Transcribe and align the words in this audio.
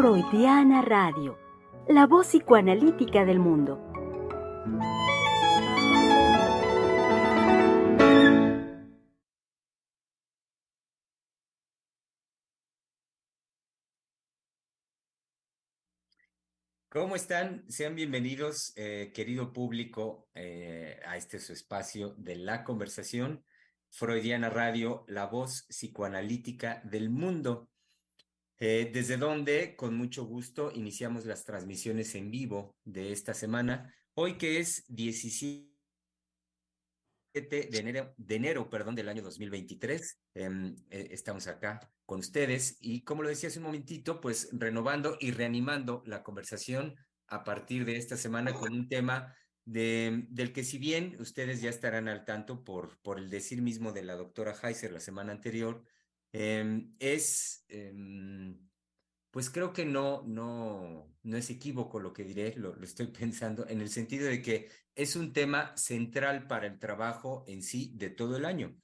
Freudiana 0.00 0.80
Radio, 0.80 1.38
la 1.86 2.06
voz 2.06 2.28
psicoanalítica 2.28 3.26
del 3.26 3.38
mundo. 3.38 3.76
¿Cómo 16.88 17.14
están? 17.14 17.70
Sean 17.70 17.94
bienvenidos, 17.94 18.72
eh, 18.76 19.12
querido 19.14 19.52
público, 19.52 20.30
eh, 20.34 20.98
a 21.04 21.18
este 21.18 21.38
su 21.38 21.52
espacio 21.52 22.14
de 22.16 22.36
la 22.36 22.64
conversación. 22.64 23.44
Freudiana 23.90 24.48
Radio, 24.48 25.04
la 25.08 25.26
voz 25.26 25.66
psicoanalítica 25.68 26.80
del 26.84 27.10
mundo. 27.10 27.68
Eh, 28.62 28.90
desde 28.92 29.16
donde, 29.16 29.74
con 29.74 29.94
mucho 29.96 30.26
gusto, 30.26 30.70
iniciamos 30.74 31.24
las 31.24 31.44
transmisiones 31.44 32.14
en 32.14 32.30
vivo 32.30 32.76
de 32.84 33.10
esta 33.10 33.32
semana. 33.32 33.94
Hoy 34.12 34.36
que 34.36 34.58
es 34.58 34.84
17 34.88 35.70
de 37.32 37.68
enero, 37.72 38.12
de 38.18 38.34
enero 38.34 38.68
perdón, 38.68 38.94
del 38.94 39.08
año 39.08 39.22
2023. 39.22 40.18
Em, 40.34 40.76
eh, 40.90 41.08
estamos 41.10 41.46
acá 41.46 41.90
con 42.04 42.20
ustedes 42.20 42.76
y 42.80 43.02
como 43.02 43.22
lo 43.22 43.30
decía 43.30 43.48
hace 43.48 43.60
un 43.60 43.64
momentito, 43.64 44.20
pues 44.20 44.50
renovando 44.52 45.16
y 45.18 45.30
reanimando 45.30 46.02
la 46.04 46.22
conversación 46.22 46.96
a 47.28 47.44
partir 47.44 47.86
de 47.86 47.96
esta 47.96 48.18
semana 48.18 48.52
con 48.52 48.74
un 48.74 48.90
tema 48.90 49.34
de, 49.64 50.26
del 50.28 50.52
que 50.52 50.64
si 50.64 50.76
bien 50.76 51.16
ustedes 51.18 51.62
ya 51.62 51.70
estarán 51.70 52.08
al 52.08 52.26
tanto 52.26 52.62
por, 52.62 53.00
por 53.00 53.18
el 53.18 53.30
decir 53.30 53.62
mismo 53.62 53.92
de 53.92 54.02
la 54.02 54.16
doctora 54.16 54.54
Heiser 54.62 54.92
la 54.92 55.00
semana 55.00 55.32
anterior, 55.32 55.82
Em, 56.32 56.94
es, 56.98 57.64
em, 57.68 58.58
pues 59.30 59.50
creo 59.50 59.72
que 59.72 59.84
no, 59.84 60.22
no, 60.26 61.16
no 61.22 61.36
es 61.36 61.50
equívoco 61.50 62.00
lo 62.00 62.12
que 62.12 62.24
diré, 62.24 62.54
lo, 62.56 62.80
estoy 62.82 63.06
pensando, 63.08 63.66
en 63.68 63.80
el 63.80 63.90
sentido 63.90 64.26
de 64.26 64.42
que 64.42 64.68
es 64.94 65.16
un 65.16 65.32
tema 65.32 65.76
central 65.76 66.46
para 66.46 66.66
el 66.66 66.78
trabajo 66.78 67.44
en 67.46 67.62
sí 67.62 67.92
de 67.94 68.10
todo 68.10 68.36
el 68.36 68.44
año. 68.44 68.76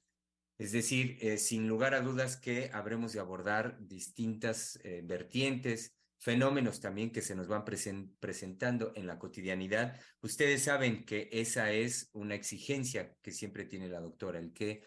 Es 0.57 0.71
decir, 0.71 1.17
eh, 1.21 1.37
sin 1.37 1.67
lugar 1.67 1.93
a 1.93 2.01
dudas 2.01 2.35
que 2.35 2.71
habremos 2.73 3.13
de 3.13 3.19
abordar 3.19 3.77
distintas 3.79 4.79
eh, 4.83 5.01
vertientes, 5.03 5.95
fenómenos 6.17 6.79
también 6.79 7.11
que 7.11 7.21
se 7.21 7.35
nos 7.35 7.47
van 7.47 7.63
presentando 7.63 8.91
en 8.95 9.05
la 9.05 9.19
cotidianidad. 9.19 9.99
Ustedes 10.21 10.63
saben 10.63 11.05
que 11.05 11.29
esa 11.31 11.71
es 11.71 12.09
una 12.13 12.33
exigencia 12.33 13.15
que 13.21 13.31
siempre 13.31 13.65
tiene 13.65 13.87
la 13.87 13.99
doctora, 13.99 14.39
el 14.39 14.51
que 14.51 14.83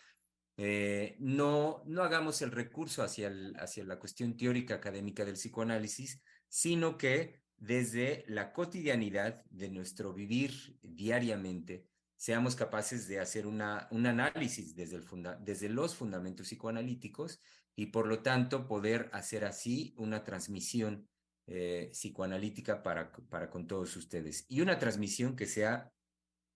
eh, 0.63 1.17
no, 1.21 1.83
no 1.87 2.03
hagamos 2.03 2.43
el 2.43 2.51
recurso 2.51 3.03
hacia, 3.03 3.33
hacia 3.57 3.83
la 3.83 3.99
cuestión 3.99 4.37
teórica 4.37 4.75
académica 4.75 5.25
del 5.25 5.37
psicoanálisis, 5.37 6.21
sino 6.51 6.99
que 6.99 7.41
desde 7.57 8.27
la 8.29 8.53
cotidianidad 8.53 9.43
de 9.49 9.71
nuestro 9.71 10.13
vivir 10.13 10.79
diariamente 10.83 11.87
seamos 12.15 12.57
capaces 12.57 13.09
de 13.09 13.21
hacer 13.21 13.47
una, 13.47 13.89
un 13.91 14.05
análisis 14.05 14.77
desde, 14.77 14.97
el 14.97 15.07
desde 15.41 15.71
los 15.71 15.95
fundamentos 15.95 16.49
psicoanalíticos 16.49 17.41
y 17.75 17.87
por 17.87 18.07
lo 18.07 18.21
tanto 18.21 18.69
poder 18.69 19.09
hacer 19.15 19.47
así 19.47 19.95
una 19.97 20.25
transmisión 20.25 21.09
eh, 21.47 21.89
psicoanalítica 21.93 22.83
para, 22.83 23.11
para 23.31 23.49
con 23.49 23.67
todos 23.67 23.97
ustedes. 23.97 24.45
Y 24.51 24.61
una 24.61 24.79
transmisión 24.79 25.37
que 25.37 25.47
sea, 25.47 25.91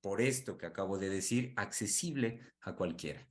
por 0.03 0.21
esto 0.21 0.59
que 0.59 0.67
acabo 0.67 0.99
de 0.99 1.09
decir, 1.09 1.55
accesible 1.57 2.41
a 2.61 2.77
cualquiera 2.77 3.27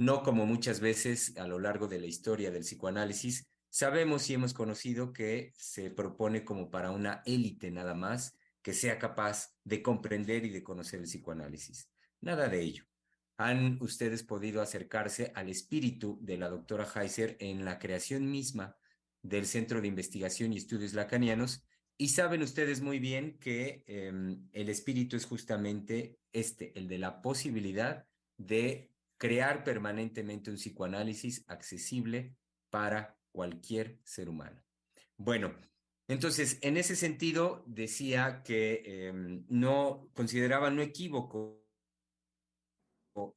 no 0.00 0.22
como 0.22 0.46
muchas 0.46 0.80
veces 0.80 1.36
a 1.36 1.46
lo 1.46 1.58
largo 1.58 1.86
de 1.86 2.00
la 2.00 2.06
historia 2.06 2.50
del 2.50 2.62
psicoanálisis 2.62 3.46
sabemos 3.68 4.30
y 4.30 4.34
hemos 4.34 4.54
conocido 4.54 5.12
que 5.12 5.52
se 5.54 5.90
propone 5.90 6.42
como 6.42 6.70
para 6.70 6.90
una 6.90 7.22
élite 7.26 7.70
nada 7.70 7.94
más 7.94 8.34
que 8.62 8.72
sea 8.72 8.98
capaz 8.98 9.54
de 9.62 9.82
comprender 9.82 10.46
y 10.46 10.50
de 10.50 10.62
conocer 10.62 11.00
el 11.00 11.06
psicoanálisis. 11.06 11.90
Nada 12.22 12.48
de 12.48 12.62
ello. 12.62 12.84
Han 13.36 13.76
ustedes 13.82 14.22
podido 14.22 14.62
acercarse 14.62 15.32
al 15.34 15.50
espíritu 15.50 16.18
de 16.22 16.38
la 16.38 16.48
doctora 16.48 16.88
Heiser 16.94 17.36
en 17.38 17.66
la 17.66 17.78
creación 17.78 18.30
misma 18.30 18.76
del 19.22 19.44
Centro 19.44 19.82
de 19.82 19.88
Investigación 19.88 20.54
y 20.54 20.56
Estudios 20.56 20.94
Lacanianos 20.94 21.62
y 21.98 22.08
saben 22.08 22.42
ustedes 22.42 22.80
muy 22.80 23.00
bien 23.00 23.38
que 23.38 23.84
eh, 23.86 24.10
el 24.52 24.68
espíritu 24.70 25.16
es 25.16 25.26
justamente 25.26 26.18
este, 26.32 26.72
el 26.78 26.88
de 26.88 26.98
la 26.98 27.20
posibilidad 27.20 28.06
de 28.38 28.89
crear 29.20 29.64
permanentemente 29.64 30.50
un 30.50 30.56
psicoanálisis 30.56 31.44
accesible 31.46 32.34
para 32.70 33.18
cualquier 33.32 34.00
ser 34.02 34.30
humano. 34.30 34.64
Bueno, 35.18 35.54
entonces, 36.08 36.58
en 36.62 36.78
ese 36.78 36.96
sentido, 36.96 37.62
decía 37.66 38.42
que 38.42 38.82
eh, 38.82 39.12
no 39.48 40.08
consideraba 40.14 40.70
no 40.70 40.80
equívoco 40.80 41.62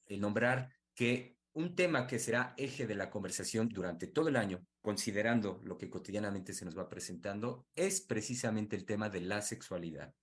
el 0.05 0.21
nombrar 0.21 0.71
que 0.95 1.37
un 1.51 1.75
tema 1.75 2.07
que 2.07 2.17
será 2.17 2.53
eje 2.57 2.87
de 2.87 2.95
la 2.95 3.09
conversación 3.09 3.67
durante 3.67 4.07
todo 4.07 4.29
el 4.29 4.37
año, 4.37 4.65
considerando 4.81 5.59
lo 5.65 5.77
que 5.77 5.89
cotidianamente 5.89 6.53
se 6.53 6.63
nos 6.63 6.77
va 6.77 6.87
presentando, 6.87 7.67
es 7.75 7.99
precisamente 7.99 8.77
el 8.77 8.85
tema 8.85 9.09
de 9.09 9.19
la 9.19 9.41
sexualidad. 9.41 10.15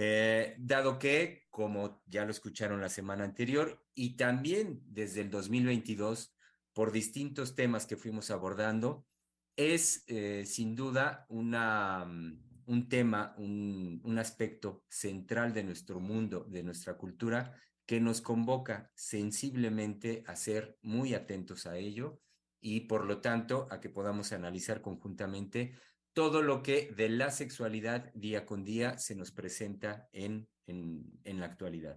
Eh, 0.00 0.54
dado 0.58 0.96
que, 0.96 1.48
como 1.50 2.04
ya 2.06 2.24
lo 2.24 2.30
escucharon 2.30 2.80
la 2.80 2.88
semana 2.88 3.24
anterior, 3.24 3.84
y 3.96 4.16
también 4.16 4.80
desde 4.86 5.22
el 5.22 5.28
2022, 5.28 6.36
por 6.72 6.92
distintos 6.92 7.56
temas 7.56 7.84
que 7.84 7.96
fuimos 7.96 8.30
abordando, 8.30 9.08
es 9.56 10.04
eh, 10.06 10.44
sin 10.46 10.76
duda 10.76 11.26
una, 11.28 12.04
mm, 12.04 12.62
un 12.66 12.88
tema, 12.88 13.34
un, 13.38 14.00
un 14.04 14.18
aspecto 14.20 14.84
central 14.88 15.52
de 15.52 15.64
nuestro 15.64 15.98
mundo, 15.98 16.46
de 16.48 16.62
nuestra 16.62 16.96
cultura, 16.96 17.56
que 17.84 17.98
nos 17.98 18.20
convoca 18.20 18.92
sensiblemente 18.94 20.22
a 20.28 20.36
ser 20.36 20.78
muy 20.80 21.14
atentos 21.14 21.66
a 21.66 21.76
ello 21.76 22.20
y 22.60 22.82
por 22.82 23.04
lo 23.04 23.20
tanto 23.20 23.66
a 23.68 23.80
que 23.80 23.90
podamos 23.90 24.32
analizar 24.32 24.80
conjuntamente 24.80 25.74
todo 26.18 26.42
lo 26.42 26.64
que 26.64 26.92
de 26.96 27.08
la 27.08 27.30
sexualidad 27.30 28.12
día 28.12 28.44
con 28.44 28.64
día 28.64 28.98
se 28.98 29.14
nos 29.14 29.30
presenta 29.30 30.08
en, 30.10 30.48
en, 30.66 31.38
la 31.38 31.46
actualidad. 31.46 31.96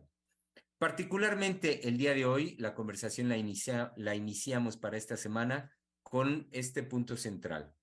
Particularmente 0.77 1.87
el 1.87 1.97
día 1.97 2.13
de 2.13 2.27
hoy, 2.27 2.55
la 2.59 2.75
conversación 2.75 3.29
la 3.29 4.15
iniciamos 4.15 4.77
para 4.77 4.95
esta 4.95 5.17
semana 5.17 5.75
con 6.03 6.47
este 6.51 6.83
punto 6.83 7.17
central. 7.17 7.73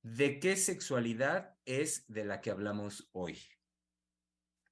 ¿De 0.00 0.38
qué 0.38 0.54
sexualidad 0.54 1.56
es 1.64 2.04
de 2.06 2.24
la 2.24 2.40
que 2.40 2.52
hablamos 2.52 3.08
hoy? 3.10 3.36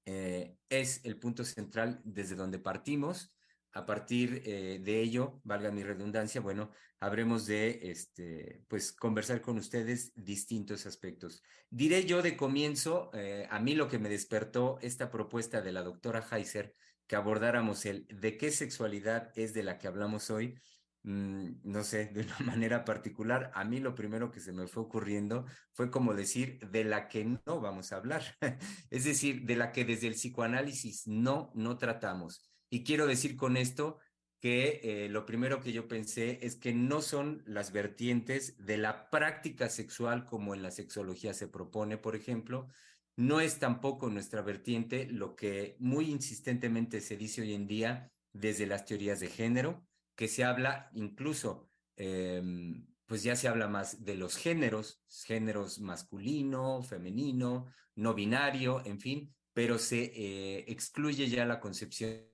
Eh, 0.04 0.56
es 0.68 1.04
el 1.04 1.18
punto 1.18 1.44
central 1.44 2.00
desde 2.04 2.36
donde 2.36 2.60
partimos 2.60 3.35
a 3.72 3.84
partir 3.84 4.42
eh, 4.44 4.80
de 4.82 5.00
ello, 5.00 5.40
valga 5.44 5.70
mi 5.70 5.82
redundancia, 5.82 6.40
bueno, 6.40 6.70
habremos 6.98 7.46
de 7.46 7.80
este, 7.82 8.64
pues, 8.68 8.92
conversar 8.92 9.40
con 9.40 9.58
ustedes 9.58 10.12
distintos 10.14 10.86
aspectos. 10.86 11.42
Diré 11.68 12.04
yo 12.06 12.22
de 12.22 12.36
comienzo, 12.36 13.10
eh, 13.12 13.46
a 13.50 13.60
mí 13.60 13.74
lo 13.74 13.88
que 13.88 13.98
me 13.98 14.08
despertó 14.08 14.78
esta 14.80 15.10
propuesta 15.10 15.60
de 15.60 15.72
la 15.72 15.82
doctora 15.82 16.26
Heiser, 16.30 16.74
que 17.06 17.16
abordáramos 17.16 17.86
el 17.86 18.06
de 18.08 18.36
qué 18.36 18.50
sexualidad 18.50 19.30
es 19.36 19.52
de 19.52 19.62
la 19.62 19.78
que 19.78 19.88
hablamos 19.88 20.30
hoy, 20.30 20.58
mm, 21.02 21.60
no 21.64 21.84
sé, 21.84 22.06
de 22.06 22.22
una 22.22 22.38
manera 22.56 22.84
particular, 22.84 23.50
a 23.54 23.64
mí 23.64 23.78
lo 23.78 23.94
primero 23.94 24.30
que 24.30 24.40
se 24.40 24.52
me 24.52 24.66
fue 24.66 24.82
ocurriendo 24.82 25.44
fue 25.72 25.90
como 25.90 26.14
decir 26.14 26.58
de 26.70 26.84
la 26.84 27.08
que 27.08 27.24
no 27.24 27.60
vamos 27.60 27.92
a 27.92 27.96
hablar, 27.96 28.22
es 28.90 29.04
decir, 29.04 29.42
de 29.42 29.56
la 29.56 29.72
que 29.72 29.84
desde 29.84 30.08
el 30.08 30.14
psicoanálisis 30.14 31.06
no, 31.06 31.52
no 31.54 31.78
tratamos. 31.78 32.45
Y 32.70 32.84
quiero 32.84 33.06
decir 33.06 33.36
con 33.36 33.56
esto 33.56 33.98
que 34.40 34.80
eh, 34.82 35.08
lo 35.08 35.24
primero 35.24 35.60
que 35.60 35.72
yo 35.72 35.88
pensé 35.88 36.38
es 36.42 36.56
que 36.56 36.72
no 36.72 37.00
son 37.00 37.42
las 37.46 37.72
vertientes 37.72 38.56
de 38.64 38.76
la 38.76 39.10
práctica 39.10 39.68
sexual 39.68 40.26
como 40.26 40.54
en 40.54 40.62
la 40.62 40.70
sexología 40.70 41.32
se 41.32 41.48
propone, 41.48 41.96
por 41.96 42.16
ejemplo, 42.16 42.68
no 43.16 43.40
es 43.40 43.58
tampoco 43.58 44.10
nuestra 44.10 44.42
vertiente 44.42 45.06
lo 45.06 45.36
que 45.36 45.76
muy 45.78 46.10
insistentemente 46.10 47.00
se 47.00 47.16
dice 47.16 47.40
hoy 47.40 47.54
en 47.54 47.66
día 47.66 48.12
desde 48.32 48.66
las 48.66 48.84
teorías 48.84 49.20
de 49.20 49.28
género, 49.28 49.86
que 50.14 50.28
se 50.28 50.44
habla 50.44 50.90
incluso, 50.92 51.70
eh, 51.96 52.42
pues 53.06 53.22
ya 53.22 53.36
se 53.36 53.48
habla 53.48 53.68
más 53.68 54.04
de 54.04 54.16
los 54.16 54.36
géneros, 54.36 55.02
géneros 55.24 55.80
masculino, 55.80 56.82
femenino, 56.82 57.66
no 57.94 58.12
binario, 58.12 58.84
en 58.84 59.00
fin, 59.00 59.34
pero 59.54 59.78
se 59.78 60.12
eh, 60.14 60.64
excluye 60.68 61.28
ya 61.28 61.46
la 61.46 61.60
concepción 61.60 62.26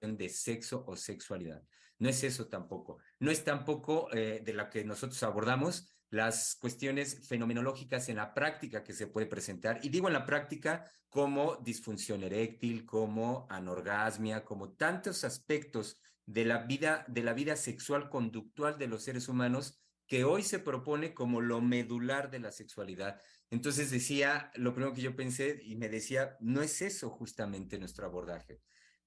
de 0.00 0.28
sexo 0.28 0.84
o 0.86 0.96
sexualidad. 0.96 1.62
No 1.98 2.08
es 2.08 2.22
eso 2.24 2.48
tampoco. 2.48 2.98
No 3.20 3.30
es 3.30 3.44
tampoco 3.44 4.08
eh, 4.12 4.42
de 4.44 4.52
la 4.52 4.68
que 4.68 4.84
nosotros 4.84 5.22
abordamos 5.22 5.92
las 6.10 6.56
cuestiones 6.60 7.26
fenomenológicas 7.26 8.08
en 8.08 8.16
la 8.16 8.32
práctica 8.34 8.84
que 8.84 8.92
se 8.92 9.06
puede 9.06 9.26
presentar. 9.26 9.80
Y 9.82 9.88
digo 9.88 10.06
en 10.06 10.14
la 10.14 10.26
práctica 10.26 10.90
como 11.08 11.56
disfunción 11.56 12.22
eréctil, 12.22 12.84
como 12.84 13.46
anorgasmia, 13.50 14.44
como 14.44 14.72
tantos 14.72 15.24
aspectos 15.24 16.00
de 16.26 16.44
la 16.44 16.58
vida, 16.58 17.04
de 17.08 17.22
la 17.22 17.32
vida 17.32 17.56
sexual 17.56 18.08
conductual 18.10 18.78
de 18.78 18.88
los 18.88 19.02
seres 19.02 19.28
humanos 19.28 19.80
que 20.06 20.24
hoy 20.24 20.42
se 20.42 20.58
propone 20.58 21.14
como 21.14 21.40
lo 21.40 21.60
medular 21.60 22.30
de 22.30 22.38
la 22.38 22.52
sexualidad. 22.52 23.20
Entonces 23.50 23.90
decía, 23.90 24.50
lo 24.54 24.72
primero 24.72 24.94
que 24.94 25.02
yo 25.02 25.16
pensé 25.16 25.60
y 25.64 25.76
me 25.76 25.88
decía, 25.88 26.36
no 26.40 26.62
es 26.62 26.82
eso 26.82 27.10
justamente 27.10 27.78
nuestro 27.78 28.06
abordaje. 28.06 28.60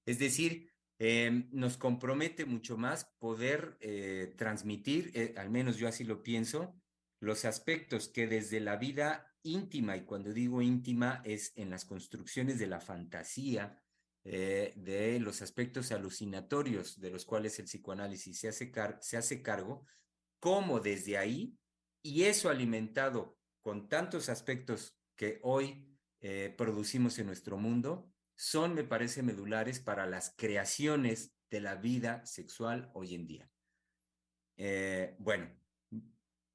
Es 0.04 0.18
decir, 0.18 0.70
em, 1.00 1.48
nos 1.50 1.78
compromete 1.78 2.44
mucho 2.44 2.76
más 2.76 3.06
poder 3.18 3.78
eh, 3.80 4.34
transmitir, 4.36 5.10
eh, 5.14 5.32
al 5.38 5.48
menos 5.48 5.78
yo 5.78 5.88
así 5.88 6.04
lo 6.04 6.22
pienso, 6.22 6.78
los 7.20 7.46
aspectos 7.46 8.08
que 8.08 8.26
desde 8.26 8.60
la 8.60 8.76
vida 8.76 9.34
íntima, 9.42 9.96
y 9.96 10.04
cuando 10.04 10.30
digo 10.34 10.60
íntima 10.60 11.22
es 11.24 11.54
en 11.56 11.70
las 11.70 11.86
construcciones 11.86 12.58
de 12.58 12.66
la 12.66 12.80
fantasía, 12.80 13.82
eh, 14.24 14.74
de 14.76 15.18
los 15.20 15.40
aspectos 15.40 15.90
alucinatorios 15.90 17.00
de 17.00 17.10
los 17.10 17.24
cuales 17.24 17.58
el 17.58 17.64
psicoanálisis 17.64 18.38
se 18.38 18.48
hace, 18.48 18.70
se 19.00 19.16
hace 19.16 19.40
cargo, 19.40 19.86
cómo 20.38 20.80
desde 20.80 21.16
ahí, 21.16 21.56
y 22.02 22.24
eso 22.24 22.50
alimentado 22.50 23.38
con 23.62 23.88
tantos 23.88 24.28
aspectos 24.28 24.98
que 25.16 25.40
hoy 25.42 25.86
producimos 26.58 27.18
en 27.18 27.26
nuestro 27.26 27.56
mundo, 27.56 28.12
son, 28.40 28.74
me 28.74 28.84
parece, 28.84 29.22
medulares 29.22 29.80
para 29.80 30.06
las 30.06 30.34
creaciones 30.34 31.34
de 31.50 31.60
la 31.60 31.74
vida 31.74 32.24
sexual 32.24 32.90
hoy 32.94 33.14
en 33.14 33.26
día. 33.26 33.50
Eh, 34.56 35.14
bueno, 35.18 35.50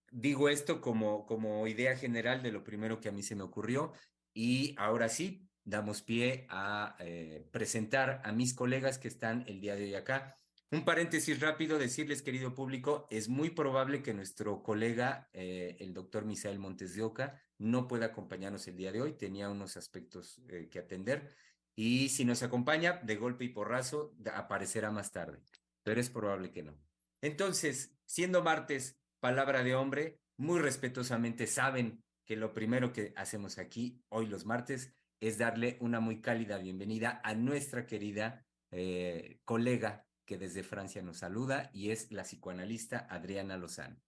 digo 0.10 0.50
esto 0.50 0.82
como, 0.82 1.28
como 1.28 1.68
idea 1.68 1.96
general 1.96 2.42
de 2.42 2.52
lo 2.52 2.64
primero 2.64 3.00
que 3.00 3.10
a 3.10 3.12
mí 3.12 3.22
se 3.22 3.36
me 3.36 3.44
ocurrió 3.44 3.94
y 4.34 4.74
ahora 4.80 5.10
sí, 5.10 5.48
damos 5.64 6.02
pie 6.02 6.48
a 6.50 6.96
eh, 6.98 7.48
presentar 7.52 8.20
a 8.26 8.32
mis 8.32 8.56
colegas 8.56 8.98
que 8.98 9.08
están 9.08 9.44
el 9.48 9.62
día 9.62 9.76
de 9.76 9.84
hoy 9.84 9.94
acá. 9.94 10.40
Un 10.72 10.86
paréntesis 10.86 11.40
rápido, 11.40 11.78
decirles, 11.78 12.24
querido 12.24 12.56
público, 12.56 13.08
es 13.12 13.30
muy 13.30 13.52
probable 13.52 14.02
que 14.02 14.16
nuestro 14.16 14.64
colega, 14.64 15.30
eh, 15.34 15.78
el 15.80 15.94
doctor 15.94 16.26
Misael 16.26 16.58
Montes 16.58 16.96
de 16.96 17.04
Oca, 17.04 17.40
no 17.60 17.88
pueda 17.88 18.08
acompañarnos 18.08 18.68
el 18.68 18.76
día 18.76 18.92
de 18.92 19.04
hoy, 19.04 19.14
tenía 19.14 19.52
unos 19.52 19.78
aspectos 19.78 20.42
que 20.72 20.80
atender, 20.80 21.32
y 21.76 22.10
si 22.10 22.26
nos 22.26 22.42
acompaña, 22.44 23.02
de 23.04 23.16
golpe 23.16 23.46
y 23.46 23.50
porrazo, 23.50 24.16
aparecerá 24.34 24.92
más 24.92 25.12
tarde, 25.12 25.40
pero 25.84 26.00
es 26.00 26.10
probable 26.10 26.52
que 26.52 26.64
no. 26.64 26.78
Entonces, 27.22 27.96
siendo 28.06 28.44
martes, 28.44 28.98
palabra 29.20 29.64
de 29.64 29.76
hombre, 29.76 30.20
muy 30.38 30.60
respetuosamente 30.60 31.48
saben 31.48 32.04
que 32.26 32.36
lo 32.36 32.54
primero 32.54 32.94
que 32.94 33.14
hacemos 33.16 33.58
aquí, 33.58 34.02
hoy 34.10 34.28
los 34.28 34.46
martes, 34.46 34.94
es 35.20 35.38
darle 35.38 35.78
una 35.80 36.00
muy 36.00 36.22
cálida 36.22 36.58
bienvenida 36.58 37.22
a 37.24 37.34
nuestra 37.34 37.86
querida 37.86 38.46
eh, 38.72 39.40
colega 39.46 40.06
que 40.26 40.38
desde 40.38 40.64
Francia 40.64 41.02
nos 41.02 41.20
saluda 41.20 41.70
y 41.74 41.92
es 41.92 42.12
la 42.12 42.24
psicoanalista 42.24 43.08
Adriana 43.10 43.58
Lozano. 43.58 44.02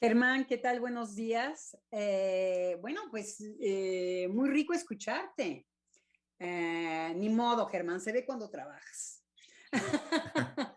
Germán, 0.00 0.44
¿qué 0.44 0.58
tal? 0.58 0.80
Buenos 0.80 1.14
días. 1.14 1.76
Eh, 1.90 2.76
bueno, 2.80 3.02
pues 3.10 3.42
eh, 3.60 4.28
muy 4.30 4.50
rico 4.50 4.72
escucharte. 4.72 5.66
Eh, 6.38 7.12
ni 7.16 7.28
modo, 7.28 7.66
Germán, 7.66 8.00
se 8.00 8.12
ve 8.12 8.24
cuando 8.24 8.50
trabajas. 8.50 9.24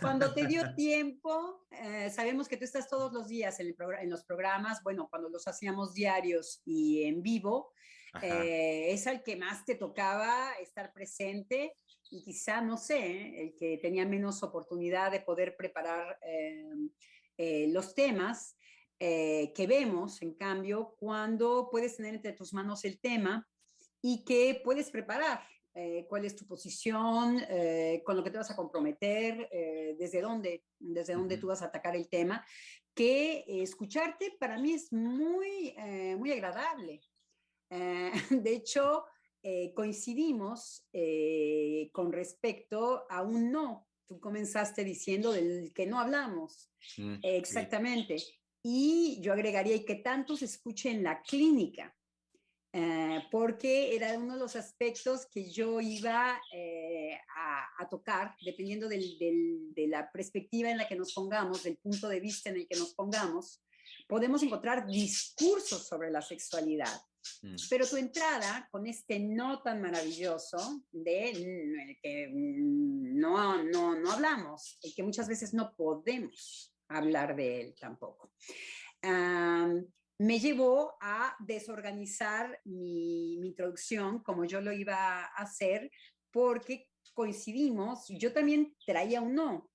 cuando 0.00 0.32
te 0.32 0.46
dio 0.46 0.62
tiempo, 0.76 1.66
sabemos 2.10 2.48
que 2.48 2.56
tú 2.56 2.64
estás 2.64 2.88
todos 2.88 3.12
los 3.12 3.28
días 3.28 3.58
en, 3.60 3.74
en, 4.00 4.10
los 4.10 4.24
programas, 4.24 4.82
bueno, 4.82 5.08
cuando 5.10 5.28
los 5.28 5.46
hacíamos 5.48 5.94
diarios 5.94 6.62
y 6.64 7.04
en 7.04 7.22
vivo, 7.22 7.72
es 8.22 9.06
al 9.08 9.24
que 9.24 9.36
más 9.36 9.64
te 9.64 9.74
tocaba 9.74 10.52
estar 10.60 10.92
presente 10.92 11.74
y 12.14 12.22
quizá, 12.22 12.60
no 12.60 12.76
sé, 12.76 13.42
el 13.42 13.56
que 13.56 13.78
tenía 13.78 14.06
menos 14.06 14.42
oportunidad 14.42 15.10
de 15.10 15.20
poder 15.20 15.56
preparar 15.56 16.18
eh, 16.22 16.64
eh, 17.36 17.68
los 17.72 17.94
temas 17.94 18.56
eh, 19.00 19.52
que 19.54 19.66
vemos, 19.66 20.22
en 20.22 20.34
cambio, 20.34 20.94
cuando 20.98 21.68
puedes 21.70 21.96
tener 21.96 22.14
entre 22.14 22.32
tus 22.32 22.52
manos 22.52 22.84
el 22.84 23.00
tema 23.00 23.48
y 24.04 24.24
que 24.24 24.60
puedes 24.62 24.90
preparar. 24.90 25.40
cuál 26.08 26.24
es 26.24 26.36
tu 26.36 26.46
posición, 26.46 27.40
con 28.04 28.16
lo 28.16 28.22
que 28.22 28.30
te 28.30 28.38
vas 28.38 28.50
a 28.50 28.54
comprometer, 28.54 29.48
desde 29.98 30.20
dónde, 30.20 30.62
desde 30.78 31.14
dónde 31.14 31.36
tú 31.36 31.48
vas 31.48 31.62
a 31.62 31.66
atacar 31.66 31.96
el 31.96 32.08
tema, 32.08 32.44
que 32.94 33.44
escucharte 33.48 34.36
para 34.38 34.56
mí 34.56 34.74
es 34.74 34.92
muy, 34.92 35.74
muy 36.16 36.30
agradable. 36.30 37.00
de 38.30 38.52
hecho, 38.54 39.04
eh, 39.46 39.74
coincidimos 39.74 40.86
eh, 40.90 41.90
con 41.92 42.10
respecto 42.10 43.04
a 43.10 43.20
un 43.20 43.52
no. 43.52 43.86
Tú 44.06 44.18
comenzaste 44.18 44.84
diciendo 44.84 45.32
del 45.32 45.70
que 45.74 45.84
no 45.84 46.00
hablamos. 46.00 46.70
Mm, 46.96 47.16
exactamente. 47.22 48.16
Y 48.62 49.20
yo 49.20 49.34
agregaría 49.34 49.76
y 49.76 49.84
que 49.84 49.96
tanto 49.96 50.34
se 50.34 50.46
escuche 50.46 50.90
en 50.90 51.02
la 51.02 51.20
clínica, 51.20 51.94
eh, 52.74 53.22
porque 53.30 53.94
era 53.94 54.18
uno 54.18 54.34
de 54.34 54.40
los 54.40 54.56
aspectos 54.56 55.26
que 55.26 55.50
yo 55.50 55.80
iba 55.80 56.32
a, 56.34 57.88
tocar, 57.90 58.34
dependiendo 58.44 58.88
de 58.88 59.86
la 59.88 60.10
perspectiva 60.10 60.70
en 60.70 60.78
la 60.78 60.88
que 60.88 60.96
nos 60.96 61.12
pongamos, 61.12 61.62
del 61.62 61.76
punto 61.76 62.08
de 62.08 62.18
vista 62.18 62.50
en 62.50 62.56
el 62.56 62.66
que 62.66 62.78
nos 62.78 62.94
pongamos, 62.94 63.62
podemos 64.08 64.42
encontrar 64.42 64.86
discursos 64.86 65.86
sobre 65.86 66.10
la 66.10 66.22
sexualidad 66.22 67.00
Mm. 67.42 67.56
Pero 67.70 67.86
tu 67.86 67.96
entrada 67.96 68.68
con 68.70 68.86
este 68.86 69.18
no 69.18 69.62
tan 69.62 69.80
maravilloso 69.80 70.82
de 70.92 71.30
el 71.30 71.98
que 72.02 72.30
no, 72.32 73.62
no, 73.64 73.98
no 73.98 74.12
hablamos, 74.12 74.78
el 74.82 74.94
que 74.94 75.02
muchas 75.02 75.28
veces 75.28 75.54
no 75.54 75.74
podemos 75.74 76.74
hablar 76.88 77.34
de 77.34 77.60
él 77.62 77.74
tampoco, 77.78 78.32
me 80.18 80.38
llevó 80.38 80.96
a 81.00 81.36
desorganizar 81.40 82.60
mi, 82.64 83.36
mi, 83.38 83.48
introducción 83.48 84.22
como 84.22 84.44
yo 84.44 84.60
lo 84.60 84.72
iba 84.72 85.24
a 85.24 85.26
hacer 85.36 85.90
porque 86.30 86.88
coincidimos, 87.12 88.06
yo 88.08 88.32
también 88.32 88.76
traía 88.84 89.20
un 89.20 89.34
no, 89.34 89.70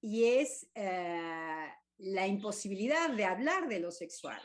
y 0.00 0.24
es 0.24 0.68
eh, 0.74 1.66
la 1.98 2.26
imposibilidad 2.26 3.10
de 3.10 3.24
hablar 3.24 3.68
de 3.68 3.80
lo 3.80 3.90
sexual. 3.90 4.40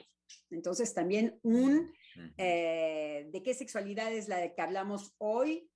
Entonces 0.50 0.94
también 0.94 1.40
un 1.44 1.94
eh, 2.38 3.28
¿De 3.32 3.44
qué 3.44 3.54
sexualidad 3.54 4.12
es 4.12 4.28
la 4.28 4.38
de 4.38 4.54
que 4.54 4.62
hablamos 4.62 5.14
hoy? 5.18 5.70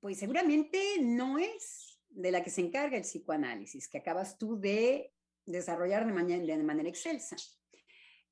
Pues 0.00 0.18
seguramente 0.18 0.96
no 1.00 1.38
es 1.38 2.00
de 2.08 2.30
la 2.30 2.42
que 2.42 2.50
se 2.50 2.62
encarga 2.62 2.96
el 2.96 3.02
psicoanálisis, 3.02 3.88
que 3.88 3.98
acabas 3.98 4.38
tú 4.38 4.58
de 4.58 5.12
desarrollar 5.44 6.06
de 6.06 6.62
manera 6.62 6.88
excelsa. 6.88 7.36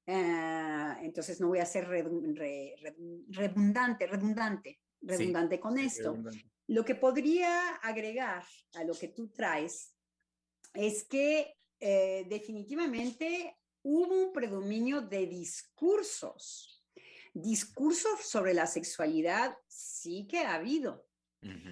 Eh, 0.06 0.94
entonces 1.02 1.40
no 1.40 1.48
voy 1.48 1.60
a 1.60 1.66
ser 1.66 1.88
redundante, 1.88 2.76
redundante, 4.06 4.80
redundante 5.00 5.60
con 5.60 5.78
esto. 5.78 6.16
Lo 6.68 6.84
que 6.84 6.94
podría 6.94 7.76
agregar 7.76 8.44
a 8.74 8.84
lo 8.84 8.94
que 8.94 9.08
tú 9.08 9.28
traes 9.28 9.94
es 10.72 11.04
que 11.04 11.56
eh, 11.80 12.24
definitivamente 12.28 13.56
hubo 13.82 14.26
un 14.26 14.32
predominio 14.32 15.02
de 15.02 15.26
discursos 15.26 16.74
Discursos 17.36 18.20
sobre 18.20 18.54
la 18.54 18.64
sexualidad 18.64 19.58
sí 19.66 20.28
que 20.28 20.38
ha 20.38 20.54
habido. 20.54 21.04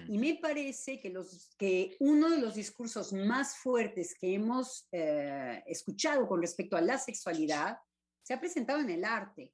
Y 0.07 0.19
me 0.19 0.35
parece 0.35 0.99
que, 0.99 1.09
los, 1.09 1.55
que 1.57 1.95
uno 1.99 2.29
de 2.29 2.37
los 2.37 2.53
discursos 2.53 3.11
más 3.11 3.57
fuertes 3.57 4.15
que 4.19 4.35
hemos 4.35 4.87
eh, 4.91 5.63
escuchado 5.65 6.27
con 6.27 6.41
respecto 6.41 6.77
a 6.77 6.81
la 6.81 6.99
sexualidad 6.99 7.77
se 8.23 8.33
ha 8.33 8.39
presentado 8.39 8.79
en 8.79 8.89
el 8.89 9.05
arte. 9.05 9.53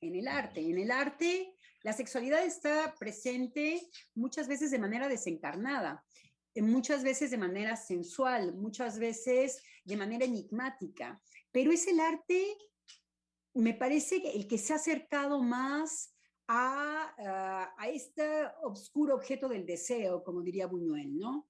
En 0.00 0.14
el 0.14 0.28
arte. 0.28 0.60
En 0.60 0.78
el 0.78 0.90
arte, 0.90 1.56
la 1.82 1.92
sexualidad 1.92 2.44
está 2.44 2.94
presente 2.98 3.80
muchas 4.14 4.46
veces 4.46 4.70
de 4.70 4.78
manera 4.78 5.08
desencarnada, 5.08 6.04
muchas 6.54 7.02
veces 7.02 7.30
de 7.30 7.38
manera 7.38 7.76
sensual, 7.76 8.54
muchas 8.54 8.98
veces 8.98 9.62
de 9.84 9.96
manera 9.96 10.24
enigmática, 10.24 11.20
pero 11.50 11.72
es 11.72 11.86
el 11.86 12.00
arte 12.00 12.56
me 13.58 13.74
parece 13.74 14.22
el 14.34 14.46
que 14.46 14.58
se 14.58 14.72
ha 14.72 14.76
acercado 14.76 15.42
más 15.42 16.14
a, 16.46 17.74
a, 17.76 17.88
este 17.88 18.24
oscuro 18.62 19.16
objeto 19.16 19.48
del 19.48 19.66
deseo, 19.66 20.22
como 20.22 20.42
diría 20.42 20.66
Buñuel, 20.66 21.18
¿no? 21.18 21.48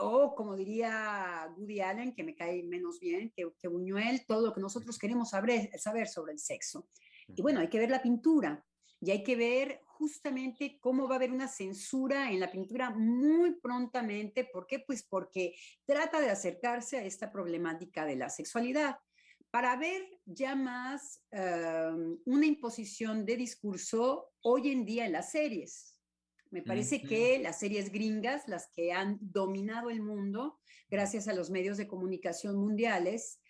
O 0.00 0.34
como 0.34 0.56
diría 0.56 1.52
Woody 1.56 1.80
Allen, 1.80 2.14
que 2.14 2.24
me 2.24 2.34
cae 2.34 2.62
menos 2.62 2.98
bien 3.00 3.30
que, 3.30 3.50
que 3.58 3.68
Buñuel, 3.68 4.24
todo 4.26 4.46
lo 4.46 4.54
que 4.54 4.60
nosotros 4.60 4.98
queremos 4.98 5.30
saber, 5.30 5.70
saber 5.78 6.08
sobre 6.08 6.32
el 6.32 6.38
sexo. 6.38 6.88
Y 7.28 7.42
bueno, 7.42 7.60
hay 7.60 7.68
que 7.68 7.78
ver 7.78 7.90
la 7.90 8.02
pintura 8.02 8.64
y 9.00 9.10
hay 9.10 9.22
que 9.22 9.36
ver 9.36 9.80
justamente 9.86 10.78
cómo 10.80 11.06
va 11.06 11.14
a 11.14 11.16
haber 11.16 11.32
una 11.32 11.48
censura 11.48 12.30
en 12.30 12.40
la 12.40 12.50
pintura 12.50 12.90
muy 12.90 13.52
prontamente. 13.60 14.44
¿Por 14.44 14.66
qué? 14.66 14.80
Pues 14.80 15.02
porque 15.02 15.54
trata 15.84 16.20
de 16.20 16.30
acercarse 16.30 16.98
a 16.98 17.04
esta 17.04 17.30
problemática 17.30 18.04
de 18.04 18.16
la 18.16 18.28
sexualidad 18.28 18.98
para 19.50 19.76
ver 19.76 20.02
ya 20.24 20.54
más 20.54 21.22
em, 21.30 22.18
una 22.24 22.46
imposición 22.46 23.24
de 23.24 23.36
discurso 23.36 24.32
hoy 24.42 24.70
en 24.70 24.84
día 24.84 25.06
en 25.06 25.12
las 25.12 25.32
series. 25.32 25.99
Me 26.50 26.62
parece 26.62 27.00
que 27.00 27.38
las 27.38 27.60
series 27.60 27.92
gringas, 27.92 28.48
las 28.48 28.68
que 28.72 28.92
han 28.92 29.18
dominado 29.20 29.88
el 29.88 30.02
mundo 30.02 30.58
gracias 30.88 31.28
a 31.28 31.32
los 31.32 31.48
medios 31.48 31.76
de 31.76 31.86
comunicación 31.86 32.56
mundiales, 32.56 33.40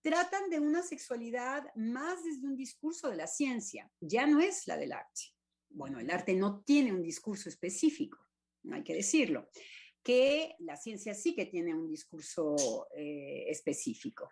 tratan 0.00 0.48
de 0.48 0.60
una 0.60 0.82
sexualidad 0.82 1.64
más 1.74 2.22
desde 2.22 2.46
un 2.46 2.56
discurso 2.56 3.08
de 3.08 3.16
la 3.16 3.26
ciencia, 3.26 3.90
ya 4.00 4.26
no 4.26 4.38
es 4.40 4.66
la 4.66 4.76
del 4.76 4.92
arte. 4.92 5.22
Bueno, 5.70 5.98
el 5.98 6.10
arte 6.10 6.34
no 6.34 6.62
tiene 6.62 6.92
un 6.92 7.02
discurso 7.02 7.48
específico, 7.48 8.18
no 8.62 8.76
hay 8.76 8.84
que 8.84 8.94
decirlo, 8.94 9.50
que 10.02 10.54
la 10.60 10.76
ciencia 10.76 11.14
sí 11.14 11.34
que 11.34 11.46
tiene 11.46 11.74
un 11.74 11.88
discurso 11.88 12.86
eh, 12.94 13.46
específico 13.48 14.30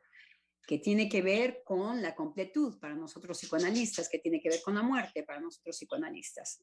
que 0.66 0.78
tiene 0.78 1.08
que 1.08 1.22
ver 1.22 1.62
con 1.64 2.00
la 2.00 2.14
completud 2.14 2.78
para 2.78 2.94
nosotros 2.94 3.38
psicoanalistas, 3.38 4.08
que 4.08 4.18
tiene 4.18 4.40
que 4.40 4.48
ver 4.48 4.62
con 4.62 4.74
la 4.74 4.82
muerte 4.82 5.24
para 5.24 5.40
nosotros 5.40 5.76
psicoanalistas, 5.76 6.62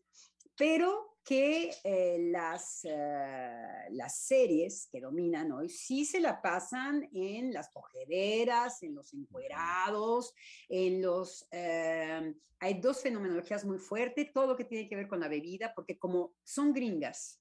pero 0.55 1.17
que 1.23 1.71
eh, 1.83 2.17
las, 2.31 2.81
eh, 2.83 3.87
las 3.91 4.21
series 4.25 4.87
que 4.91 4.99
dominan 4.99 5.51
hoy 5.51 5.69
sí 5.69 6.05
se 6.05 6.19
la 6.19 6.41
pasan 6.41 7.07
en 7.13 7.53
las 7.53 7.69
cogederas, 7.69 8.81
en 8.83 8.95
los 8.95 9.13
encuerados, 9.13 10.33
en 10.67 11.01
los... 11.01 11.47
Eh, 11.51 12.33
hay 12.61 12.81
dos 12.81 13.01
fenomenologías 13.01 13.63
muy 13.63 13.77
fuertes, 13.77 14.33
todo 14.33 14.47
lo 14.47 14.57
que 14.57 14.65
tiene 14.65 14.89
que 14.89 14.97
ver 14.97 15.07
con 15.07 15.21
la 15.21 15.29
bebida, 15.29 15.71
porque 15.73 15.97
como 15.97 16.33
son 16.43 16.73
gringas, 16.73 17.39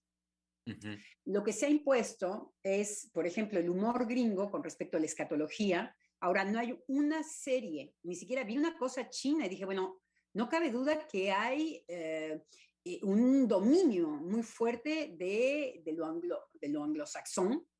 Lo 1.24 1.42
que 1.42 1.52
se 1.52 1.66
ha 1.66 1.70
impuesto 1.70 2.54
es, 2.62 3.10
por 3.12 3.26
ejemplo, 3.26 3.58
el 3.58 3.70
humor 3.70 4.06
gringo 4.06 4.50
con 4.50 4.62
respecto 4.62 4.96
a 4.96 5.00
la 5.00 5.06
escatología, 5.06 5.96
Ahora, 6.20 6.44
no 6.44 6.58
hay 6.58 6.76
una 6.88 7.22
serie, 7.22 7.94
ni 8.02 8.14
siquiera 8.14 8.44
vi 8.44 8.58
una 8.58 8.76
cosa 8.76 9.08
china 9.08 9.46
y 9.46 9.48
dije, 9.48 9.64
bueno, 9.64 10.00
no 10.34 10.48
cabe 10.48 10.70
duda 10.70 11.06
que 11.06 11.30
hay 11.30 11.84
eh, 11.88 12.42
eh, 12.84 13.00
un 13.02 13.46
dominio 13.46 14.08
muy 14.08 14.42
fuerte 14.42 15.14
de, 15.16 15.82
de, 15.84 15.92
lo 15.92 16.06
anglo, 16.06 16.48
de 16.54 16.68
lo 16.68 16.82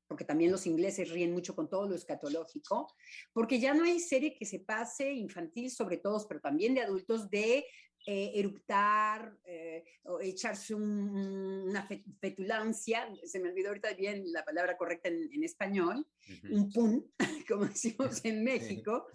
porque 0.07 0.25
también 0.25 0.51
los 0.51 0.65
ingleses 0.65 1.11
ríen 1.11 1.31
mucho 1.31 1.55
con 1.55 1.69
todo 1.69 1.87
lo 1.87 1.95
escatológico, 1.95 2.91
porque 3.31 3.59
ya 3.59 3.75
no 3.75 3.83
hay 3.83 3.99
serie 3.99 4.33
que 4.33 4.45
se 4.45 4.59
pase 4.59 5.11
infantil 5.11 5.69
sobre 5.69 5.97
todos, 5.97 6.25
pero 6.25 6.41
también 6.41 6.73
de 6.73 6.81
adultos, 6.81 7.29
de 7.29 7.65
eh, 8.07 8.31
eructar, 8.35 9.37
eh, 9.43 9.83
o 10.05 10.21
echarse 10.21 10.73
una 10.73 11.87
petulancia, 12.19 13.07
se 13.23 13.39
me 13.39 13.49
olvidó 13.49 13.67
ahorita 13.67 13.93
bien 13.93 14.23
la 14.31 14.43
palabra 14.43 14.77
correcta 14.77 15.09
en, 15.09 15.43
español, 15.43 16.07
un 16.49 16.71
pun, 16.71 17.11
como 17.47 17.65
decimos 17.65 18.23
en 18.23 18.43
México, 18.43 19.05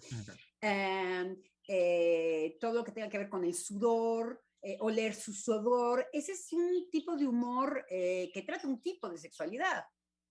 em, 0.61 1.35
eh, 1.67 2.57
todo 2.59 2.75
lo 2.75 2.83
que 2.83 2.91
tenga 2.91 3.09
que 3.09 3.17
ver 3.17 3.29
con 3.29 3.43
el 3.43 3.53
sudor, 3.53 4.41
oler 4.79 5.13
su 5.13 5.33
sudor, 5.33 6.07
ese 6.13 6.31
es 6.31 6.53
un 6.53 6.89
tipo 6.89 7.15
de 7.17 7.27
humor 7.27 7.85
que 7.87 8.43
trata 8.45 8.67
un 8.67 8.81
tipo 8.81 9.09
de 9.09 9.17
sexualidad. 9.17 9.83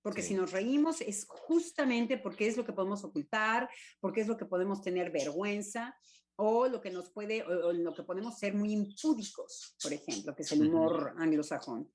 Porque 0.02 0.22
si 0.22 0.34
nos 0.34 0.52
reímos 0.52 1.00
es 1.00 1.24
justamente 1.26 2.18
porque 2.18 2.46
es 2.46 2.56
lo 2.56 2.64
que 2.64 2.72
podemos 2.72 3.04
ocultar, 3.04 3.70
porque 4.00 4.20
es 4.20 4.26
lo 4.26 4.36
que 4.36 4.44
podemos 4.44 4.82
tener 4.82 5.10
vergüenza 5.10 5.96
o 6.36 6.66
lo 6.68 6.80
que 6.80 6.90
nos 6.90 7.10
puede, 7.10 7.42
o, 7.42 7.72
lo 7.72 7.94
que 7.94 8.02
podemos 8.02 8.38
ser 8.38 8.54
muy 8.54 8.72
impúdicos, 8.72 9.76
por 9.82 9.92
ejemplo, 9.92 10.34
que 10.34 10.42
es 10.42 10.52
el 10.52 10.66
humor 10.66 11.14
anglosajón. 11.18 11.90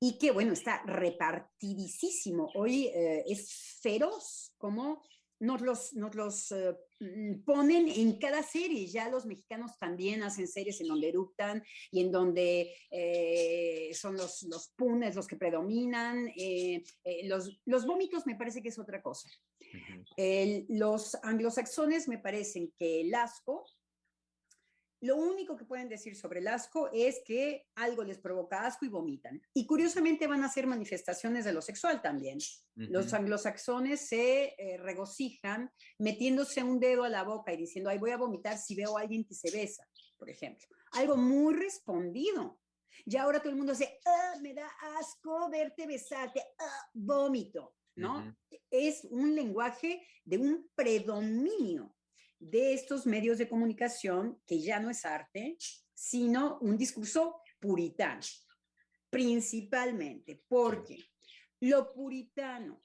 Y 0.00 0.18
que, 0.18 0.30
bueno, 0.30 0.52
está 0.52 0.82
repartidísimo. 0.84 2.50
Hoy 2.54 2.86
eh, 2.86 3.24
es 3.26 3.78
feroz 3.82 4.52
como 4.56 5.02
nos 5.40 5.60
los, 5.60 5.92
nos 5.94 6.14
los 6.14 6.52
eh, 6.52 6.76
mm, 7.00 7.42
ponen 7.44 7.88
en 7.88 8.16
cada 8.18 8.44
serie. 8.44 8.86
Ya 8.86 9.08
los 9.08 9.26
mexicanos 9.26 9.72
también 9.78 10.22
hacen 10.22 10.46
series 10.46 10.80
en 10.80 10.88
donde 10.88 11.08
eructan 11.08 11.64
y 11.90 12.00
en 12.00 12.12
donde 12.12 12.72
eh, 12.90 13.90
son 13.92 14.16
los, 14.16 14.42
los 14.44 14.68
punes 14.76 15.16
los 15.16 15.26
que 15.26 15.36
predominan. 15.36 16.30
los, 17.24 17.60
los 17.64 17.86
vómitos 17.86 18.24
me 18.24 18.36
parece 18.36 18.62
que 18.62 18.68
es 18.68 18.78
otra 18.78 19.02
cosa. 19.02 19.28
los 20.68 21.16
anglosaxones 21.22 22.06
me 22.06 22.18
parecen 22.18 22.72
que 22.78 23.00
el 23.00 23.14
asco 23.14 23.64
lo 25.00 25.16
único 25.16 25.56
que 25.56 25.64
pueden 25.64 25.88
decir 25.88 26.16
sobre 26.16 26.40
el 26.40 26.48
asco 26.48 26.90
es 26.92 27.20
que 27.24 27.66
algo 27.76 28.02
les 28.02 28.18
provoca 28.18 28.66
asco 28.66 28.84
y 28.84 28.88
vomitan. 28.88 29.40
Y 29.54 29.64
curiosamente 29.64 30.26
van 30.26 30.42
a 30.42 30.48
ser 30.48 30.66
manifestaciones 30.66 31.44
de 31.44 31.52
lo 31.52 31.62
sexual 31.62 32.02
también. 32.02 32.38
Los 32.74 33.12
anglosaxones 33.14 34.08
se 34.08 34.54
eh, 34.58 34.76
regocijan 34.78 35.70
metiéndose 35.98 36.62
un 36.62 36.80
dedo 36.80 37.04
a 37.04 37.08
la 37.08 37.22
boca 37.22 37.52
y 37.52 37.56
diciendo, 37.56 37.90
ay, 37.90 37.98
voy 37.98 38.10
a 38.10 38.16
vomitar 38.16 38.58
si 38.58 38.74
veo 38.74 38.98
a 38.98 39.02
alguien 39.02 39.24
que 39.24 39.34
se 39.34 39.50
besa, 39.50 39.86
por 40.16 40.30
ejemplo. 40.30 40.66
Algo 40.92 41.16
muy 41.16 41.54
respondido. 41.54 42.60
Ya 43.06 43.22
ahora 43.22 43.40
todo 43.40 43.50
el 43.50 43.56
mundo 43.56 43.72
dice, 43.72 44.00
ah, 44.04 44.34
me 44.42 44.54
da 44.54 44.68
asco 44.98 45.48
verte 45.48 45.86
besarte, 45.86 46.42
ah, 46.58 46.90
vómito, 46.92 47.76
¿no? 47.94 48.36
Es 48.70 49.04
un 49.10 49.34
lenguaje 49.34 50.04
de 50.24 50.38
un 50.38 50.68
predominio 50.74 51.94
de 52.38 52.74
estos 52.74 53.06
medios 53.06 53.38
de 53.38 53.48
comunicación, 53.48 54.40
que 54.46 54.60
ya 54.60 54.78
no 54.80 54.90
es 54.90 55.04
arte, 55.04 55.56
sino 55.94 56.58
un 56.60 56.78
discurso 56.78 57.40
puritano, 57.58 58.22
principalmente, 59.10 60.44
porque 60.48 61.04
lo 61.60 61.92
puritano 61.92 62.84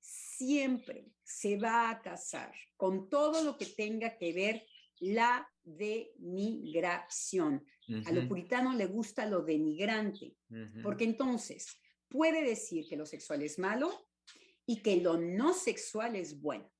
siempre 0.00 1.12
se 1.22 1.58
va 1.58 1.90
a 1.90 2.00
casar 2.00 2.54
con 2.76 3.10
todo 3.10 3.44
lo 3.44 3.58
que 3.58 3.66
tenga 3.66 4.16
que 4.16 4.32
ver 4.32 4.66
la 5.00 5.46
denigración. 5.62 7.62
A 8.06 8.12
lo 8.12 8.26
puritano 8.28 8.74
le 8.74 8.86
gusta 8.86 9.26
lo 9.26 9.42
denigrante, 9.42 10.36
porque 10.82 11.04
entonces 11.04 11.76
puede 12.08 12.42
decir 12.42 12.88
que 12.88 12.96
lo 12.96 13.04
sexual 13.04 13.42
es 13.42 13.58
malo 13.58 14.08
y 14.66 14.80
que 14.82 14.96
lo 15.00 15.18
no 15.18 15.52
sexual 15.52 16.16
es 16.16 16.40
bueno. 16.40 16.72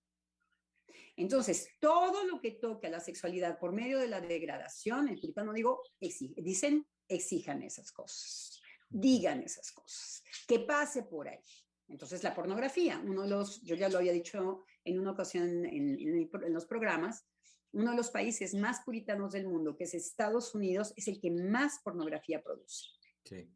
Entonces, 1.18 1.68
todo 1.80 2.24
lo 2.24 2.40
que 2.40 2.52
toque 2.52 2.86
a 2.86 2.90
la 2.90 3.00
sexualidad 3.00 3.58
por 3.58 3.72
medio 3.72 3.98
de 3.98 4.06
la 4.06 4.20
degradación, 4.20 5.08
el 5.08 5.18
puritano 5.18 5.52
digo, 5.52 5.82
dicen, 6.00 6.86
exijan 7.08 7.60
esas 7.64 7.90
cosas, 7.90 8.60
digan 8.88 9.42
esas 9.42 9.72
cosas, 9.72 10.22
que 10.46 10.60
pase 10.60 11.02
por 11.02 11.28
ahí. 11.28 11.42
Entonces, 11.88 12.22
la 12.22 12.36
pornografía, 12.36 13.02
uno 13.04 13.22
de 13.22 13.30
los, 13.30 13.60
yo 13.62 13.74
ya 13.74 13.88
lo 13.88 13.98
había 13.98 14.12
dicho 14.12 14.62
en 14.84 15.00
una 15.00 15.10
ocasión 15.10 15.66
en, 15.66 16.30
los 16.50 16.66
programas, 16.66 17.26
uno 17.72 17.90
de 17.90 17.96
los 17.96 18.10
países 18.10 18.54
más 18.54 18.82
puritanos 18.84 19.32
del 19.32 19.48
mundo, 19.48 19.76
que 19.76 19.84
es 19.84 19.94
Estados 19.94 20.54
Unidos, 20.54 20.94
es 20.96 21.08
el 21.08 21.20
que 21.20 21.32
más 21.32 21.80
pornografía 21.82 22.40
produce. 22.40 22.90
Sí. 23.24 23.50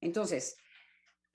Entonces, 0.00 0.56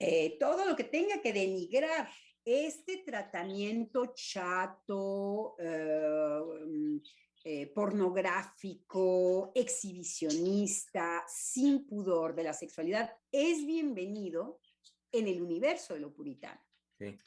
eh, 0.00 0.36
todo 0.40 0.64
lo 0.64 0.74
que 0.74 0.84
tenga 0.84 1.22
que 1.22 1.32
denigrar 1.32 2.08
este 2.44 2.98
tratamiento 2.98 4.12
chato, 4.14 5.56
eh, 5.58 6.40
mm, 6.66 6.96
eh, 7.44 7.66
pornográfico, 7.74 9.52
exhibicionista, 9.54 11.24
sin 11.28 11.86
pudor 11.86 12.34
de 12.34 12.44
la 12.44 12.52
sexualidad, 12.52 13.12
es 13.30 13.66
bienvenido 13.66 14.60
en 15.12 15.28
el 15.28 15.40
universo 15.42 15.94
de 15.94 16.00
lo 16.00 16.12
puritano. 16.12 16.60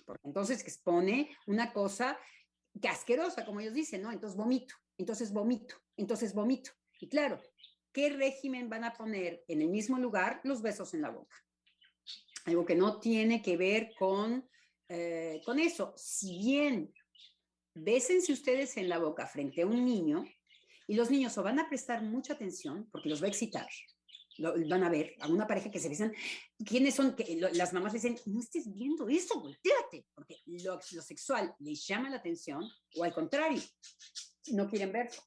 Porque 0.06 0.28
entonces 0.28 0.62
expone 0.62 1.30
una 1.46 1.72
cosa 1.72 2.18
que 2.82 2.88
asquerosa, 2.88 3.46
como 3.46 3.60
ellos 3.60 3.74
dicen, 3.74 4.02
¿no? 4.02 4.12
Entonces 4.12 4.38
vomito, 4.38 4.76
entonces 4.98 5.32
vomito, 5.32 5.76
entonces 5.98 6.34
vomito. 6.34 6.72
Y 7.00 7.10
claro, 7.10 7.40
¿qué 7.92 8.10
régimen 8.10 8.70
van 8.70 8.86
a 8.86 8.94
poner 8.94 9.44
en 9.48 9.62
el 9.62 9.70
mismo 9.70 9.98
lugar 9.98 10.42
los 10.44 10.62
besos 10.62 10.94
en 10.94 11.02
la 11.02 11.10
boca? 11.10 11.36
Algo 12.46 12.66
que 12.66 12.76
no 12.76 13.00
tiene 13.00 13.42
que 13.42 13.58
ver 13.58 13.92
con 14.00 14.50
eh, 14.90 15.42
con 15.46 15.60
eso, 15.60 15.94
si 15.98 16.40
bien 16.40 16.94
bésense 17.74 18.32
ustedes 18.32 18.78
en 18.78 18.90
la 18.90 19.00
boca 19.00 19.28
frente 19.28 19.62
a 19.62 19.68
un 19.68 19.84
niño 19.84 20.26
y 20.88 20.96
los 20.96 21.12
niños 21.12 21.38
o 21.38 21.44
van 21.44 21.60
a 21.60 21.68
prestar 21.68 22.02
mucha 22.02 22.34
atención 22.34 22.90
porque 22.92 23.10
los 23.10 23.22
va 23.22 23.26
a 23.26 23.30
excitar, 23.30 23.68
lo, 24.38 24.54
van 24.68 24.84
a 24.84 24.90
ver 24.90 25.16
a 25.20 25.28
una 25.28 25.46
pareja 25.46 25.70
que 25.70 25.80
se 25.80 25.90
besan, 25.90 26.14
¿quiénes 26.66 26.96
son? 26.96 27.16
Que 27.16 27.38
las 27.54 27.74
mamás 27.74 27.94
dicen, 27.94 28.18
no 28.26 28.40
estés 28.40 28.72
viendo 28.72 29.10
eso, 29.10 29.42
volteate, 29.42 30.06
porque 30.16 30.38
lo, 30.46 30.80
sexual 30.82 31.54
les 31.60 31.86
llama 31.86 32.10
la 32.10 32.18
atención 32.18 32.64
o 32.96 33.04
al 33.04 33.14
contrario, 33.14 33.62
no 34.54 34.68
quieren 34.70 34.92
verlo. 34.92 35.22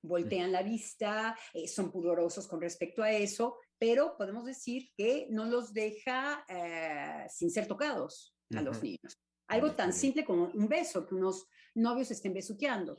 Voltean 0.00 0.52
la 0.52 0.62
vista, 0.62 1.36
eh, 1.52 1.66
son 1.66 1.90
pudorosos 1.90 2.46
con 2.46 2.60
respecto 2.60 3.02
a 3.02 3.10
eso, 3.10 3.58
pero 3.78 4.16
podemos 4.16 4.44
decir 4.44 4.90
que 4.96 5.26
no 5.30 5.44
los 5.44 5.72
deja 5.72 6.44
eh, 6.48 7.26
sin 7.28 7.50
ser 7.50 7.66
tocados 7.66 8.37
a 8.56 8.62
los 8.62 8.82
niños. 8.82 9.18
Algo 9.48 9.74
tan 9.74 9.92
simple 9.92 10.24
como 10.24 10.50
un 10.52 10.68
beso, 10.68 11.06
que 11.06 11.14
unos 11.14 11.48
novios 11.74 12.10
estén 12.10 12.34
besuqueando. 12.34 12.96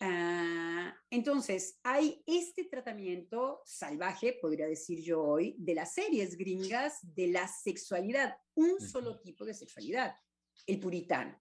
Ah, 0.00 0.94
entonces, 1.08 1.78
hay 1.82 2.22
este 2.26 2.64
tratamiento 2.64 3.62
salvaje, 3.64 4.38
podría 4.40 4.66
decir 4.66 5.02
yo 5.02 5.22
hoy, 5.22 5.54
de 5.58 5.74
las 5.74 5.94
series 5.94 6.36
gringas 6.36 6.98
de 7.02 7.28
la 7.28 7.48
sexualidad, 7.48 8.36
un 8.54 8.80
solo 8.80 9.20
tipo 9.20 9.44
de 9.44 9.54
sexualidad, 9.54 10.14
el 10.66 10.80
puritano, 10.80 11.40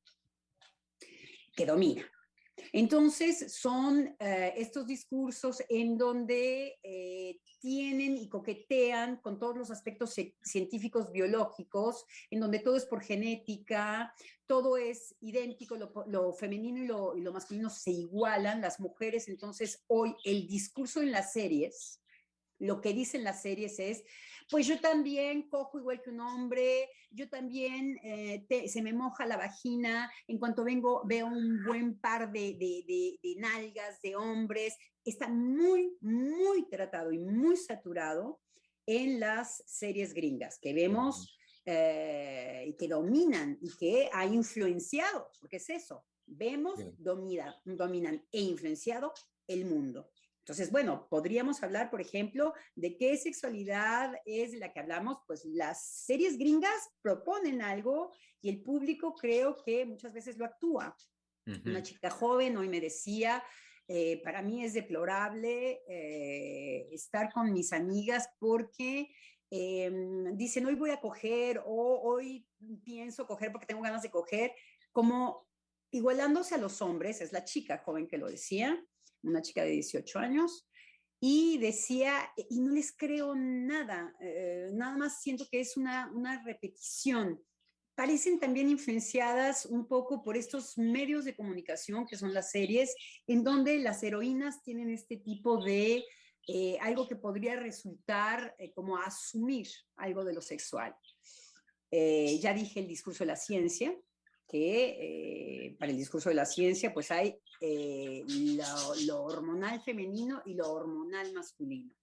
que 1.55 1.65
domina. 1.65 2.09
Entonces, 2.71 3.55
son 3.55 4.15
eh, 4.19 4.53
estos 4.57 4.85
discursos 4.85 5.63
en 5.69 5.97
donde 5.97 6.77
eh, 6.83 7.39
tienen 7.59 8.17
y 8.17 8.29
coquetean 8.29 9.17
con 9.17 9.39
todos 9.39 9.57
los 9.57 9.71
aspectos 9.71 10.13
científicos 10.41 11.11
biológicos, 11.11 12.05
en 12.29 12.39
donde 12.39 12.59
todo 12.59 12.75
es 12.75 12.85
por 12.85 13.03
genética, 13.03 14.13
todo 14.45 14.77
es 14.77 15.15
idéntico, 15.21 15.75
lo, 15.75 16.33
femenino 16.33 16.83
y 16.83 16.87
lo, 16.87 17.17
y 17.17 17.21
lo 17.21 17.33
masculino 17.33 17.69
se 17.69 17.91
igualan, 17.91 18.61
las 18.61 18.79
mujeres, 18.79 19.27
entonces 19.27 19.83
hoy 19.87 20.15
el 20.23 20.47
discurso 20.47 21.01
en 21.01 21.11
las 21.11 21.33
series, 21.33 22.02
lo 22.63 22.79
que 22.81 22.93
dicen 22.93 23.23
las 23.23 23.41
series 23.41 23.77
es, 23.79 24.03
pues 24.49 24.67
yo 24.67 24.79
también 24.79 25.49
cojo 25.49 25.79
igual 25.79 26.01
que 26.01 26.09
un 26.09 26.21
hombre, 26.21 26.89
yo 27.11 27.29
también 27.29 27.99
eh, 28.03 28.45
se 28.67 28.81
me 28.81 28.93
moja 28.93 29.25
la 29.25 29.37
vagina, 29.37 30.11
en 30.27 30.37
cuanto 30.37 30.63
vengo 30.63 31.01
veo 31.05 31.27
un 31.27 31.63
buen 31.65 31.99
par 31.99 32.31
de, 32.31 32.55
de, 32.57 33.35
nalgas 33.37 34.01
de 34.01 34.15
hombres, 34.15 34.77
está 35.03 35.27
muy, 35.27 35.97
muy 36.01 36.67
tratado 36.69 37.11
y 37.11 37.19
muy 37.19 37.57
saturado 37.57 38.39
en 38.85 39.19
las 39.19 39.63
series 39.65 40.13
gringas 40.13 40.57
que 40.59 40.73
vemos 40.73 41.37
eh, 41.65 42.65
y 42.67 42.73
que 42.75 42.87
dominan 42.87 43.57
y 43.61 43.75
que 43.77 44.09
ha 44.11 44.25
influenciado, 44.25 45.29
porque 45.39 45.57
es 45.57 45.69
eso, 45.69 46.05
vemos, 46.25 46.79
domina, 46.97 47.55
dominan 47.65 48.25
e 48.31 48.41
influenciado 48.41 49.13
el 49.47 49.65
mundo. 49.65 50.09
Entonces, 50.43 50.71
bueno, 50.71 51.07
podríamos 51.09 51.63
hablar, 51.63 51.89
por 51.89 52.01
ejemplo, 52.01 52.53
de 52.75 52.97
qué 52.97 53.15
sexualidad 53.15 54.13
es 54.25 54.53
la 54.55 54.73
que 54.73 54.81
hablamos, 54.81 55.19
pues 55.25 55.45
las 55.45 55.87
series 56.05 56.37
gringas 56.37 56.89
proponen 57.01 57.61
algo 57.61 58.11
y 58.41 58.49
el 58.49 58.61
público 58.61 59.15
creo 59.15 59.55
que 59.63 59.85
muchas 59.85 60.11
veces 60.11 60.37
lo 60.37 60.43
actúa. 60.45 60.95
Una 61.65 61.81
chica 61.81 62.09
joven 62.09 62.57
hoy 62.57 62.67
me 62.67 62.81
decía, 62.81 63.41
eh, 63.87 64.21
para 64.21 64.41
mí 64.41 64.65
es 64.65 64.73
deplorable 64.73 65.81
eh, 65.87 66.89
estar 66.91 67.31
con 67.31 67.53
mis 67.53 67.71
amigas 67.71 68.29
porque 68.37 69.13
em, 69.49 70.35
dicen, 70.35 70.65
hoy 70.65 70.75
voy 70.75 70.89
a 70.89 70.99
coger 70.99 71.61
o 71.65 72.01
hoy 72.01 72.45
pienso 72.83 73.25
coger 73.25 73.51
porque 73.51 73.67
tengo 73.67 73.81
ganas 73.81 74.01
de 74.01 74.11
coger, 74.11 74.53
como 74.91 75.47
igualándose 75.91 76.55
a 76.55 76.57
los 76.57 76.81
hombres, 76.81 77.21
es 77.21 77.31
la 77.31 77.45
chica 77.45 77.77
joven 77.77 78.07
que 78.07 78.17
lo 78.17 78.27
decía, 78.27 78.83
una 79.23 79.41
chica 79.41 79.63
de 79.63 79.71
18 79.71 80.19
años, 80.19 80.67
y 81.25 81.57
decía, 81.57 82.29
y 82.49 82.59
no 82.59 82.71
les 82.71 82.91
creo 82.91 83.33
nada, 83.33 84.13
eh, 84.19 84.69
nada 84.73 84.97
más 84.97 85.21
siento 85.21 85.47
que 85.49 85.61
es 85.61 85.77
una, 85.77 86.11
una 86.13 86.43
repetición. 86.43 87.41
Parecen 87.95 88.41
también 88.41 88.69
influenciadas 88.69 89.65
un 89.65 89.87
poco 89.87 90.21
por 90.21 90.35
estos 90.35 90.77
medios 90.77 91.23
de 91.23 91.33
comunicación 91.33 92.05
que 92.05 92.17
son 92.17 92.33
las 92.33 92.51
series, 92.51 92.93
en 93.25 93.41
donde 93.41 93.77
las 93.77 94.03
heroínas 94.03 94.63
tienen 94.63 94.89
este 94.89 95.15
tipo 95.15 95.63
de 95.63 96.03
eh, 96.45 96.77
algo 96.81 97.07
que 97.07 97.15
podría 97.15 97.55
resultar 97.57 98.53
eh, 98.59 98.73
como 98.73 98.97
asumir 98.97 99.69
algo 99.95 100.25
de 100.25 100.33
lo 100.33 100.41
sexual. 100.41 100.93
ya 101.89 102.53
dije 102.53 102.81
el 102.81 102.87
discurso 102.87 103.23
de 103.23 103.27
la 103.27 103.37
ciencia, 103.37 103.95
que 104.53 105.75
para 105.79 105.91
el 105.91 105.97
discurso 105.97 106.29
de 106.29 106.35
la 106.35 106.45
ciencia 106.45 106.93
pues 106.93 107.09
hay 107.09 107.35
eh, 107.59 108.23
lo, 109.07 109.23
hormonal 109.23 109.81
femenino 109.81 110.43
y 110.45 110.53
lo 110.53 110.71
hormonal 110.71 111.33
masculino. 111.33 111.95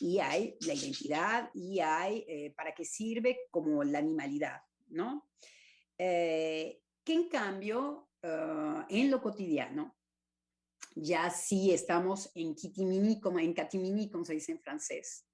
Y 0.00 0.18
hay 0.18 0.56
la 0.66 0.74
identidad 0.74 1.50
y 1.54 1.78
hay 1.80 2.24
eh, 2.26 2.52
para 2.56 2.74
qué 2.74 2.84
sirve 2.84 3.40
como 3.50 3.84
la 3.84 3.98
animalidad, 3.98 4.62
¿no? 4.88 5.28
Eh, 5.98 6.80
que 7.04 7.12
en 7.12 7.28
cambio, 7.28 8.08
ah, 8.22 8.86
en 8.88 9.10
lo 9.10 9.20
cotidiano, 9.20 9.94
ya 10.96 11.30
sí 11.30 11.72
estamos 11.72 12.30
en 12.34 12.54
kitimini, 12.54 13.20
como 13.20 13.38
en 13.38 13.52
catimini, 13.52 14.10
como 14.10 14.24
se 14.24 14.34
dice 14.34 14.52
en 14.52 14.60
francés. 14.60 15.26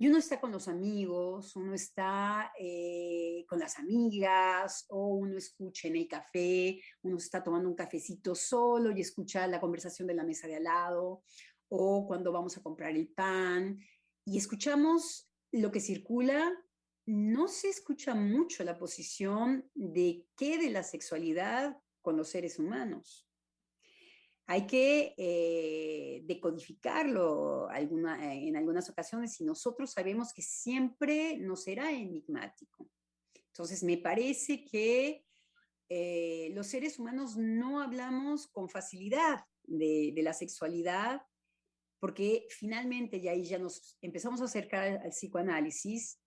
Y 0.00 0.06
uno 0.06 0.18
está 0.18 0.40
con 0.40 0.52
los 0.52 0.68
amigos, 0.68 1.56
uno 1.56 1.74
está 1.74 2.52
eh, 2.56 3.44
con 3.48 3.58
las 3.58 3.80
amigas, 3.80 4.86
o 4.90 5.08
uno 5.08 5.36
escucha 5.36 5.88
en 5.88 5.96
el 5.96 6.06
café, 6.06 6.80
uno 7.02 7.16
está 7.16 7.42
tomando 7.42 7.68
un 7.68 7.74
cafecito 7.74 8.36
solo 8.36 8.92
y 8.92 9.00
escucha 9.00 9.48
la 9.48 9.60
conversación 9.60 10.06
de 10.06 10.14
la 10.14 10.22
mesa 10.22 10.46
de 10.46 10.56
al 10.56 10.64
lado, 10.64 11.24
o 11.68 12.06
cuando 12.06 12.30
vamos 12.30 12.56
a 12.56 12.62
comprar 12.62 12.92
el 12.92 13.08
pan, 13.08 13.80
y 14.24 14.38
escuchamos 14.38 15.28
lo 15.50 15.72
que 15.72 15.80
circula, 15.80 16.48
no 17.06 17.48
se 17.48 17.68
escucha 17.68 18.14
mucho 18.14 18.62
la 18.62 18.78
posición 18.78 19.68
de 19.74 20.24
qué 20.36 20.58
de 20.58 20.70
la 20.70 20.84
sexualidad 20.84 21.76
con 22.02 22.16
los 22.16 22.28
seres 22.28 22.60
humanos 22.60 23.27
hay 24.50 24.66
que 24.66 25.14
eh, 25.18 26.22
decodificarlo 26.24 27.68
alguna, 27.68 28.32
en 28.32 28.56
algunas 28.56 28.88
ocasiones 28.88 29.38
y 29.42 29.44
nosotros 29.44 29.92
sabemos 29.92 30.32
que 30.32 30.40
siempre 30.40 31.36
nos 31.36 31.64
será 31.64 31.92
enigmático. 31.92 32.88
Entonces, 33.34 33.82
me 33.82 33.98
parece 33.98 34.64
que 34.64 35.22
eh, 35.90 36.50
los 36.54 36.66
seres 36.66 36.98
humanos 36.98 37.36
no 37.36 37.82
hablamos 37.82 38.46
con 38.46 38.70
facilidad 38.70 39.44
de, 39.64 40.14
la 40.16 40.32
sexualidad 40.32 41.20
porque 42.00 42.46
finalmente, 42.48 43.18
y 43.18 43.28
ahí 43.28 43.44
ya 43.44 43.58
nos 43.58 43.98
empezamos 44.00 44.40
a 44.40 44.44
acercar 44.44 45.02
al, 45.02 45.10
psicoanálisis, 45.10 46.22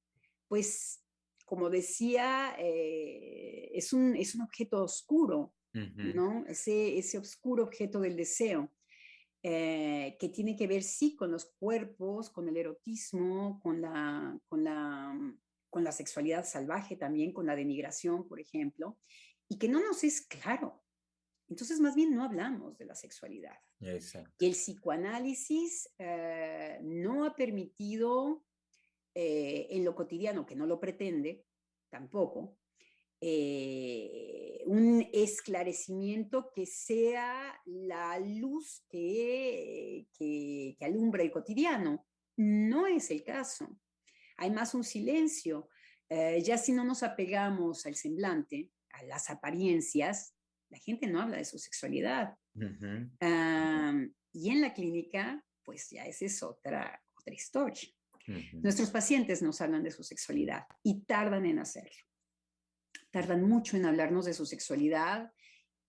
pues, 0.48 1.04
como 1.48 1.72
decía, 1.72 2.56
eh, 2.60 3.72
es, 3.74 3.94
un, 3.94 4.16
es 4.16 4.36
un 4.36 4.42
objeto 4.42 4.84
oscuro, 4.84 5.56
¿no? 5.74 6.46
Ese, 6.48 6.98
ese 6.98 7.18
oscuro 7.18 7.64
objeto 7.64 8.00
del 8.00 8.16
deseo, 8.16 8.72
eh, 9.44 10.18
que 10.20 10.30
tiene 10.30 10.56
que 10.56 10.68
ver, 10.68 10.84
sí, 10.84 11.16
con 11.16 11.32
los 11.32 11.46
cuerpos, 11.46 12.30
con 12.30 12.48
el 12.48 12.58
erotismo, 12.58 13.60
con 13.62 13.82
la, 13.82 14.40
con 14.48 14.64
la, 14.64 15.14
con 15.70 15.84
la 15.84 15.92
sexualidad 15.92 16.46
salvaje 16.46 16.96
también, 16.96 17.34
con 17.34 17.48
la 17.48 17.56
denigración, 17.56 18.28
por 18.28 18.40
ejemplo, 18.40 18.98
y 19.48 19.58
que 19.58 19.68
no 19.68 19.80
nos 19.80 20.04
es 20.04 20.22
claro. 20.22 20.84
Entonces, 21.50 21.80
más 21.80 21.96
bien 21.96 22.14
no 22.16 22.24
hablamos 22.24 22.78
de 22.78 22.86
la 22.86 22.96
sexualidad. 22.96 23.58
Y 24.40 24.46
el 24.46 24.54
psicoanálisis 24.54 25.90
eh, 25.98 26.80
no 26.84 27.26
ha 27.26 27.36
permitido 27.36 28.46
eh, 29.14 29.68
en 29.72 29.84
lo 29.84 29.96
cotidiano, 29.96 30.46
que 30.46 30.56
no 30.56 30.66
lo 30.66 30.80
pretende 30.80 31.46
tampoco, 31.90 32.58
eh, 33.24 34.64
un 34.66 35.08
esclarecimiento 35.14 36.52
que 36.56 36.66
sea 36.66 37.54
la 37.66 38.18
luz 38.20 38.84
que, 38.90 40.08
que, 40.18 40.76
alumbra 40.82 41.22
el 41.22 41.32
cotidiano. 41.32 42.08
No 42.38 42.88
es 42.88 43.12
el 43.12 43.24
caso. 43.24 43.80
Hay 44.38 44.50
más 44.50 44.74
un 44.74 44.84
silencio. 44.84 45.70
Eh, 46.10 46.42
ya 46.44 46.58
si 46.58 46.74
no 46.74 46.84
nos 46.84 47.04
apegamos 47.04 47.86
al 47.86 47.94
semblante, 47.94 48.72
a 48.90 49.04
las 49.04 49.30
apariencias, 49.30 50.34
la 50.70 50.80
gente 50.80 51.06
no 51.06 51.22
habla 51.22 51.38
de 51.38 51.46
su 51.46 51.60
sexualidad. 51.60 52.36
y 54.34 54.50
en 54.50 54.62
la 54.62 54.74
clínica, 54.74 55.46
pues 55.64 55.92
ya 55.92 56.06
esa 56.06 56.26
es 56.26 56.42
otra, 56.42 57.04
otra 57.16 57.34
historia. 57.36 57.88
Nuestros 58.54 58.90
pacientes 58.90 59.44
nos 59.44 59.62
hablan 59.62 59.84
de 59.84 59.92
su 59.92 60.04
sexualidad 60.04 60.66
y 60.84 61.02
tardan 61.02 61.46
en 61.46 61.60
hacerlo 61.60 62.11
tardan 63.12 63.48
mucho 63.48 63.78
en 63.78 63.86
hablarnos 63.86 64.26
de 64.26 64.34
su 64.34 64.46
sexualidad 64.46 65.32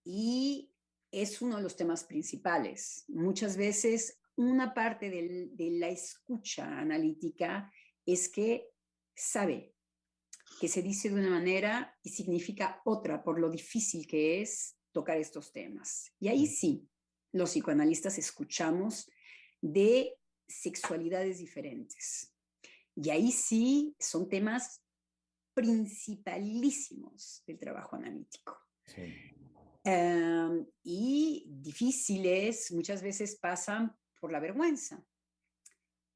y 0.04 0.72
es 1.10 1.40
uno 1.42 1.56
de 1.56 1.62
los 1.62 1.76
temas 1.76 2.04
principales. 2.04 3.04
Muchas 3.08 3.56
veces 3.56 4.18
una 4.36 4.74
parte 4.74 5.10
de 5.10 5.70
la 5.72 5.88
escucha 5.88 6.78
analítica 6.78 7.70
es 8.04 8.28
que 8.28 8.68
sabe 9.14 9.74
que 10.60 10.68
se 10.68 10.82
dice 10.82 11.08
de 11.08 11.16
una 11.16 11.30
manera 11.30 11.98
y 12.02 12.10
significa 12.10 12.80
otra 12.84 13.22
por 13.22 13.38
lo 13.38 13.50
difícil 13.50 14.06
que 14.06 14.42
es 14.42 14.76
tocar 14.92 15.18
estos 15.18 15.52
temas. 15.52 16.12
Y 16.18 16.28
ahí 16.28 16.46
sí, 16.46 16.88
los 17.32 17.50
psicoanalistas 17.50 18.18
escuchamos 18.18 19.10
de 19.60 20.14
sexualidades 20.46 21.38
diferentes. 21.38 22.34
Y 22.94 23.10
ahí 23.10 23.32
sí 23.32 23.94
son 23.98 24.28
temas 24.28 24.81
principalísimos 25.54 27.42
del 27.46 27.58
trabajo 27.58 27.96
analítico. 27.96 28.58
Em, 29.84 30.66
y 30.82 31.44
difíciles, 31.48 32.70
muchas 32.72 33.02
veces 33.02 33.36
pasan 33.36 33.96
por 34.20 34.32
la 34.32 34.40
vergüenza. 34.40 35.04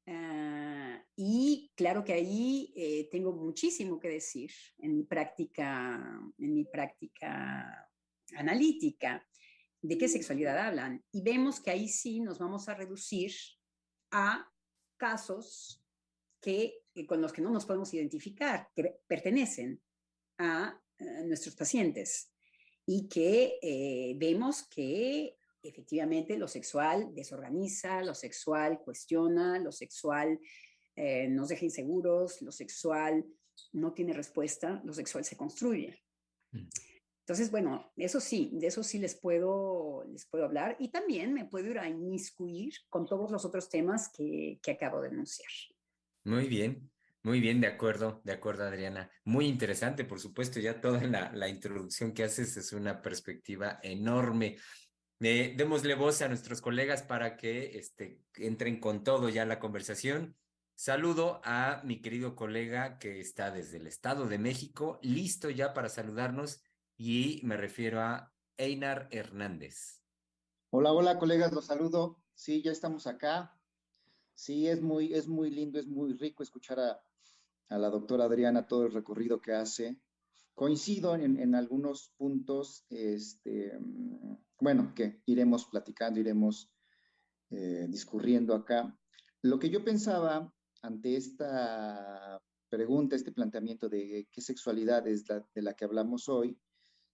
Ah, 0.07 1.03
y 1.17 1.73
claro 1.75 2.05
que 2.05 2.13
ahí 2.13 2.73
eh, 2.75 3.09
tengo 3.11 3.33
muchísimo 3.33 3.99
que 3.99 4.07
decir 4.07 4.51
en 4.77 4.95
mi 4.95 5.03
práctica, 5.03 6.21
en 6.37 6.53
mi 6.53 6.63
práctica 6.63 7.91
analítica, 8.35 9.27
de 9.81 9.97
qué 9.97 10.07
sexualidad 10.07 10.57
hablan. 10.57 11.03
Y 11.11 11.21
vemos 11.21 11.59
que 11.59 11.71
ahí 11.71 11.89
sí 11.89 12.21
nos 12.21 12.39
vamos 12.39 12.69
a 12.69 12.75
reducir 12.75 13.33
a 14.11 14.49
casos 14.95 15.83
que 16.41 16.85
con 17.05 17.21
los 17.21 17.33
que 17.33 17.41
no 17.41 17.51
nos 17.51 17.65
podemos 17.65 17.93
identificar, 17.93 18.69
que 18.75 18.99
pertenecen 19.07 19.81
a, 20.37 20.81
nuestros 21.25 21.55
pacientes 21.55 22.31
y 22.83 23.07
que 23.07 23.59
eh, 23.61 24.15
vemos 24.17 24.67
que 24.67 25.37
efectivamente 25.61 26.37
lo 26.39 26.47
sexual 26.47 27.13
desorganiza, 27.13 28.01
lo 28.01 28.15
sexual 28.15 28.81
cuestiona, 28.83 29.59
lo 29.59 29.71
sexual 29.71 30.39
eh, 30.95 31.27
nos 31.27 31.49
deja 31.49 31.65
inseguros, 31.65 32.41
lo 32.41 32.51
sexual 32.51 33.23
no 33.73 33.93
tiene 33.93 34.13
respuesta, 34.13 34.81
lo 34.83 34.93
sexual 34.93 35.23
se 35.23 35.37
construye. 35.37 36.01
Mm. 36.51 36.67
Entonces, 37.19 37.51
bueno, 37.51 37.91
eso 37.97 38.21
sí, 38.21 38.51
de 38.53 38.67
eso 38.67 38.83
sí 38.83 38.99
les 38.99 39.13
puedo, 39.13 40.05
les 40.05 40.25
puedo 40.25 40.45
hablar 40.45 40.77
y 40.79 40.89
también 40.89 41.33
me 41.33 41.45
puedo 41.45 41.69
ir 41.69 41.77
a 41.77 41.89
inmiscuir 41.89 42.73
con 42.89 43.05
todos 43.05 43.29
los 43.29 43.43
otros 43.43 43.69
temas 43.69 44.09
que, 44.09 44.59
que 44.63 44.71
acabo 44.71 45.01
de 45.01 45.09
anunciar. 45.09 45.51
Muy 46.27 46.49
bien, 46.49 46.91
muy 47.23 47.39
bien, 47.39 47.61
de 47.61 47.67
acuerdo, 47.67 48.19
de 48.25 48.33
acuerdo, 48.33 48.65
Adriana. 48.65 49.09
Muy 49.23 49.45
interesante, 49.45 50.03
por 50.03 50.19
supuesto, 50.19 50.59
ya 50.59 50.81
toda 50.81 51.01
la, 51.01 51.47
introducción 51.47 52.11
que 52.11 52.25
haces 52.25 52.57
es 52.57 52.73
una 52.73 53.01
perspectiva 53.01 53.79
enorme. 53.81 54.57
Eh, 55.21 55.53
démosle 55.55 55.95
voz 55.95 56.21
a 56.21 56.27
nuestros 56.27 56.59
colegas 56.59 57.01
para 57.01 57.37
que 57.37 57.77
este, 57.77 58.19
entren 58.35 58.81
con 58.81 59.05
todo 59.05 59.29
ya 59.29 59.45
la 59.45 59.59
conversación. 59.59 60.35
Saludo 60.75 61.39
a 61.45 61.81
mi 61.85 62.01
querido 62.01 62.35
colega 62.35 62.99
que 62.99 63.21
está 63.21 63.49
desde 63.49 63.77
el 63.77 63.87
Estado 63.87 64.27
de 64.27 64.37
México, 64.37 64.99
listo 65.01 65.49
ya 65.49 65.73
para 65.73 65.87
saludarnos 65.87 66.61
y 66.97 67.39
me 67.45 67.55
refiero 67.55 68.01
a 68.01 68.33
Einar 68.57 69.07
Hernández. 69.11 70.03
Hola, 70.71 70.91
hola 70.91 71.19
colegas, 71.19 71.53
los 71.53 71.67
saludo. 71.67 72.21
Sí, 72.33 72.61
ya 72.61 72.73
estamos 72.73 73.07
acá. 73.07 73.56
Sí, 74.37 74.67
es 74.67 74.83
muy, 74.83 75.15
es 75.15 75.27
muy 75.27 75.49
lindo, 75.49 75.79
es 75.79 75.87
muy 75.87 76.13
rico 76.13 76.43
escuchar 76.43 76.79
a, 76.79 77.01
a 77.69 77.77
la 77.79 77.89
doctora 77.89 78.25
Adriana 78.25 78.67
todo 78.67 78.85
el 78.85 78.93
recorrido 78.93 79.41
que 79.41 79.53
hace. 79.53 79.99
Coincido 80.53 81.15
en, 81.15 81.39
en 81.39 81.55
algunos 81.55 82.13
puntos, 82.17 82.85
este, 82.89 83.71
bueno, 84.59 84.93
que 84.95 85.23
iremos 85.25 85.65
platicando, 85.65 86.19
iremos 86.19 86.71
eh, 87.49 87.87
discurriendo 87.89 88.53
acá. 88.53 88.95
Lo 89.41 89.57
que 89.57 89.71
yo 89.71 89.83
pensaba 89.83 90.53
ante 90.83 91.15
esta 91.15 92.39
pregunta, 92.69 93.15
este 93.15 93.31
planteamiento 93.31 93.89
de 93.89 94.29
qué 94.31 94.41
sexualidad 94.41 95.07
es 95.07 95.27
la, 95.27 95.43
de 95.55 95.61
la 95.63 95.73
que 95.73 95.85
hablamos 95.85 96.29
hoy, 96.29 96.59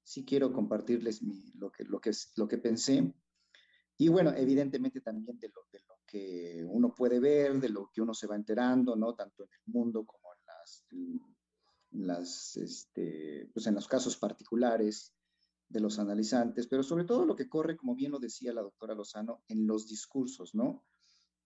sí 0.04 0.26
quiero 0.26 0.52
compartirles 0.52 1.22
lo, 1.56 1.72
que, 1.72 1.86
lo, 1.86 2.02
que, 2.02 2.12
lo 2.36 2.50
que 2.50 2.58
pensé. 2.58 3.14
Y 3.98 4.10
bueno, 4.10 4.34
evidentemente 4.36 5.00
también 5.00 5.40
de 5.40 5.48
lo, 5.48 5.66
de 5.72 5.80
lo 5.88 5.93
que 6.14 6.64
uno 6.70 6.94
puede 6.94 7.20
ver, 7.20 7.60
de 7.60 7.70
lo 7.70 7.90
que 7.92 8.00
uno 8.00 8.14
se 8.14 8.28
va 8.28 8.36
enterando, 8.36 8.96
¿no? 8.96 9.16
Tanto 9.16 9.46
en 9.46 9.50
el 9.52 9.74
mundo 9.74 10.06
como 10.06 10.32
en, 10.32 10.46
las, 10.46 10.86
en, 10.92 12.06
las, 12.06 12.56
este, 12.56 13.50
pues 13.52 13.66
en 13.66 13.74
los 13.74 13.88
casos 13.88 14.16
particulares 14.18 15.16
de 15.68 15.80
los 15.80 15.98
analizantes, 15.98 16.68
pero 16.68 16.84
sobre 16.84 17.06
todo 17.06 17.26
lo 17.26 17.36
que 17.36 17.50
corre, 17.50 17.76
como 17.76 17.96
bien 17.96 18.12
lo 18.12 18.20
decía 18.20 18.54
la 18.54 18.62
doctora 18.62 18.94
Lozano, 18.94 19.42
en 19.48 19.66
los 19.66 19.88
discursos, 19.88 20.54
¿no? 20.54 20.86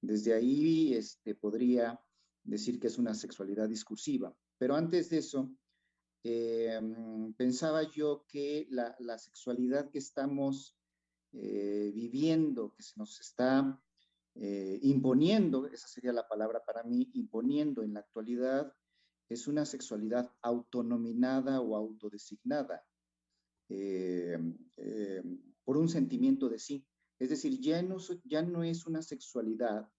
Desde 0.02 0.34
ahí 0.34 0.94
este, 0.94 1.34
podría 1.34 1.98
decir 2.44 2.78
que 2.78 2.88
es 2.88 2.98
una 2.98 3.14
sexualidad 3.14 3.70
discursiva. 3.70 4.36
Pero 4.58 4.76
antes 4.76 5.10
de 5.10 5.20
eso, 5.20 5.50
eh, 6.26 6.82
pensaba 7.38 7.84
yo 7.90 8.26
que 8.28 8.68
la, 8.70 8.98
la 9.00 9.18
sexualidad 9.18 9.90
que 9.92 10.00
estamos 10.00 10.76
eh, 11.32 11.90
viviendo, 11.96 12.74
que 12.74 12.84
se 12.84 12.98
nos 12.98 13.22
está 13.22 13.82
eh, 14.40 14.80
imponiendo, 14.84 15.68
esa 15.68 15.88
sería 15.88 16.14
la 16.14 16.28
palabra 16.28 16.64
para 16.66 16.84
mí, 16.84 17.10
imponiendo 17.14 17.84
en 17.84 17.94
la 17.94 18.02
actualidad, 18.02 18.72
es 19.30 19.48
una 19.48 19.66
sexualidad 19.66 20.32
autonominada 20.42 21.60
o 21.60 21.76
autodesignada 21.76 22.84
por 25.66 25.76
un 25.76 25.90
sentimiento 25.90 26.48
de 26.48 26.60
sí. 26.60 26.88
Es 27.20 27.30
decir, 27.30 27.60
ya 27.60 27.82
no, 27.82 27.98
ya 28.24 28.42
no 28.42 28.64
es 28.64 28.86
una 28.86 29.02
sexualidad 29.02 29.92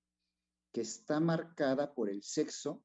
que 0.72 0.81
está 0.81 1.20
marcada 1.20 1.94
por 1.94 2.09
el 2.09 2.22
sexo, 2.22 2.83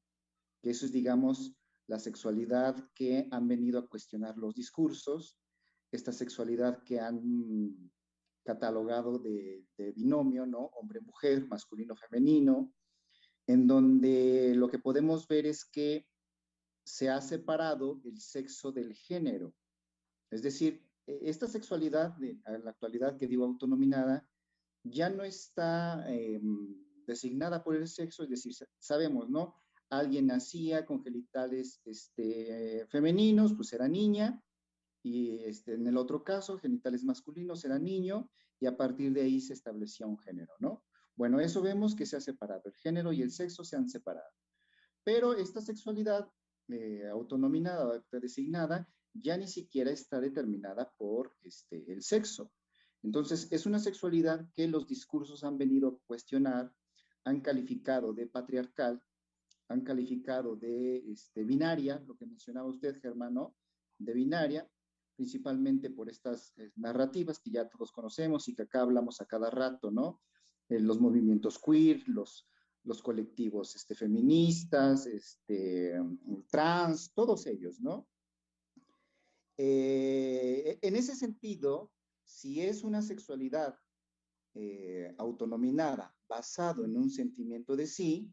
que 0.60 0.70
eso 0.70 0.86
es, 0.86 0.92
digamos, 0.92 1.56
la 1.86 1.98
sexualidad 1.98 2.90
que 2.94 3.28
han 3.30 3.46
venido 3.46 3.78
a 3.78 3.88
cuestionar 3.88 4.36
los 4.36 4.54
discursos, 4.54 5.38
esta 5.92 6.12
sexualidad 6.12 6.82
que 6.82 6.98
han 6.98 7.90
catalogado 8.44 9.18
de, 9.18 9.64
binomio, 9.96 10.46
¿no? 10.46 10.66
Hombre-mujer, 10.74 11.46
masculino-femenino, 11.46 12.72
en 13.46 13.66
donde 13.66 14.54
lo 14.54 14.68
que 14.68 14.78
podemos 14.78 15.26
ver 15.26 15.46
es 15.46 15.64
que 15.64 16.06
se 16.84 17.10
ha 17.10 17.20
separado 17.20 18.00
el 18.04 18.20
sexo 18.20 18.72
del 18.72 18.94
género. 18.94 19.54
Es 20.30 20.42
decir, 20.42 20.86
e, 21.06 21.20
esta 21.22 21.46
sexualidad, 21.48 22.16
la 22.18 22.70
actualidad 22.70 23.16
que 23.16 23.26
digo 23.26 23.44
autonominada, 23.44 24.28
ya 24.84 25.08
no 25.08 25.24
está 25.24 26.04
em, 26.08 26.76
designada 27.06 27.64
por 27.64 27.74
el 27.74 27.88
sexo, 27.88 28.22
es 28.22 28.30
decir, 28.30 28.52
sabemos, 28.78 29.30
¿no? 29.30 29.54
alguien 29.90 30.26
nacía 30.26 30.84
con 30.84 31.02
genitales 31.02 31.80
este, 31.84 32.86
femeninos, 32.88 33.54
pues 33.54 33.72
era 33.72 33.88
niña, 33.88 34.42
y 35.04 35.38
este, 35.44 35.74
en 35.74 35.86
el 35.86 35.96
otro 35.96 36.24
caso, 36.24 36.58
genitales 36.58 37.04
masculinos 37.04 37.64
era 37.64 37.78
niño, 37.78 38.28
y 38.58 38.66
a 38.66 38.76
partir 38.76 39.12
de 39.12 39.22
ahí 39.22 39.40
se 39.40 39.52
establecía 39.52 40.06
un 40.06 40.18
género, 40.18 40.54
¿no? 40.58 40.82
Bueno, 41.14 41.38
eso 41.38 41.62
vemos 41.62 41.94
que 41.94 42.06
se 42.06 42.16
ha 42.16 42.20
separado, 42.20 42.62
el 42.64 42.74
género 42.74 43.12
y 43.12 43.22
el 43.22 43.30
sexo 43.30 43.62
se 43.64 43.76
han 43.76 43.88
separado. 43.88 44.32
Pero 45.04 45.34
esta 45.34 45.60
sexualidad 45.60 46.28
eh, 46.68 47.06
autonominada, 47.12 48.04
designada, 48.10 48.88
ya 49.12 49.36
ni 49.36 49.46
siquiera 49.46 49.90
está 49.90 50.18
determinada 50.18 50.92
por 50.96 51.36
este, 51.42 51.84
el 51.92 52.02
sexo. 52.02 52.50
Entonces, 53.02 53.48
es 53.52 53.66
una 53.66 53.78
sexualidad 53.78 54.48
que 54.56 54.66
los 54.66 54.88
discursos 54.88 55.44
han 55.44 55.58
venido 55.58 55.88
a 55.88 55.98
cuestionar, 56.06 56.72
han 57.24 57.40
calificado 57.42 58.12
de 58.12 58.26
patriarcal 58.26 59.02
han 59.68 59.82
calificado 59.82 60.56
de 60.56 60.98
este, 61.10 61.44
binaria, 61.44 62.02
lo 62.06 62.16
que 62.16 62.26
mencionaba 62.26 62.68
usted, 62.68 63.00
Germano, 63.00 63.56
de 63.98 64.12
binaria, 64.12 64.68
principalmente 65.14 65.90
por 65.90 66.08
estas 66.08 66.52
eh, 66.56 66.70
narrativas 66.76 67.38
que 67.38 67.50
ya 67.50 67.68
todos 67.68 67.92
conocemos 67.92 68.48
y 68.48 68.54
que 68.54 68.62
acá 68.62 68.82
hablamos 68.82 69.20
a 69.20 69.26
cada 69.26 69.50
rato, 69.50 69.90
¿no? 69.90 70.20
Eh, 70.68 70.80
los 70.80 71.00
movimientos 71.00 71.58
queer, 71.58 72.02
los, 72.08 72.48
los 72.84 73.02
colectivos 73.02 73.76
este, 73.76 73.94
feministas, 73.94 75.06
este, 75.06 75.94
trans, 76.48 77.12
todos 77.14 77.46
ellos, 77.46 77.80
¿no? 77.80 78.08
Eh, 79.56 80.78
en 80.82 80.96
ese 80.96 81.14
sentido, 81.14 81.92
si 82.24 82.60
es 82.62 82.82
una 82.82 83.02
sexualidad 83.02 83.78
autonominada 85.18 86.14
basado 86.28 86.84
en 86.84 86.96
un 86.96 87.10
sentimiento 87.10 87.74
de 87.74 87.88
sí, 87.88 88.32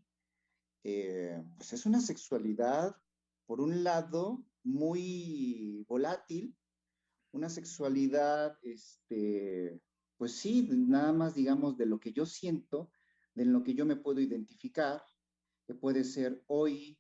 pues 0.84 1.74
es 1.74 1.88
una 1.88 2.00
sexualidad, 2.00 2.96
por 3.48 3.60
un 3.60 3.84
lado, 3.84 4.46
muy 4.64 5.84
volátil, 5.88 6.56
una 7.32 7.50
sexualidad, 7.50 8.58
este, 8.62 9.80
pues 10.18 10.34
sí, 10.34 10.68
nada 10.72 11.14
más 11.14 11.36
digamos 11.36 11.78
de 11.78 11.86
lo 11.86 12.00
que 12.00 12.12
yo 12.12 12.26
siento, 12.26 12.92
de 13.34 13.46
lo 13.46 13.64
que 13.64 13.74
yo 13.74 13.86
me 13.86 13.96
puedo 13.96 14.20
identificar, 14.20 15.02
que 15.66 15.74
puede 15.74 16.04
ser 16.04 16.44
hoy 16.48 16.98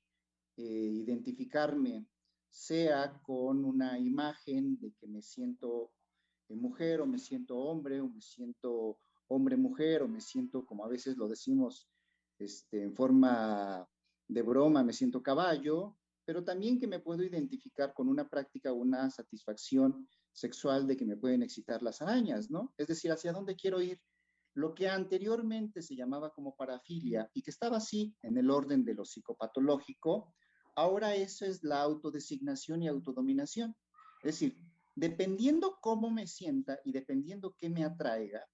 eh, 0.58 0.64
identificarme, 0.64 2.08
sea 2.50 3.22
con 3.24 3.64
una 3.64 4.00
imagen 4.00 4.80
de 4.80 4.94
que 4.94 5.08
me 5.08 5.22
siento 5.22 5.94
eh, 6.50 6.56
mujer 6.56 7.02
o 7.02 7.08
me 7.08 7.20
siento 7.20 7.58
hombre 7.58 8.02
o 8.02 8.08
me 8.08 8.22
siento 8.22 9.00
hombre-mujer 9.28 10.04
o 10.04 10.08
me 10.08 10.20
siento, 10.20 10.66
como 10.66 10.84
a 10.84 10.90
veces 10.90 11.16
lo 11.16 11.28
decimos, 11.28 11.90
este, 12.38 12.84
en 12.84 12.96
forma 12.96 13.88
de 14.28 14.42
broma 14.42 14.84
me 14.84 14.94
siento 14.94 15.22
caballo, 15.22 15.98
pero 16.26 16.44
también 16.44 16.80
que 16.80 16.88
me 16.88 17.00
puedo 17.00 17.24
identificar 17.24 17.94
con 17.94 18.10
una 18.10 18.28
práctica, 18.28 18.74
una 18.74 19.10
satisfacción 19.10 20.08
sexual 20.34 20.88
de 20.88 20.98
que 20.98 21.06
me 21.06 21.18
pueden 21.18 21.44
excitar 21.44 21.82
las 21.82 22.02
arañas, 22.02 22.50
¿no? 22.50 22.74
Es 22.78 22.88
decir, 22.88 23.12
hacia 23.12 23.34
dónde 23.34 23.56
quiero 23.56 23.82
ir. 23.82 24.02
Lo 24.54 24.74
que 24.74 24.90
anteriormente 24.90 25.82
se 25.82 25.96
llamaba 25.96 26.32
como 26.32 26.56
parafilia 26.56 27.30
y 27.34 27.42
que 27.42 27.52
estaba 27.52 27.78
así 27.78 28.16
en 28.22 28.38
el 28.38 28.50
orden 28.50 28.84
de 28.84 28.94
lo 28.94 29.06
psicopatológico, 29.06 30.36
ahora 30.76 31.16
eso 31.16 31.46
es 31.46 31.64
la 31.64 31.82
autodesignación 31.82 32.84
y 32.84 32.88
autodominación. 32.88 33.76
Es 34.24 34.40
decir, 34.40 34.58
dependiendo 34.96 35.78
cómo 35.82 36.12
me 36.12 36.28
sienta 36.28 36.80
y 36.84 36.92
dependiendo 36.92 37.56
qué 37.58 37.70
me 37.70 37.86
atraiga, 37.86 38.46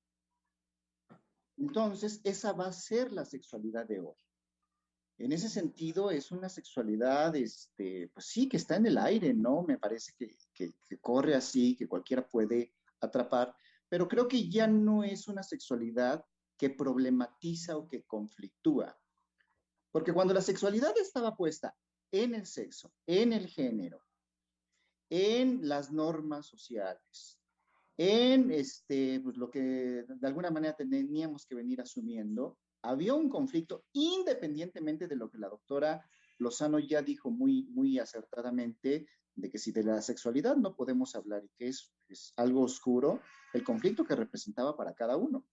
entonces, 1.57 2.21
esa 2.23 2.53
va 2.53 2.67
a 2.67 2.73
ser 2.73 3.11
la 3.11 3.25
sexualidad 3.25 3.87
de 3.87 3.99
hoy. 3.99 4.15
En 5.17 5.31
ese 5.31 5.49
sentido, 5.49 6.11
es 6.11 6.31
una 6.31 6.47
sexualidad, 6.47 7.35
este, 7.35 8.09
pues 8.13 8.27
sí, 8.27 8.47
que 8.47 8.57
está 8.57 8.75
en 8.75 8.85
el 8.85 8.97
aire, 8.97 9.33
¿no? 9.33 9.63
Me 9.63 9.77
parece 9.77 10.13
que, 10.17 10.37
que 10.53 10.97
corre 10.99 11.33
así, 11.33 11.75
que 11.75 11.87
cualquiera 11.87 12.27
puede 12.27 12.73
atrapar, 12.99 13.55
pero 13.89 14.07
creo 14.07 14.27
que 14.27 14.49
ya 14.49 14.67
no 14.67 15.03
es 15.03 15.27
una 15.27 15.43
sexualidad 15.43 16.23
que 16.57 16.69
problematiza 16.69 17.77
o 17.77 17.87
que 17.87 18.03
conflictúa. 18.03 18.97
Porque 19.91 20.13
cuando 20.13 20.33
la 20.33 20.41
sexualidad 20.41 20.97
estaba 20.97 21.35
puesta 21.35 21.75
en 22.11 22.35
el 22.35 22.45
sexo, 22.45 22.93
en 23.05 23.33
el 23.33 23.47
género, 23.47 24.03
en 25.09 25.67
las 25.67 25.91
normas 25.91 26.47
sociales, 26.47 27.39
en 27.97 28.51
este, 28.51 29.19
pues, 29.21 29.37
lo 29.37 29.49
que 29.49 30.05
de 30.07 30.27
alguna 30.27 30.51
manera 30.51 30.75
teníamos 30.75 31.45
que 31.45 31.55
venir 31.55 31.81
asumiendo, 31.81 32.57
había 32.81 33.13
un 33.13 33.29
conflicto 33.29 33.85
independientemente 33.93 35.07
de 35.07 35.15
lo 35.15 35.29
que 35.29 35.37
la 35.37 35.49
doctora 35.49 36.05
Lozano 36.39 36.79
ya 36.79 37.01
dijo 37.01 37.31
muy, 37.31 37.63
muy 37.63 37.99
acertadamente, 37.99 39.07
de 39.35 39.49
que 39.49 39.57
si 39.57 39.71
de 39.71 39.83
la 39.83 40.01
sexualidad 40.01 40.55
no 40.55 40.75
podemos 40.75 41.15
hablar 41.15 41.43
y 41.43 41.49
que 41.57 41.67
es, 41.67 41.93
es 42.07 42.33
algo 42.37 42.61
oscuro, 42.61 43.21
el 43.53 43.63
conflicto 43.63 44.03
que 44.03 44.15
representaba 44.15 44.75
para 44.75 44.93
cada 44.93 45.15
uno. 45.17 45.45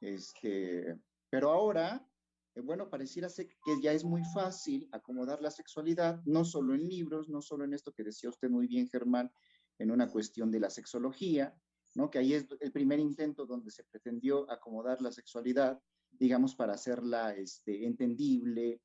Este, 0.00 0.98
pero 1.30 1.50
ahora, 1.50 2.06
eh, 2.54 2.60
bueno, 2.60 2.88
pareciera 2.88 3.28
ser 3.28 3.48
que 3.48 3.80
ya 3.82 3.92
es 3.92 4.04
muy 4.04 4.22
fácil 4.32 4.88
acomodar 4.92 5.40
la 5.42 5.50
sexualidad, 5.50 6.22
no 6.24 6.44
solo 6.44 6.74
en 6.74 6.88
libros, 6.88 7.28
no 7.28 7.42
solo 7.42 7.64
en 7.64 7.74
esto 7.74 7.92
que 7.92 8.04
decía 8.04 8.30
usted 8.30 8.48
muy 8.48 8.66
bien, 8.66 8.88
Germán, 8.88 9.30
en 9.78 9.90
una 9.90 10.08
cuestión 10.08 10.50
de 10.50 10.60
la 10.60 10.70
sexología, 10.70 11.54
¿no? 11.94 12.10
Que 12.10 12.18
ahí 12.18 12.34
es 12.34 12.46
el 12.60 12.72
primer 12.72 13.00
intento 13.00 13.46
donde 13.46 13.70
se 13.70 13.84
pretendió 13.84 14.50
acomodar 14.50 15.00
la 15.00 15.12
sexualidad, 15.12 15.80
digamos, 16.18 16.54
para 16.54 16.74
hacerla 16.74 17.34
este, 17.34 17.86
entendible, 17.86 18.80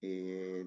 eh, 0.00 0.64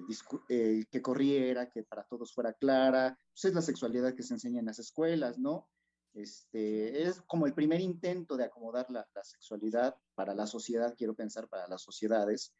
eh, 0.48 0.84
que 0.90 1.02
corriera, 1.02 1.68
que 1.68 1.82
para 1.82 2.04
todos 2.04 2.32
fuera 2.32 2.54
clara. 2.54 3.18
Pues 3.32 3.44
es 3.44 3.54
la 3.54 3.62
sexualidad 3.62 4.14
que 4.14 4.22
se 4.22 4.34
enseña 4.34 4.60
en 4.60 4.66
las 4.66 4.78
escuelas, 4.78 5.38
¿no? 5.38 5.68
Este, 6.14 7.02
es 7.02 7.20
como 7.26 7.46
el 7.46 7.52
primer 7.52 7.80
intento 7.80 8.38
de 8.38 8.44
acomodar 8.44 8.90
la, 8.90 9.06
sexualidad 9.22 9.94
para 10.14 10.34
la 10.34 10.46
sociedad, 10.46 10.94
quiero 10.96 11.14
pensar, 11.14 11.46
para 11.48 11.68
las 11.68 11.82
sociedades. 11.82 12.54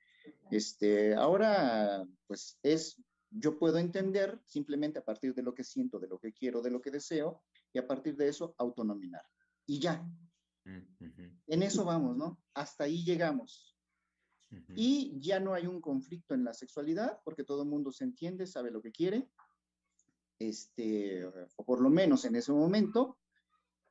Este, 0.50 1.14
ahora, 1.14 2.06
pues 2.26 2.58
es, 2.62 3.00
yo 3.30 3.58
puedo 3.58 3.78
entender 3.78 4.38
simplemente 4.44 4.98
a 4.98 5.04
partir 5.04 5.34
de 5.34 5.42
lo 5.42 5.54
que 5.54 5.64
siento, 5.64 5.98
de 5.98 6.08
lo 6.08 6.18
que 6.18 6.34
quiero, 6.34 6.60
de 6.60 6.70
lo 6.70 6.82
que 6.82 6.90
deseo, 6.90 7.42
y 7.72 7.78
a 7.78 7.86
partir 7.86 8.16
de 8.16 8.28
eso 8.28 8.54
autonominar. 8.58 9.24
Y 9.64 9.80
ya. 9.80 10.06
En 11.46 11.62
eso 11.62 11.84
vamos, 11.84 12.16
¿no? 12.16 12.40
Hasta 12.54 12.84
ahí 12.84 13.04
llegamos. 13.04 13.76
Y 14.74 15.18
ya 15.20 15.40
no 15.40 15.54
hay 15.54 15.66
un 15.66 15.80
conflicto 15.80 16.34
en 16.34 16.44
la 16.44 16.54
sexualidad 16.54 17.18
porque 17.24 17.44
todo 17.44 17.62
el 17.62 17.68
mundo 17.68 17.90
se 17.92 18.04
entiende, 18.04 18.46
sabe 18.46 18.70
lo 18.70 18.80
que 18.80 18.92
quiere, 18.92 19.28
este, 20.38 21.24
o 21.56 21.64
por 21.64 21.80
lo 21.80 21.90
menos 21.90 22.24
en 22.24 22.36
ese 22.36 22.52
momento, 22.52 23.18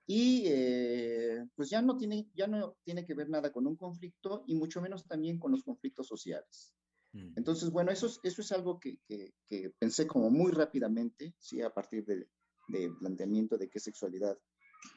y 0.08 0.44
eh, 0.46 1.46
pues 1.56 1.70
ya 1.70 1.82
no, 1.82 1.98
tiene, 1.98 2.30
ya 2.34 2.48
no 2.48 2.78
tiene 2.84 3.06
que 3.06 3.16
ver 3.16 3.30
nada 3.30 3.52
con 3.52 3.66
un 3.66 3.76
conflicto 3.76 4.44
y 4.48 4.56
mucho 4.56 4.82
menos 4.82 5.06
también 5.06 5.40
con 5.40 5.52
los 5.52 5.64
conflictos 5.64 6.08
sociales. 6.08 6.74
Mm. 7.14 7.34
Entonces, 7.36 7.72
bueno, 7.72 7.92
eso 7.92 8.08
es, 8.08 8.20
eso 8.24 8.42
es 8.42 8.52
algo 8.52 8.80
que, 8.80 9.00
que, 9.08 9.34
pensé 9.80 10.06
como 10.06 10.30
muy 10.30 10.52
rápidamente, 10.52 11.36
¿sí? 11.40 11.62
a 11.62 11.74
partir 11.74 12.06
del 12.06 12.30
de 12.68 12.92
planteamiento 13.00 13.58
de 13.58 13.70
qué 13.70 13.80
sexualidad 13.80 14.38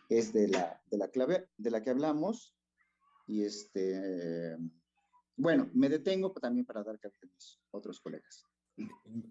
es 0.08 0.32
de 0.32 0.48
la, 0.48 0.80
de 0.90 0.98
la 0.98 1.08
clave 1.08 1.48
de 1.56 1.70
la 1.70 1.82
que 1.82 1.90
hablamos. 1.90 2.54
Y 3.26 3.44
este, 3.44 4.56
bueno, 5.36 5.70
me 5.74 5.88
detengo 5.88 6.32
también 6.32 6.66
para 6.66 6.82
dar 6.82 6.98
cabida 6.98 7.18
a 7.22 7.26
mis 7.26 7.60
otros 7.70 8.00
colegas. 8.00 8.46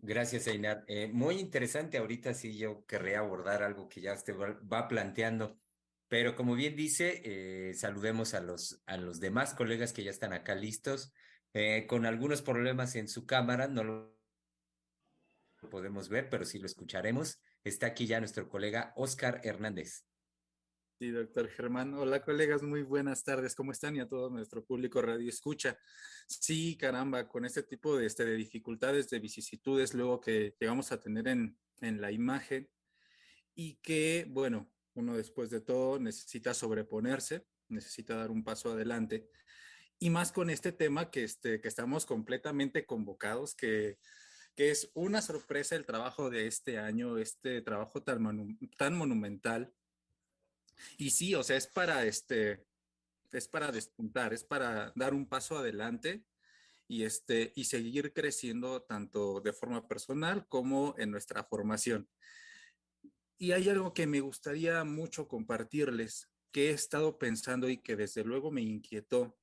Gracias, 0.01 0.47
Einar. 0.47 0.83
Eh, 0.87 1.07
muy 1.07 1.39
interesante. 1.39 1.97
Ahorita 1.97 2.33
sí 2.33 2.57
yo 2.57 2.85
querría 2.85 3.19
abordar 3.19 3.63
algo 3.63 3.87
que 3.87 4.01
ya 4.01 4.13
usted 4.13 4.35
va 4.35 4.87
planteando. 4.87 5.57
Pero 6.09 6.35
como 6.35 6.55
bien 6.55 6.75
dice, 6.75 7.21
eh, 7.25 7.73
saludemos 7.73 8.33
a 8.33 8.39
los, 8.39 8.81
a 8.85 8.97
los 8.97 9.19
demás 9.19 9.53
colegas 9.53 9.91
que 9.91 10.03
ya 10.03 10.11
están 10.11 10.31
acá 10.31 10.55
listos, 10.55 11.13
eh, 11.53 11.85
con 11.87 12.05
algunos 12.05 12.41
problemas 12.41 12.95
en 12.95 13.07
su 13.09 13.25
cámara, 13.25 13.67
no 13.67 13.83
lo 13.83 14.17
podemos 15.69 16.07
ver, 16.07 16.29
pero 16.29 16.45
sí 16.45 16.59
lo 16.59 16.65
escucharemos. 16.65 17.41
Está 17.63 17.87
aquí 17.87 18.07
ya 18.07 18.19
nuestro 18.19 18.47
colega 18.47 18.93
Oscar 18.95 19.41
Hernández. 19.43 20.05
Sí, 20.99 21.11
doctor 21.11 21.47
Germán. 21.49 21.93
Hola, 21.93 22.23
colegas, 22.23 22.63
muy 22.63 22.81
buenas 22.81 23.23
tardes. 23.23 23.53
¿Cómo 23.53 23.71
están? 23.71 23.95
Y 23.95 23.99
a 23.99 24.07
todo 24.07 24.31
nuestro 24.31 24.65
público 24.65 24.99
radio 24.99 25.29
escucha. 25.29 25.77
Sí, 26.27 26.75
caramba, 26.75 27.27
con 27.27 27.45
este 27.45 27.61
tipo 27.61 27.95
de, 27.95 28.07
este, 28.07 28.25
de 28.25 28.33
dificultades, 28.33 29.07
de 29.11 29.19
vicisitudes, 29.19 29.93
luego 29.93 30.19
que 30.19 30.55
llegamos 30.59 30.91
a 30.91 30.99
tener 30.99 31.27
en, 31.27 31.55
en 31.81 32.01
la 32.01 32.11
imagen 32.11 32.67
y 33.53 33.75
que, 33.75 34.25
bueno, 34.27 34.71
uno 34.95 35.15
después 35.15 35.51
de 35.51 35.61
todo 35.61 35.99
necesita 35.99 36.55
sobreponerse, 36.55 37.45
necesita 37.67 38.15
dar 38.15 38.31
un 38.31 38.43
paso 38.43 38.71
adelante. 38.71 39.29
Y 39.99 40.09
más 40.09 40.31
con 40.31 40.49
este 40.49 40.71
tema 40.71 41.11
que, 41.11 41.23
este, 41.23 41.61
que 41.61 41.67
estamos 41.67 42.07
completamente 42.07 42.87
convocados, 42.87 43.53
que, 43.53 43.99
que 44.55 44.71
es 44.71 44.89
una 44.95 45.21
sorpresa 45.21 45.75
el 45.75 45.85
trabajo 45.85 46.31
de 46.31 46.47
este 46.47 46.79
año, 46.79 47.19
este 47.19 47.61
trabajo 47.61 48.01
tan, 48.01 48.57
tan 48.79 48.95
monumental 48.95 49.75
y 50.97 51.11
sí, 51.11 51.35
o 51.35 51.43
sea, 51.43 51.57
es 51.57 51.67
para 51.67 52.05
este, 52.05 52.65
es 53.31 53.47
para 53.47 53.71
despuntar, 53.71 54.33
es 54.33 54.43
para 54.43 54.91
dar 54.95 55.13
un 55.13 55.27
paso 55.27 55.57
adelante 55.57 56.23
y 56.87 57.03
este, 57.03 57.51
y 57.55 57.65
seguir 57.65 58.13
creciendo 58.13 58.81
tanto 58.81 59.41
de 59.41 59.53
forma 59.53 59.87
personal 59.87 60.47
como 60.47 60.95
en 60.97 61.11
nuestra 61.11 61.43
formación. 61.43 62.09
Y 63.37 63.51
hay 63.51 63.69
algo 63.69 63.93
que 63.93 64.07
me 64.07 64.21
gustaría 64.21 64.83
mucho 64.83 65.27
compartirles, 65.27 66.29
que 66.51 66.69
he 66.69 66.73
estado 66.73 67.19
pensando 67.19 67.69
y 67.69 67.77
que 67.77 67.95
desde 67.95 68.23
luego 68.23 68.51
me 68.51 68.61
inquietó, 68.61 69.37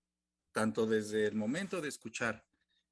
tanto 0.52 0.86
desde 0.86 1.26
el 1.26 1.34
momento 1.34 1.80
de 1.80 1.88
escuchar 1.88 2.44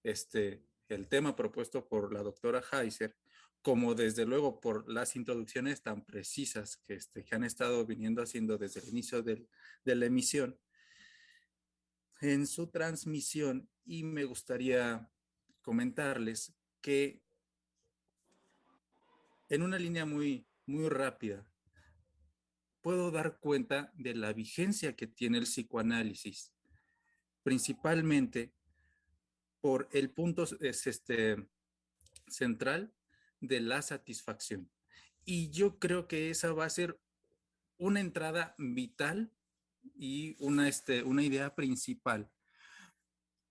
este, 0.04 0.64
el 0.88 1.08
tema 1.08 1.34
propuesto 1.34 1.88
por 1.88 2.12
la 2.12 2.22
doctora 2.22 2.62
Heiser, 2.72 3.16
como 3.62 3.94
desde 3.94 4.26
luego 4.26 4.60
por 4.60 4.88
las 4.90 5.16
introducciones 5.16 5.82
tan 5.82 6.04
precisas 6.04 6.76
que, 6.78 6.94
este, 6.94 7.24
que 7.24 7.34
han 7.34 7.44
estado 7.44 7.86
viniendo 7.86 8.22
haciendo 8.22 8.58
desde 8.58 8.80
el 8.80 8.88
inicio 8.88 9.22
de 9.22 9.46
la 9.84 10.06
emisión, 10.06 10.58
en 12.20 12.46
su 12.46 12.68
transmisión 12.68 13.68
y 13.84 14.04
me 14.04 14.24
gustaría 14.24 15.10
comentarles 15.62 16.54
que 16.80 17.22
en 19.48 19.62
una 19.62 19.78
línea 19.78 20.06
muy, 20.06 20.46
muy 20.66 20.88
rápida, 20.88 21.46
puedo 22.80 23.10
dar 23.10 23.38
cuenta 23.38 23.92
de 23.94 24.14
la 24.14 24.32
vigencia 24.32 24.96
que 24.96 25.06
tiene 25.06 25.38
el 25.38 25.44
psicoanálisis, 25.44 26.52
principalmente 27.42 28.52
por 29.60 29.88
el 29.92 30.10
punto 30.10 30.44
es 30.60 30.86
este, 30.86 31.36
central 32.28 32.92
de 33.42 33.60
la 33.60 33.82
satisfacción. 33.82 34.70
Y 35.24 35.50
yo 35.50 35.78
creo 35.78 36.08
que 36.08 36.30
esa 36.30 36.52
va 36.52 36.64
a 36.64 36.70
ser 36.70 36.98
una 37.76 38.00
entrada 38.00 38.54
vital 38.56 39.30
y 39.94 40.36
una, 40.38 40.68
este, 40.68 41.02
una 41.02 41.22
idea 41.22 41.54
principal 41.54 42.30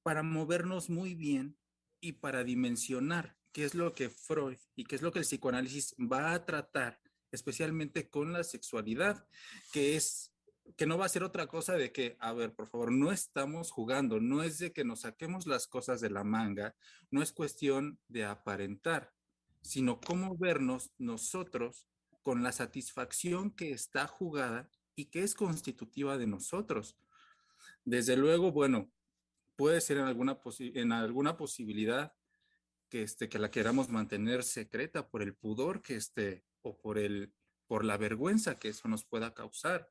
para 0.02 0.24
movernos 0.24 0.90
muy 0.90 1.14
bien 1.14 1.58
y 2.00 2.14
para 2.14 2.44
dimensionar 2.44 3.38
qué 3.52 3.66
es 3.66 3.76
lo 3.76 3.94
que 3.94 4.10
Freud 4.10 4.58
y 4.76 4.86
qué 4.86 4.96
es 4.96 5.02
lo 5.02 5.12
que 5.12 5.20
el 5.20 5.26
psicoanálisis 5.26 5.94
va 6.00 6.34
a 6.34 6.46
tratar, 6.46 7.00
especialmente 7.32 8.10
con 8.10 8.34
la 8.34 8.44
sexualidad, 8.44 9.28
que 9.72 9.96
es 9.96 10.34
que 10.78 10.86
no 10.86 10.98
va 10.98 11.06
a 11.06 11.10
ser 11.10 11.24
otra 11.24 11.48
cosa 11.48 11.74
de 11.74 11.92
que, 11.92 12.16
a 12.20 12.34
ver, 12.34 12.54
por 12.54 12.68
favor, 12.68 12.92
no 12.92 13.12
estamos 13.12 13.72
jugando, 13.72 14.20
no 14.20 14.42
es 14.44 14.58
de 14.58 14.72
que 14.72 14.86
nos 14.86 15.02
saquemos 15.02 15.46
las 15.46 15.68
cosas 15.68 16.00
de 16.02 16.10
la 16.10 16.24
manga, 16.24 16.76
no 17.10 17.22
es 17.22 17.34
cuestión 17.34 18.00
de 18.08 18.26
aparentar, 18.26 19.14
sino 19.62 20.00
cómo 20.00 20.38
vernos 20.38 20.92
nosotros 20.98 21.88
con 22.22 22.44
la 22.44 22.52
satisfacción 22.52 23.52
que 23.52 23.72
está 23.72 24.08
jugada 24.08 24.70
y 24.96 25.06
que 25.06 25.24
es 25.24 25.34
constitutiva 25.34 26.18
de 26.18 26.28
nosotros. 26.28 26.98
Desde 27.84 28.16
luego, 28.18 28.52
bueno, 28.52 28.92
puede 29.56 29.82
ser 29.82 29.98
en 29.98 30.06
alguna, 30.06 30.40
en 30.60 30.92
alguna 30.92 31.38
posibilidad 31.38 32.14
que, 32.90 33.04
este, 33.04 33.30
que 33.30 33.40
la 33.40 33.52
queramos 33.52 33.90
mantener 33.90 34.44
secreta 34.44 35.10
por 35.10 35.22
el 35.22 35.34
pudor 35.34 35.82
que 35.82 35.96
este, 35.96 36.44
o 36.62 36.78
por, 36.78 36.98
el, 36.98 37.34
por 37.66 37.86
la 37.86 37.98
vergüenza 37.98 38.60
que 38.60 38.70
eso 38.70 38.88
nos 38.88 39.06
pueda 39.06 39.34
causar. 39.34 39.88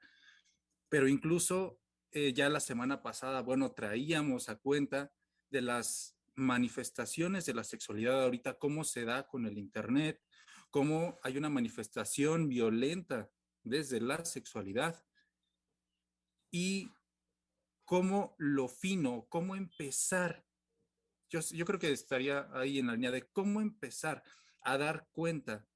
Pero 0.89 1.09
incluso 1.09 1.81
eh, 2.13 2.33
ya 2.33 2.49
la 2.49 2.61
semana 2.61 3.03
pasada, 3.03 3.41
bueno, 3.43 3.73
traíamos 3.73 4.49
a 4.49 4.57
cuenta 4.57 5.13
de 5.51 5.63
las 5.63 6.17
manifestaciones 6.35 7.47
de 7.47 7.55
la 7.55 7.64
sexualidad 7.64 8.23
ahorita, 8.23 8.59
cómo 8.59 8.85
se 8.85 9.05
da 9.05 9.27
con 9.27 9.47
el 9.47 9.59
Internet, 9.59 10.23
cómo 10.71 11.19
hay 11.23 11.37
una 11.37 11.49
manifestación 11.51 12.49
violenta 12.49 13.31
desde 13.62 14.01
la 14.01 14.25
sexualidad 14.25 15.05
y 16.51 16.90
cómo 17.85 18.35
lo 18.38 18.69
fino, 18.69 19.27
cómo 19.29 19.57
empezar. 19.57 20.45
Yo, 21.29 21.40
yo 21.40 21.64
creo 21.64 21.79
que 21.79 21.93
estaría 21.93 22.49
ahí 22.53 22.79
en 22.79 22.87
la 22.87 22.95
línea 22.95 23.11
de 23.11 23.29
cómo 23.31 23.61
empezar 23.61 24.23
a 24.62 24.79
dar 24.79 25.09
cuenta 25.12 25.66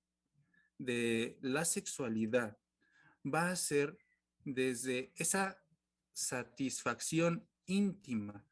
de 0.78 1.38
la 1.40 1.64
sexualidad 1.64 2.58
va 3.24 3.50
a 3.50 3.56
ser 3.56 3.98
desde 4.44 5.12
esa 5.16 5.62
satisfacción 6.12 7.48
íntima. 7.66 8.44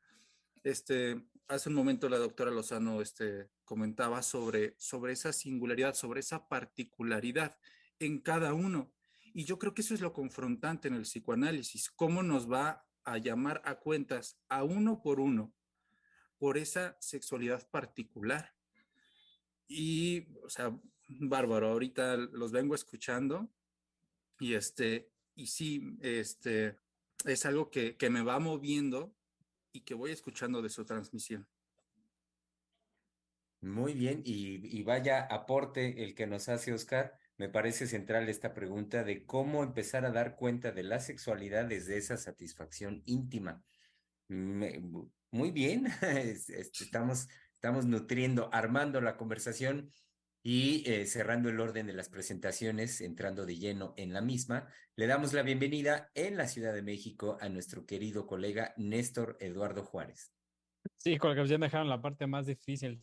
Este, 0.65 1.23
hace 1.53 1.69
un 1.69 1.75
momento 1.75 2.09
la 2.09 2.19
doctora 2.19 2.51
Lozano 2.51 3.03
este, 3.03 3.51
comentaba 3.65 4.23
sobre, 4.23 4.75
sobre 4.79 5.13
esa 5.13 5.33
singularidad, 5.35 5.95
sobre 5.95 6.21
esa 6.21 6.49
particularidad 6.49 7.59
en 7.99 8.21
cada 8.21 8.55
uno 8.55 8.93
Y 9.35 9.45
yo 9.45 9.59
creo 9.59 9.75
que 9.75 9.83
eso 9.83 9.95
es 9.95 10.01
lo 10.01 10.13
confrontante 10.13 10.89
en 10.89 10.95
el 10.95 11.03
psicoanálisis, 11.03 11.91
cómo 11.91 12.23
nos 12.23 12.51
va 12.51 12.87
a 13.05 13.19
llamar 13.19 13.61
a 13.65 13.77
cuentas 13.77 14.39
a 14.49 14.65
uno 14.65 15.03
por 15.03 15.21
uno 15.21 15.55
por 16.39 16.59
esa 16.59 16.97
sexualidad 17.01 17.69
particular. 17.71 18.55
Y, 19.69 20.27
o 20.43 20.51
sea, 20.51 20.77
bárbaro, 21.09 21.69
ahorita 21.69 22.17
los 22.17 22.51
vengo 22.51 22.75
escuchando 22.75 23.49
y 24.41 24.55
este, 24.55 25.11
y 25.35 25.47
sí, 25.47 25.97
este, 26.01 26.79
es 27.25 27.47
algo 27.47 27.71
que, 27.71 27.97
que 27.97 28.11
me 28.11 28.23
va 28.23 28.39
moviendo 28.39 29.15
y 29.73 29.81
que 29.81 29.95
voy 29.95 30.13
escuchando 30.13 30.63
de 30.63 30.71
su 30.71 30.85
transmisión. 30.85 31.47
Muy 33.63 33.95
bien, 33.95 34.23
y, 34.25 34.83
vaya 34.83 35.23
aporte 35.23 36.03
el 36.03 36.17
que 36.17 36.27
nos 36.27 36.49
hace 36.49 36.73
Oscar. 36.73 37.15
Me 37.39 37.49
parece 37.49 37.87
central 37.87 38.29
esta 38.29 38.55
pregunta 38.55 39.05
de 39.05 39.25
cómo 39.25 39.63
empezar 39.63 40.05
a 40.05 40.11
dar 40.11 40.35
cuenta 40.35 40.73
de 40.73 40.83
la 40.83 40.99
sexualidad 40.99 41.67
desde 41.67 41.97
esa 41.97 42.17
satisfacción 42.17 43.03
íntima. 43.07 43.63
muy 44.29 45.51
bien, 45.53 45.87
estamos, 46.81 47.29
estamos 47.55 47.87
nutriendo, 47.87 48.53
armando 48.53 49.01
la 49.01 49.17
conversación 49.17 49.91
y 50.43 50.83
eh, 50.91 51.07
cerrando 51.07 51.49
el 51.49 51.61
orden 51.61 51.87
de 51.87 51.93
las 51.93 52.09
presentaciones, 52.09 53.01
entrando 53.01 53.47
de 53.47 53.57
lleno 53.57 53.95
en 53.97 54.13
la 54.13 54.21
misma, 54.21 54.69
le 54.97 55.07
damos 55.07 55.33
la 55.33 55.43
bienvenida 55.43 56.11
en 56.15 56.37
la 56.37 56.49
Ciudad 56.49 56.75
de 56.75 56.83
México 56.83 57.39
a 57.41 57.49
nuestro 57.49 57.87
querido 57.87 58.27
colega 58.27 58.75
Néstor 58.77 59.37
Eduardo 59.41 59.85
Juárez. 59.85 60.33
Sí, 60.99 61.17
con 61.17 61.35
que 61.37 61.47
ya 61.47 61.59
dejaron 61.59 61.89
la 61.89 62.03
parte 62.03 62.27
más 62.27 62.47
difícil. 62.47 62.99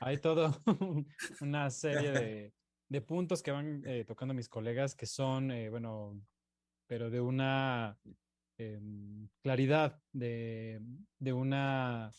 Hay 0.00 0.16
todo 0.18 0.62
una 1.42 1.68
serie 1.70 2.52
de, 2.88 3.00
puntos 3.02 3.42
que 3.42 3.50
van 3.50 3.82
eh, 3.86 4.04
tocando 4.06 4.32
mis 4.32 4.48
colegas 4.48 4.94
que 4.94 5.06
son, 5.06 5.50
eh, 5.50 5.68
bueno, 5.68 6.18
pero 6.86 7.10
de 7.10 7.20
una 7.20 7.98
em, 8.56 9.28
claridad, 9.42 10.00
de 10.12 10.80
una 11.20 12.10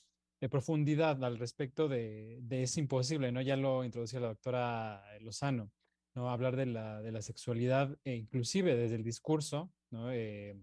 de 0.43 0.49
profundidad 0.49 1.23
al 1.23 1.37
respecto 1.37 1.87
de, 1.87 2.37
de, 2.41 2.63
es 2.63 2.77
imposible, 2.77 3.31
¿no? 3.31 3.41
Ya 3.41 3.55
lo 3.55 3.85
introducía 3.85 4.19
la 4.19 4.27
doctora 4.27 5.01
Lozano, 5.21 5.71
¿no? 6.15 6.29
Hablar 6.29 6.57
de 6.57 6.65
la, 6.65 7.01
de 7.01 7.13
la 7.13 7.21
sexualidad, 7.21 7.97
e 8.03 8.15
inclusive 8.15 8.75
desde 8.75 8.95
el 8.97 9.05
discurso, 9.05 9.71
¿no? 9.89 10.11
Eh, 10.11 10.53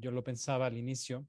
yo 0.00 0.10
lo 0.10 0.24
pensaba 0.24 0.66
al 0.66 0.76
inicio, 0.76 1.24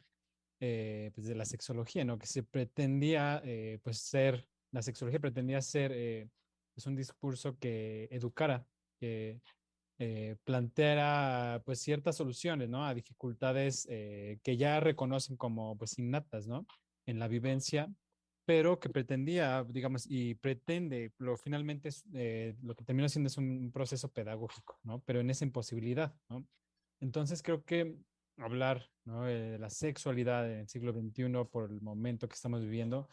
eh, 0.59 1.11
pues 1.13 1.27
de 1.27 1.35
la 1.35 1.45
sexología, 1.45 2.03
¿no? 2.03 2.17
Que 2.17 2.25
se 2.25 2.41
pretendía, 2.41 3.43
eh, 3.45 3.77
pues 3.83 3.99
ser, 3.99 4.47
la 4.71 4.81
sexología 4.81 5.19
pretendía 5.19 5.61
ser, 5.61 5.91
es 5.91 6.31
pues 6.73 6.87
un 6.87 6.95
discurso 6.95 7.59
que 7.59 8.07
educara, 8.09 8.65
que 8.99 9.39
planteara, 10.43 11.61
pues 11.63 11.79
ciertas 11.79 12.17
soluciones, 12.17 12.69
¿no? 12.69 12.87
A 12.87 12.95
dificultades 12.95 13.85
que 13.85 14.57
ya 14.57 14.79
reconocen 14.79 15.37
como, 15.37 15.77
pues 15.77 15.99
innatas, 15.99 16.47
¿no? 16.47 16.65
En 17.09 17.19
la 17.19 17.27
vivencia, 17.27 17.91
pero 18.45 18.79
que 18.79 18.89
pretendía, 18.89 19.63
digamos, 19.67 20.05
y 20.09 20.35
pretende, 20.35 21.11
lo 21.17 21.37
finalmente 21.37 21.89
eh, 22.13 22.55
lo 22.61 22.75
que 22.75 22.83
termina 22.83 23.09
siendo 23.09 23.27
es 23.27 23.37
un 23.37 23.71
proceso 23.71 24.11
pedagógico, 24.11 24.79
¿no? 24.83 25.01
Pero 25.05 25.19
en 25.19 25.29
esa 25.29 25.45
imposibilidad, 25.45 26.15
¿no? 26.29 26.45
Entonces 26.99 27.41
creo 27.43 27.63
que 27.63 27.95
hablar 28.37 28.89
¿no? 29.05 29.23
de 29.23 29.57
la 29.59 29.69
sexualidad 29.69 30.51
en 30.51 30.59
el 30.59 30.67
siglo 30.67 30.93
XXI 30.93 31.45
por 31.51 31.71
el 31.71 31.81
momento 31.81 32.27
que 32.27 32.35
estamos 32.35 32.61
viviendo, 32.61 33.07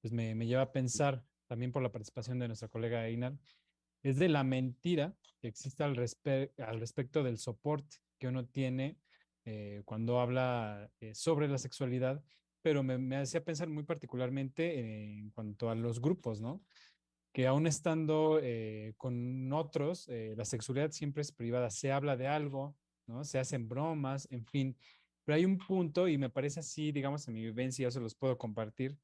pues 0.00 0.12
me, 0.12 0.34
me 0.34 0.46
lleva 0.46 0.62
a 0.62 0.72
pensar, 0.72 1.24
también 1.46 1.72
por 1.72 1.82
la 1.82 1.92
participación 1.92 2.38
de 2.38 2.48
nuestra 2.48 2.68
colega 2.68 3.06
Einar, 3.06 3.34
es 4.02 4.18
de 4.18 4.28
la 4.28 4.44
mentira 4.44 5.14
que 5.40 5.48
existe 5.48 5.84
al, 5.84 5.96
al 6.58 6.80
respecto 6.80 7.22
del 7.22 7.38
soporte 7.38 7.98
que 8.18 8.28
uno 8.28 8.46
tiene 8.46 8.98
eh, 9.44 9.82
cuando 9.84 10.20
habla 10.20 10.90
eh, 11.00 11.14
sobre 11.14 11.48
la 11.48 11.58
sexualidad 11.58 12.22
pero 12.62 12.82
me, 12.82 13.16
hacía 13.16 13.44
pensar 13.44 13.68
muy 13.68 13.82
particularmente 13.82 14.78
en 14.78 15.30
cuanto 15.30 15.68
a 15.68 15.74
los 15.74 16.00
grupos, 16.00 16.40
¿no? 16.40 16.62
Que 17.32 17.46
aún 17.46 17.66
estando 17.66 18.38
eh, 18.42 18.94
con 18.96 19.52
otros, 19.52 20.08
eh, 20.08 20.34
la 20.36 20.44
sexualidad 20.44 20.92
siempre 20.92 21.22
es 21.22 21.32
privada, 21.32 21.70
se 21.70 21.92
habla 21.92 22.16
de 22.16 22.28
algo, 22.28 22.76
¿no? 23.06 23.24
Se 23.24 23.38
hacen 23.38 23.68
bromas, 23.68 24.28
en 24.30 24.46
fin, 24.46 24.76
pero 25.24 25.36
hay 25.36 25.44
un 25.44 25.58
punto 25.58 26.08
y 26.08 26.18
me 26.18 26.30
parece 26.30 26.60
así, 26.60 26.92
digamos, 26.92 27.26
en 27.28 27.34
mi 27.34 27.42
vivencia, 27.42 27.90
se 27.90 28.00
los 28.00 28.14
puedo 28.14 28.38
compartir, 28.38 28.96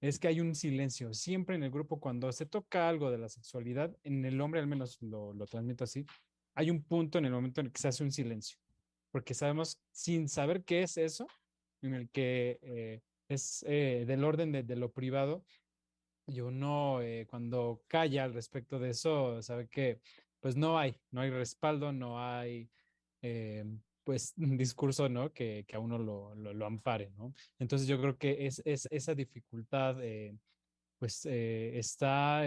es 0.00 0.18
que 0.18 0.28
hay 0.28 0.40
un 0.40 0.54
silencio. 0.54 1.12
Siempre 1.12 1.56
en 1.56 1.62
el 1.62 1.70
grupo, 1.70 2.00
cuando 2.00 2.30
se 2.32 2.46
toca 2.46 2.88
algo 2.88 3.10
de 3.10 3.18
la 3.18 3.28
sexualidad, 3.28 3.96
en 4.02 4.24
el 4.24 4.40
hombre 4.40 4.60
al 4.60 4.66
menos 4.66 4.98
lo, 5.00 5.32
lo 5.34 5.46
transmito 5.46 5.84
así, 5.84 6.06
hay 6.54 6.70
un 6.70 6.82
punto 6.82 7.18
en 7.18 7.26
el 7.26 7.32
momento 7.32 7.60
en 7.60 7.66
el 7.66 7.72
que 7.72 7.80
se 7.80 7.88
hace 7.88 8.02
un 8.02 8.12
silencio, 8.12 8.58
porque 9.10 9.34
sabemos, 9.34 9.80
sin 9.92 10.28
saber 10.28 10.64
qué 10.64 10.82
es 10.82 10.96
eso, 10.96 11.26
en 11.82 11.94
el 11.94 12.10
que 12.10 12.58
eh, 12.62 13.00
es 13.28 13.64
eh, 13.68 14.04
del 14.06 14.24
orden 14.24 14.52
de, 14.52 14.76
lo 14.76 14.92
privado, 14.92 15.44
y 16.26 16.40
uno 16.40 17.00
eh, 17.02 17.26
cuando 17.28 17.82
calla 17.88 18.24
al 18.24 18.34
respecto 18.34 18.78
de 18.78 18.90
eso, 18.90 19.42
sabe 19.42 19.68
que 19.68 20.00
pues 20.40 20.56
no 20.56 20.78
hay, 20.78 20.96
no 21.10 21.20
hay 21.20 21.30
respaldo, 21.30 21.92
no 21.92 22.22
hay 22.22 22.68
pues 24.04 24.34
un 24.38 24.56
discurso, 24.56 25.08
¿no? 25.08 25.32
Que, 25.32 25.64
que 25.66 25.76
a 25.76 25.80
uno 25.80 25.98
lo, 25.98 26.34
lo, 26.34 26.66
ampare, 26.66 27.10
¿no? 27.16 27.34
Entonces 27.58 27.86
yo 27.86 28.00
creo 28.00 28.16
que 28.16 28.46
es, 28.46 28.62
es 28.64 28.88
esa 28.90 29.14
dificultad, 29.14 29.96
pues 30.98 31.24
está 31.26 32.42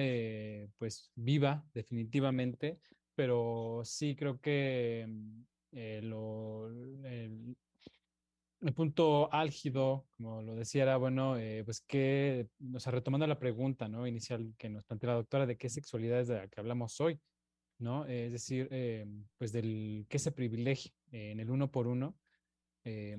pues 0.78 1.12
viva 1.16 1.64
definitivamente, 1.74 2.80
pero 3.16 3.82
sí 3.84 4.16
creo 4.16 4.40
que 4.40 5.08
lo, 6.02 6.70
el 8.64 8.74
punto 8.74 9.34
álgido, 9.34 10.06
como 10.12 10.42
lo 10.42 10.56
decía, 10.56 10.84
era, 10.84 10.98
bueno, 10.98 11.38
eh, 11.38 11.64
pues 11.66 11.82
que, 11.82 12.48
o 12.74 12.80
sea, 12.80 12.92
retomando 12.92 13.28
la 13.28 13.40
pregunta, 13.40 13.88
¿no? 13.88 14.08
Inicial 14.08 14.54
que 14.58 14.70
nos 14.70 14.86
plantea 14.86 15.10
la 15.10 15.16
doctora 15.16 15.46
de 15.46 15.58
qué 15.58 15.70
sexualidad 15.70 16.22
es 16.22 16.30
de 16.30 16.36
la 16.36 16.48
que 16.48 16.60
hablamos 16.60 17.00
hoy, 17.02 17.20
¿no? 17.80 18.06
es 18.06 18.32
decir, 18.32 18.68
eh, 18.72 19.06
pues 19.38 19.52
del 19.52 20.06
qué 20.10 20.18
se 20.18 20.32
privilegia 20.32 20.94
en 21.12 21.40
el 21.40 21.50
uno 21.50 21.72
por 21.72 21.88
uno. 21.88 22.16
Eh, 22.86 23.18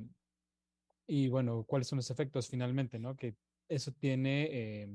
y 1.06 1.28
bueno, 1.28 1.64
cuáles 1.64 1.88
son 1.88 1.96
los 1.96 2.10
efectos 2.10 2.48
finalmente, 2.48 2.98
¿no? 2.98 3.14
Que 3.14 3.36
eso 3.68 3.92
tiene 3.92 4.88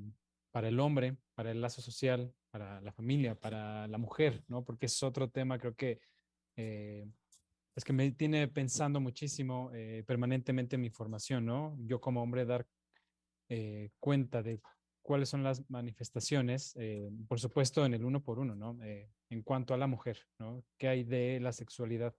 para 0.51 0.69
el 0.69 0.79
hombre, 0.79 1.17
para 1.35 1.51
el 1.51 1.61
lazo 1.61 1.81
social, 1.81 2.33
para 2.49 2.81
la 2.81 2.91
familia, 2.91 3.35
para 3.35 3.87
la 3.87 3.97
mujer, 3.99 4.43
¿no? 4.47 4.63
Porque 4.63 4.87
es 4.87 5.03
otro 5.03 5.29
tema, 5.29 5.59
creo 5.59 5.75
que 5.75 5.99
es 7.79 7.85
que 7.85 7.93
me 7.93 8.11
tiene 8.11 8.49
pensando 8.49 8.99
muchísimo 8.99 9.71
eh, 9.73 10.03
permanentemente 10.05 10.77
mi 10.77 10.89
formación, 10.89 11.45
¿no? 11.45 11.77
Yo 11.79 12.01
como 12.01 12.21
hombre 12.21 12.45
dar 12.45 12.67
eh, 13.47 13.91
cuenta 14.01 14.43
de 14.43 14.59
cuáles 15.01 15.29
son 15.29 15.43
las 15.43 15.67
manifestaciones, 15.69 16.75
eh, 16.75 17.09
por 17.29 17.39
supuesto 17.39 17.85
en 17.85 17.93
el 17.93 18.03
uno 18.03 18.21
por 18.21 18.37
uno, 18.37 18.53
¿no? 18.53 18.77
en 18.83 19.43
cuanto 19.43 19.73
a 19.73 19.77
la 19.77 19.87
mujer, 19.87 20.19
¿no? 20.39 20.61
¿Qué 20.77 20.89
hay 20.89 21.03
de 21.05 21.39
la 21.39 21.53
sexualidad? 21.53 22.13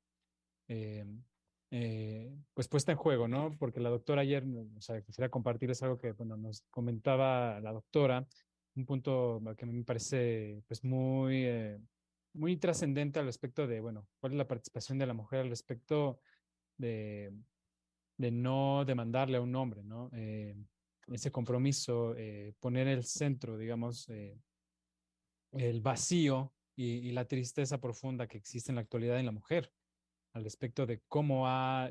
pues 2.55 2.69
puesta 2.69 2.93
en 2.93 2.99
juego, 2.99 3.29
¿no? 3.29 3.55
Porque 3.59 3.81
la 3.81 3.91
doctora 3.91 4.23
ayer, 4.23 4.45
o 4.77 4.81
sea, 4.81 5.03
quisiera 5.03 5.29
compartirles 5.29 5.83
algo 5.83 5.99
que, 5.99 6.13
bueno, 6.13 6.37
nos 6.39 6.63
comentaba 6.71 7.61
la 7.61 7.73
doctora, 7.73 8.27
un 8.77 8.87
punto 8.87 9.43
que 9.59 9.67
me 9.67 9.85
parece, 9.85 10.63
pues, 10.67 10.83
muy 10.85 11.47
muy 12.33 12.57
trascendente 12.57 13.19
al 13.19 13.27
respecto 13.27 13.67
de, 13.67 13.81
bueno, 13.81 14.07
cuál 14.21 14.33
es 14.33 14.39
la 14.39 14.49
participación 14.49 14.99
de 14.99 15.07
la 15.07 15.15
mujer 15.15 15.41
al 15.41 15.49
respecto 15.49 16.21
de, 16.77 17.33
de 18.21 18.31
no 18.31 18.85
demandarle 18.85 19.39
a 19.39 19.41
un 19.41 19.57
hombre, 19.57 19.83
¿no? 19.83 20.11
Eh, 20.13 20.55
ese 21.11 21.33
compromiso, 21.33 22.15
eh, 22.17 22.53
poner 22.61 22.87
el 22.87 23.03
centro, 23.03 23.57
digamos, 23.57 24.09
eh, 24.11 24.39
el 25.53 25.81
vacío 25.81 26.53
y, 26.77 27.11
la 27.13 27.27
tristeza 27.27 27.81
profunda 27.81 28.27
que 28.29 28.37
existe 28.37 28.71
en 28.71 28.77
la 28.77 28.83
actualidad 28.83 29.19
en 29.19 29.27
la 29.27 29.33
mujer 29.33 29.73
al 30.35 30.45
respecto 30.45 30.87
de 30.87 31.01
cómo 31.09 31.49
ha, 31.49 31.91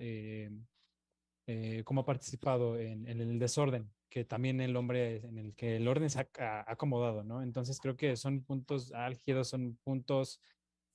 cómo 1.84 2.02
ha 2.02 2.06
participado 2.06 2.78
en, 2.78 3.06
el 3.08 3.38
desorden 3.38 3.92
que 4.10 4.26
también 4.26 4.60
el 4.60 4.76
hombre 4.76 5.18
en 5.18 5.38
el 5.38 5.56
que 5.56 5.76
el 5.76 5.88
orden 5.88 6.10
se 6.10 6.20
ha, 6.40 6.66
acomodado, 6.68 7.24
¿no? 7.24 7.42
Entonces 7.42 7.80
creo 7.80 7.96
que 7.96 8.16
son 8.18 8.44
puntos 8.44 8.92
álgidos, 8.94 9.48
son 9.48 9.78
puntos 9.84 10.42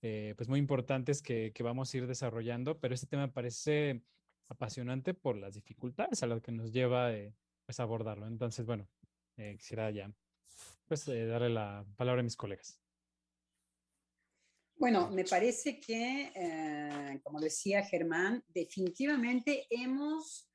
eh, 0.02 0.34
pues 0.36 0.48
muy 0.48 0.58
importantes 0.58 1.22
que, 1.22 1.52
que, 1.54 1.62
vamos 1.62 1.92
a 1.92 1.96
ir 1.96 2.06
desarrollando, 2.06 2.78
pero 2.78 2.94
este 2.94 3.06
tema 3.06 3.32
parece 3.32 4.02
apasionante 4.48 5.14
por 5.14 5.36
las 5.36 5.54
dificultades 5.54 6.22
a 6.22 6.26
las 6.26 6.42
que 6.42 6.52
nos 6.52 6.72
lleva 6.72 7.12
eh, 7.12 7.34
pues 7.64 7.80
abordarlo. 7.80 8.26
Entonces, 8.26 8.66
bueno, 8.66 8.88
eh, 9.36 9.56
quisiera 9.58 9.90
ya 9.90 10.12
pues 10.86 11.06
darle 11.06 11.48
la 11.48 11.86
palabra 11.96 12.20
a 12.20 12.24
mis 12.24 12.36
colegas. 12.36 12.78
Bueno, 14.76 15.08
me 15.10 15.24
parece 15.24 15.80
que, 15.80 17.20
como 17.22 17.40
decía 17.40 17.82
Germán, 17.82 18.44
definitivamente 18.48 19.66
hemos 19.70 20.50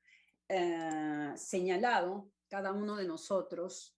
señalado 1.34 2.30
cada 2.50 2.72
uno 2.72 2.96
de 2.96 3.06
nosotros 3.06 3.96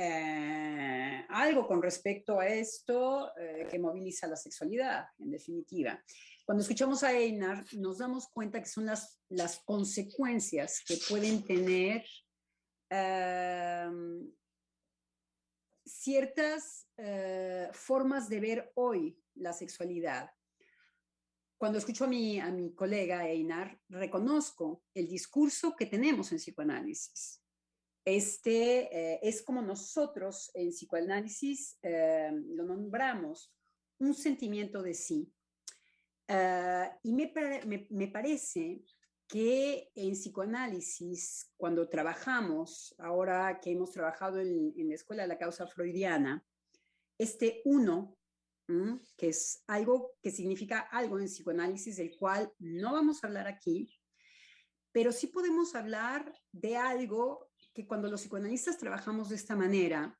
eh, 0.00 1.26
algo 1.28 1.66
con 1.66 1.82
respecto 1.82 2.38
a 2.38 2.46
esto 2.46 3.36
eh, 3.36 3.66
que 3.68 3.80
moviliza 3.80 4.28
la 4.28 4.36
sexualidad, 4.36 5.08
en 5.18 5.32
definitiva. 5.32 6.00
Cuando 6.46 6.62
escuchamos 6.62 7.02
a 7.02 7.12
Einar, 7.12 7.64
nos 7.72 7.98
damos 7.98 8.28
cuenta 8.28 8.60
que 8.60 8.68
son 8.68 8.86
las, 8.86 9.20
las 9.28 9.58
consecuencias 9.64 10.84
que 10.86 10.98
pueden 11.08 11.44
tener 11.44 12.06
em, 12.88 14.32
ciertas 15.84 16.86
eh, 16.96 17.68
formas 17.72 18.28
de 18.28 18.38
ver 18.38 18.72
hoy 18.76 19.20
la 19.34 19.52
sexualidad. 19.52 20.30
Cuando 21.58 21.78
escucho 21.78 22.04
a 22.04 22.08
mi, 22.08 22.38
a 22.38 22.52
mi 22.52 22.72
colega 22.72 23.28
Einar, 23.28 23.80
reconozco 23.88 24.84
el 24.94 25.08
discurso 25.08 25.74
que 25.74 25.86
tenemos 25.86 26.30
en 26.30 26.38
psicoanálisis. 26.38 27.42
Este 28.10 28.88
eh, 28.90 29.20
es 29.22 29.42
como 29.42 29.60
nosotros 29.60 30.50
en 30.54 30.70
psicoanálisis 30.70 31.76
eh, 31.82 32.30
lo 32.32 32.64
nombramos 32.64 33.54
un 33.98 34.14
sentimiento 34.14 34.82
de 34.82 34.94
sí. 34.94 35.30
y 37.02 37.12
me, 37.12 37.30
me, 37.66 37.86
me 37.90 38.08
parece 38.08 38.82
que 39.28 39.90
en 39.94 40.12
psicoanálisis, 40.12 41.52
cuando 41.58 41.86
trabajamos, 41.86 42.94
ahora 42.98 43.60
que 43.60 43.72
hemos 43.72 43.90
trabajado 43.90 44.40
en, 44.40 44.72
la 44.88 44.94
Escuela 44.94 45.24
de 45.24 45.28
la 45.28 45.38
Causa 45.38 45.66
Freudiana, 45.66 46.42
este 47.18 47.60
uno, 47.66 48.16
que 49.18 49.28
es 49.28 49.62
algo 49.66 50.14
que 50.22 50.30
significa 50.30 50.80
algo 50.80 51.18
en 51.18 51.26
psicoanálisis, 51.26 51.98
del 51.98 52.16
cual 52.16 52.50
no 52.58 52.94
vamos 52.94 53.22
a 53.22 53.26
hablar 53.26 53.46
aquí, 53.46 53.94
pero 54.92 55.12
sí 55.12 55.26
podemos 55.26 55.74
hablar 55.74 56.32
de 56.52 56.78
algo 56.78 57.47
que 57.72 57.86
cuando 57.86 58.08
los 58.08 58.20
psicoanalistas 58.20 58.78
trabajamos 58.78 59.28
de 59.28 59.36
esta 59.36 59.56
manera, 59.56 60.18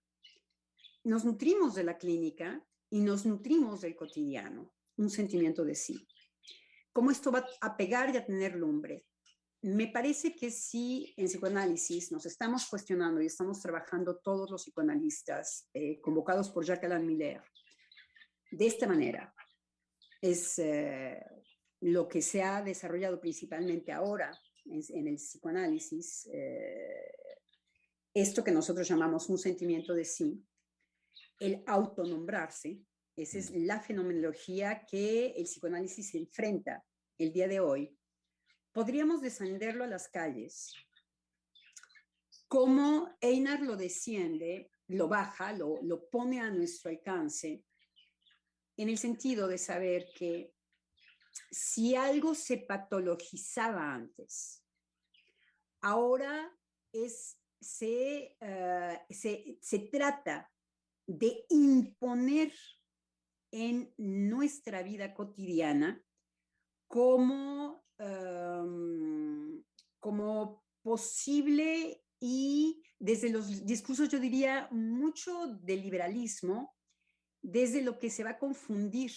nos 1.05 1.25
nutrimos 1.25 1.75
de 1.75 1.85
la 1.85 1.99
clínica 1.99 2.65
y 2.91 3.01
nos 3.01 3.27
nutrimos 3.27 3.81
del 3.81 3.97
cotidiano, 3.97 4.73
un 4.97 5.11
sentimiento 5.11 5.65
de 5.65 5.75
sí 5.75 6.07
cómo 6.99 7.13
esto 7.13 7.31
va 7.31 7.47
a 7.61 7.77
pegar 7.77 8.13
y 8.13 8.17
a 8.17 8.27
tener 8.27 8.57
lumbre. 8.57 9.07
Me 9.63 9.87
parece 9.87 10.35
que 10.35 10.51
si 10.51 11.15
en 11.17 11.27
psicoanálisis 11.27 12.11
nos 12.11 12.27
estamos 12.27 12.67
cuestionando 12.69 13.23
y 13.23 13.27
estamos 13.27 13.61
trabajando 13.61 14.19
todos 14.19 14.51
los 14.51 14.65
psicoanalistas 14.65 15.69
eh, 15.75 16.01
convocados 16.01 16.51
por 16.51 16.65
Jacques 16.65 16.91
Alain 16.91 17.07
Miller 17.07 17.41
de 18.51 18.67
esta 18.67 18.89
manera, 18.89 19.33
es 20.21 20.59
eh, 20.59 21.25
lo 21.83 22.09
que 22.09 22.21
se 22.21 22.43
ha 22.43 22.63
desarrollado 22.63 23.21
principalmente 23.21 23.93
ahora 23.93 24.37
en, 24.65 25.07
el 25.07 25.15
psicoanálisis, 25.15 26.29
eh, 26.33 27.13
esto 28.15 28.43
que 28.43 28.51
nosotros 28.51 28.89
llamamos 28.89 29.29
un 29.29 29.39
sentimiento 29.39 29.95
de 29.95 30.05
sí, 30.05 30.45
el 31.41 31.63
autonombrarse, 31.67 32.81
esa 33.17 33.39
es 33.39 33.51
la 33.51 33.81
fenomenología 33.81 34.87
que 34.87 35.33
el 35.37 35.45
psicoanálisis 35.45 36.15
enfrenta 36.15 36.85
el 37.19 37.33
día 37.33 37.49
de 37.49 37.61
hoy. 37.61 37.97
Podríamos 38.73 39.21
descenderlo 39.21 39.85
a 39.85 39.89
las 39.89 40.09
calles. 40.09 40.73
Como 42.47 43.17
Einar 43.21 43.61
lo 43.61 43.77
desciende, 43.77 44.71
lo 44.87 45.09
baja, 45.09 45.53
lo, 45.53 45.83
lo 45.83 46.09
pone 46.09 46.41
a 46.41 46.51
nuestro 46.51 46.91
alcance, 46.91 47.65
en 48.77 48.89
el 48.89 48.99
sentido 48.99 49.49
de 49.49 49.59
saber 49.59 50.07
que 50.15 50.55
si 51.51 51.95
algo 51.95 52.35
se 52.35 52.59
patologizaba 52.59 53.93
antes, 53.93 54.63
ahora 55.81 56.57
es, 56.93 57.39
se, 57.61 58.37
eh, 58.41 59.01
se, 59.11 59.59
se 59.61 59.79
trata 59.79 60.51
de 61.07 61.45
imponer 61.49 62.53
en 63.51 63.93
nuestra 63.97 64.83
vida 64.83 65.15
cotidiana 65.15 66.03
como, 66.87 67.85
em, 67.99 69.63
como 70.01 70.65
posible 70.83 72.03
y 72.21 72.83
desde 72.99 73.31
los 73.31 73.65
discursos, 73.65 74.09
yo 74.09 74.19
diría, 74.19 74.69
mucho 74.71 75.47
de 75.63 75.77
liberalismo, 75.77 76.75
desde 77.43 77.83
lo 77.83 77.99
que 77.99 78.11
se 78.11 78.25
va 78.25 78.31
a 78.31 78.39
confundir, 78.39 79.13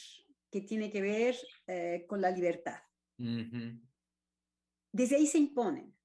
que 0.51 0.61
tiene 0.61 0.91
que 0.91 1.01
ver 1.01 1.35
eh, 1.67 2.05
con 2.07 2.21
la 2.21 2.29
libertad. 2.29 2.79
Desde 4.93 5.15
ahí 5.15 5.25
se 5.25 5.37
imponen, 5.37 5.95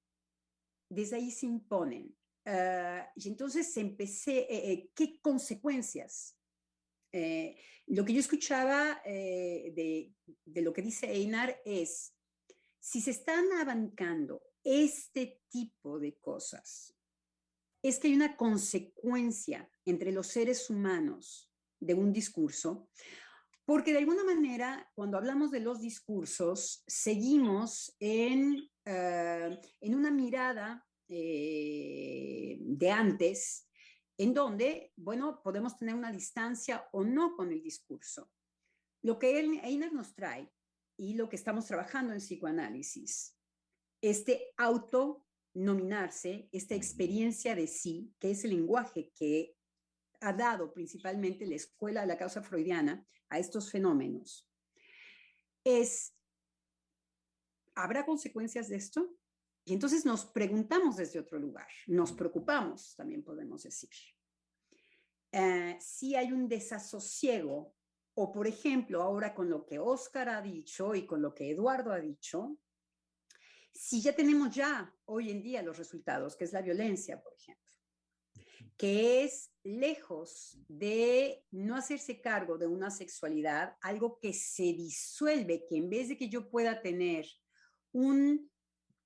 desde 0.89 1.17
ahí 1.17 1.31
se 1.31 1.45
imponen. 1.45 2.15
Eh, 2.49 3.03
y 3.15 3.27
entonces 3.27 3.75
empecé, 3.75 4.47
eh, 4.49 4.89
¿qué 4.95 5.19
consecuencias 5.21 6.37
eh, 7.11 7.57
lo 7.87 8.03
que 8.03 8.13
yo 8.13 8.19
escuchaba 8.19 9.01
eh, 9.05 9.71
de, 9.75 10.13
de, 10.45 10.61
lo 10.61 10.73
que 10.73 10.81
dice 10.81 11.09
Einar 11.09 11.59
es, 11.65 12.13
si 12.79 13.01
se 13.01 13.11
están 13.11 13.45
abancando 13.53 14.43
este 14.63 15.41
tipo 15.49 15.99
de 15.99 16.17
cosas, 16.17 16.95
es 17.81 17.99
que 17.99 18.07
hay 18.07 18.13
una 18.13 18.35
consecuencia 18.35 19.69
entre 19.85 20.11
los 20.11 20.27
seres 20.27 20.69
humanos 20.69 21.49
de 21.79 21.93
un 21.93 22.11
discurso, 22.11 22.89
porque 23.63 23.93
de 23.93 23.99
alguna 23.99 24.23
manera, 24.23 24.89
cuando 24.93 25.17
hablamos 25.17 25.51
de 25.51 25.61
los 25.61 25.79
discursos, 25.79 26.83
seguimos 26.87 27.95
en, 27.99 28.69
eh, 28.85 29.59
en 29.79 29.95
una 29.95 30.11
mirada 30.11 30.86
de 31.07 32.91
antes 32.91 33.67
en 34.17 34.33
donde, 34.33 34.91
bueno, 34.95 35.41
podemos 35.43 35.77
tener 35.77 35.95
una 35.95 36.11
distancia 36.11 36.87
o 36.91 37.03
no 37.03 37.35
con 37.35 37.51
el 37.51 37.61
discurso. 37.61 38.31
Lo 39.03 39.19
que 39.19 39.39
Einer 39.39 39.93
nos 39.93 40.15
trae 40.15 40.51
y 40.97 41.13
lo 41.13 41.29
que 41.29 41.35
estamos 41.35 41.67
trabajando 41.67 42.13
en 42.13 42.19
psicoanálisis, 42.19 43.37
este 44.01 44.53
autonominarse, 44.57 46.49
esta 46.51 46.75
experiencia 46.75 47.55
de 47.55 47.67
sí, 47.67 48.11
que 48.19 48.31
es 48.31 48.43
el 48.43 48.51
lenguaje 48.51 49.11
que 49.15 49.55
ha 50.19 50.33
dado 50.33 50.73
principalmente 50.73 51.45
la 51.45 51.55
escuela 51.55 52.01
de 52.01 52.07
la 52.07 52.17
causa 52.17 52.41
freudiana 52.41 53.05
a 53.29 53.37
estos 53.37 53.69
fenómenos, 53.71 54.49
es, 55.63 56.15
¿habrá 57.75 58.03
consecuencias 58.03 58.69
de 58.69 58.77
esto? 58.77 59.15
Y 59.67 59.73
entonces 59.73 60.05
nos 60.05 60.23
preguntamos 60.25 60.95
desde 60.95 61.19
otro 61.19 61.37
lugar, 61.37 61.67
nos 61.87 62.13
preocupamos, 62.13 62.95
también 62.95 63.21
podemos 63.21 63.63
decir. 63.63 63.89
Eh, 65.29 65.77
si 65.81 66.15
hay 66.15 66.31
un 66.31 66.47
desasosiego, 66.47 67.75
o 68.13 68.31
por 68.31 68.47
ejemplo, 68.47 69.03
ahora 69.03 69.35
con 69.35 69.49
lo 69.49 69.65
que 69.65 69.77
Oscar 69.77 70.29
ha 70.29 70.41
dicho 70.41 70.95
y 70.95 71.05
con 71.05 71.21
lo 71.21 71.33
que 71.35 71.51
Eduardo 71.51 71.91
ha 71.91 71.99
dicho, 71.99 72.57
si 73.73 74.01
ya 74.01 74.15
tenemos 74.15 74.55
ya 74.55 74.95
hoy 75.03 75.31
en 75.31 75.43
día 75.43 75.61
los 75.61 75.77
resultados, 75.77 76.37
que 76.37 76.45
es 76.45 76.53
la 76.53 76.61
violencia, 76.61 77.21
por 77.21 77.33
ejemplo, 77.33 77.73
que 78.77 79.25
es 79.25 79.51
lejos 79.63 80.57
de 80.69 81.43
no 81.51 81.75
hacerse 81.75 82.21
cargo 82.21 82.57
de 82.57 82.67
una 82.67 82.89
sexualidad, 82.89 83.75
algo 83.81 84.17
que 84.17 84.31
se 84.31 84.63
disuelve, 84.63 85.65
que 85.67 85.75
en 85.75 85.89
vez 85.89 86.07
de 86.07 86.17
que 86.17 86.29
yo 86.29 86.49
pueda 86.49 86.81
tener 86.81 87.27
un 87.91 88.49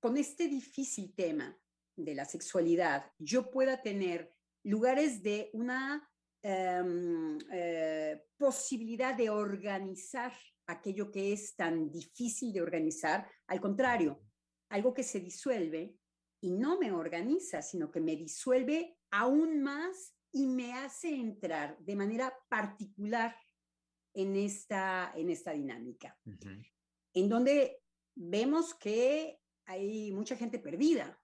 con 0.02 0.16
este 0.16 0.48
difícil 0.48 1.14
tema 1.14 1.56
de 1.96 2.14
la 2.16 2.24
sexualidad 2.24 3.12
yo 3.18 3.50
pueda 3.50 3.80
tener 3.80 4.34
lugares 4.64 5.22
de 5.22 5.48
una 5.52 6.02
em, 6.42 7.38
eh, 7.52 8.20
posibilidad 8.36 9.14
de 9.14 9.30
organizar 9.30 10.32
aquello 10.66 11.08
que 11.12 11.32
es 11.32 11.54
tan 11.54 11.88
difícil 11.88 12.52
de 12.52 12.62
organizar, 12.62 13.30
al 13.46 13.60
contrario, 13.60 14.20
algo 14.70 14.92
que 14.92 15.04
se 15.04 15.20
disuelve 15.20 15.94
y 16.40 16.50
no 16.50 16.80
me 16.80 16.90
organiza, 16.90 17.62
sino 17.62 17.92
que 17.92 18.00
me 18.00 18.16
disuelve 18.16 18.96
aún 19.12 19.62
más 19.62 20.16
y 20.32 20.48
me 20.48 20.72
hace 20.72 21.14
entrar 21.14 21.78
de 21.78 21.94
manera 21.94 22.36
particular 22.48 23.36
en 24.14 24.34
esta, 24.34 25.12
en 25.14 25.30
esta 25.30 25.52
dinámica, 25.52 26.18
en 27.14 27.28
donde 27.28 27.82
vemos 28.16 28.74
que 28.74 29.41
hay 29.66 30.12
mucha 30.12 30.36
gente 30.36 30.58
perdida, 30.58 31.18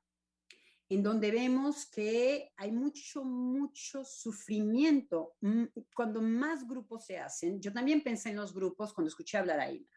en 0.89 1.03
donde 1.03 1.31
vemos 1.31 1.87
que 1.87 2.51
hay 2.57 2.73
mucho, 2.73 3.25
mucho 3.25 4.05
sufrimiento. 4.05 5.35
Mm, 5.41 5.65
cuando 5.95 6.23
más 6.23 6.67
grupos 6.67 7.05
se 7.05 7.19
hacen, 7.19 7.61
yo 7.61 7.73
también 7.73 8.03
pensé 8.03 8.31
en 8.31 8.37
los 8.37 8.55
grupos 8.55 8.95
cuando 8.95 9.09
escuché 9.09 9.39
hablar 9.39 9.61
a 9.61 9.69
Einar. 9.69 9.89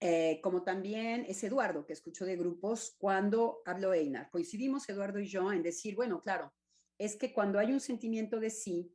Eh, 0.00 0.40
como 0.42 0.64
también 0.64 1.24
es 1.28 1.44
Eduardo, 1.44 1.86
que 1.86 1.92
escuchó 1.92 2.24
de 2.24 2.36
grupos 2.36 2.96
cuando 2.98 3.62
habló 3.64 3.94
Einar. 3.94 4.30
Coincidimos 4.30 4.88
Eduardo 4.88 5.20
y 5.20 5.26
yo 5.26 5.52
en 5.52 5.62
decir, 5.62 5.94
bueno, 5.94 6.20
claro, 6.20 6.52
es 6.98 7.14
que 7.16 7.32
cuando 7.32 7.60
hay 7.60 7.72
un 7.72 7.80
sentimiento 7.80 8.40
de 8.40 8.50
sí, 8.50 8.92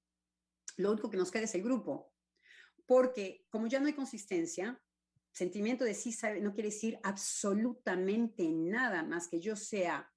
lo 0.76 0.92
único 0.92 1.10
que 1.10 1.18
nos 1.18 1.32
queda 1.32 1.44
es 1.44 1.56
el 1.56 1.64
grupo. 1.64 2.14
Porque 2.86 3.46
como 3.50 3.68
ya 3.68 3.80
no 3.80 3.88
hay 3.88 3.94
consistencia, 3.94 4.82
Sentimiento 5.38 5.86
de 5.86 5.94
sí 5.94 6.18
no 6.42 6.52
quiere 6.52 6.70
decir 6.70 6.98
absolutamente 7.04 8.50
nada 8.50 9.04
más 9.04 9.28
que 9.28 9.40
yo 9.40 9.56
sea, 9.56 10.12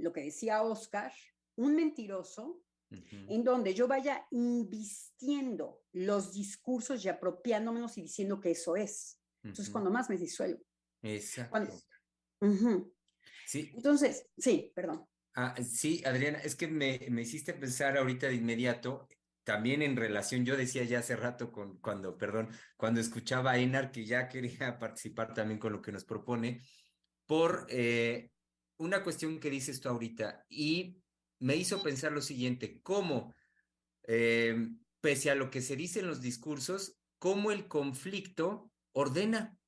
lo 0.00 0.12
que 0.12 0.22
decía 0.22 0.64
Oscar, 0.64 1.12
un 1.54 1.76
mentiroso, 1.76 2.60
en 2.90 3.44
donde 3.44 3.72
yo 3.72 3.86
vaya 3.86 4.26
invistiendo 4.32 5.84
los 5.92 6.32
discursos 6.32 7.04
y 7.04 7.08
apropiándomelos 7.08 7.96
y 7.98 8.02
diciendo 8.02 8.40
que 8.40 8.50
eso 8.50 8.74
es. 8.74 9.20
Entonces, 9.44 9.70
cuando 9.70 9.92
más 9.92 10.10
me 10.10 10.16
disuelvo. 10.16 10.64
Exacto. 11.02 11.72
Sí. 13.46 13.70
Entonces, 13.76 14.26
sí, 14.36 14.72
perdón. 14.74 15.06
Ah, 15.36 15.54
sí, 15.62 16.02
Adriana, 16.04 16.38
es 16.38 16.56
que 16.56 16.66
me, 16.66 16.98
me 17.10 17.22
hiciste 17.22 17.54
pensar 17.54 17.96
ahorita 17.96 18.26
de 18.26 18.34
inmediato 18.34 19.06
también 19.44 19.82
en 19.82 19.96
relación, 19.96 20.44
yo 20.44 20.56
decía 20.56 20.84
ya 20.84 21.00
hace 21.00 21.16
rato 21.16 21.52
con, 21.52 21.78
cuando, 21.78 22.16
perdón, 22.16 22.48
cuando 22.76 23.00
escuchaba 23.00 23.52
a 23.52 23.58
Enar 23.58 23.92
que 23.92 24.06
ya 24.06 24.28
quería 24.28 24.78
participar 24.78 25.34
también 25.34 25.60
con 25.60 25.72
lo 25.72 25.82
que 25.82 25.92
nos 25.92 26.04
propone, 26.04 26.62
por 27.26 27.66
eh, 27.68 28.30
una 28.78 29.02
cuestión 29.02 29.38
que 29.38 29.50
dices 29.50 29.80
tú 29.80 29.88
ahorita 29.88 30.44
y 30.48 30.98
me 31.40 31.56
hizo 31.56 31.82
pensar 31.82 32.12
lo 32.12 32.22
siguiente, 32.22 32.80
cómo, 32.82 33.34
eh, 34.06 34.56
pese 35.00 35.30
a 35.30 35.34
lo 35.34 35.50
que 35.50 35.60
se 35.60 35.76
dice 35.76 36.00
en 36.00 36.06
los 36.06 36.20
discursos, 36.20 36.98
cómo 37.18 37.50
el 37.50 37.68
conflicto 37.68 38.70
ordena 38.92 39.58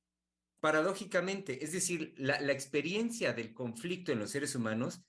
paradójicamente, 0.59 1.63
es 1.63 1.71
decir, 1.71 2.15
la, 2.17 2.41
la 2.41 2.51
experiencia 2.51 3.33
del 3.33 3.53
conflicto 3.53 4.11
en 4.11 4.19
los 4.19 4.31
seres 4.31 4.55
humanos 4.55 5.03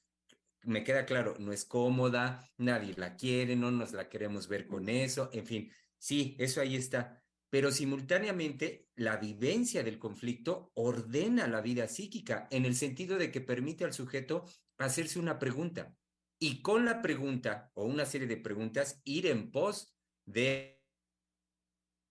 me 0.65 0.85
queda 0.85 1.07
claro, 1.07 1.37
no 1.39 1.53
es 1.53 1.65
cómoda, 1.65 2.51
nadie 2.57 2.95
la 2.97 3.17
quiere, 3.17 3.57
no 3.57 3.71
nos 3.71 3.93
la 3.93 4.09
queremos 4.09 4.49
ver 4.49 4.67
con 4.67 4.89
eso, 4.89 5.31
en 5.33 5.47
fin, 5.47 5.73
sí, 5.99 6.37
eso 6.39 6.61
ahí 6.61 6.77
está. 6.77 7.23
Pero 7.51 7.73
simultáneamente, 7.73 8.89
la 8.95 9.17
vivencia 9.17 9.83
del 9.83 9.99
conflicto 9.99 10.71
ordena 10.75 11.47
la 11.47 11.63
vida 11.63 11.89
psíquica 11.89 12.47
en 12.51 12.67
el 12.67 12.75
sentido 12.75 13.17
de 13.17 13.31
que 13.33 13.41
permite 13.41 13.85
al 13.85 13.95
sujeto 13.95 14.45
hacerse 14.77 15.19
una 15.19 15.39
pregunta 15.39 15.95
y 16.39 16.61
con 16.61 16.85
la 16.85 17.01
pregunta 17.01 17.71
o 17.75 17.85
una 17.85 18.05
serie 18.05 18.27
de 18.27 18.37
preguntas 18.37 19.01
ir 19.05 19.27
en 19.27 19.51
pos 19.51 19.97
de, 20.27 20.83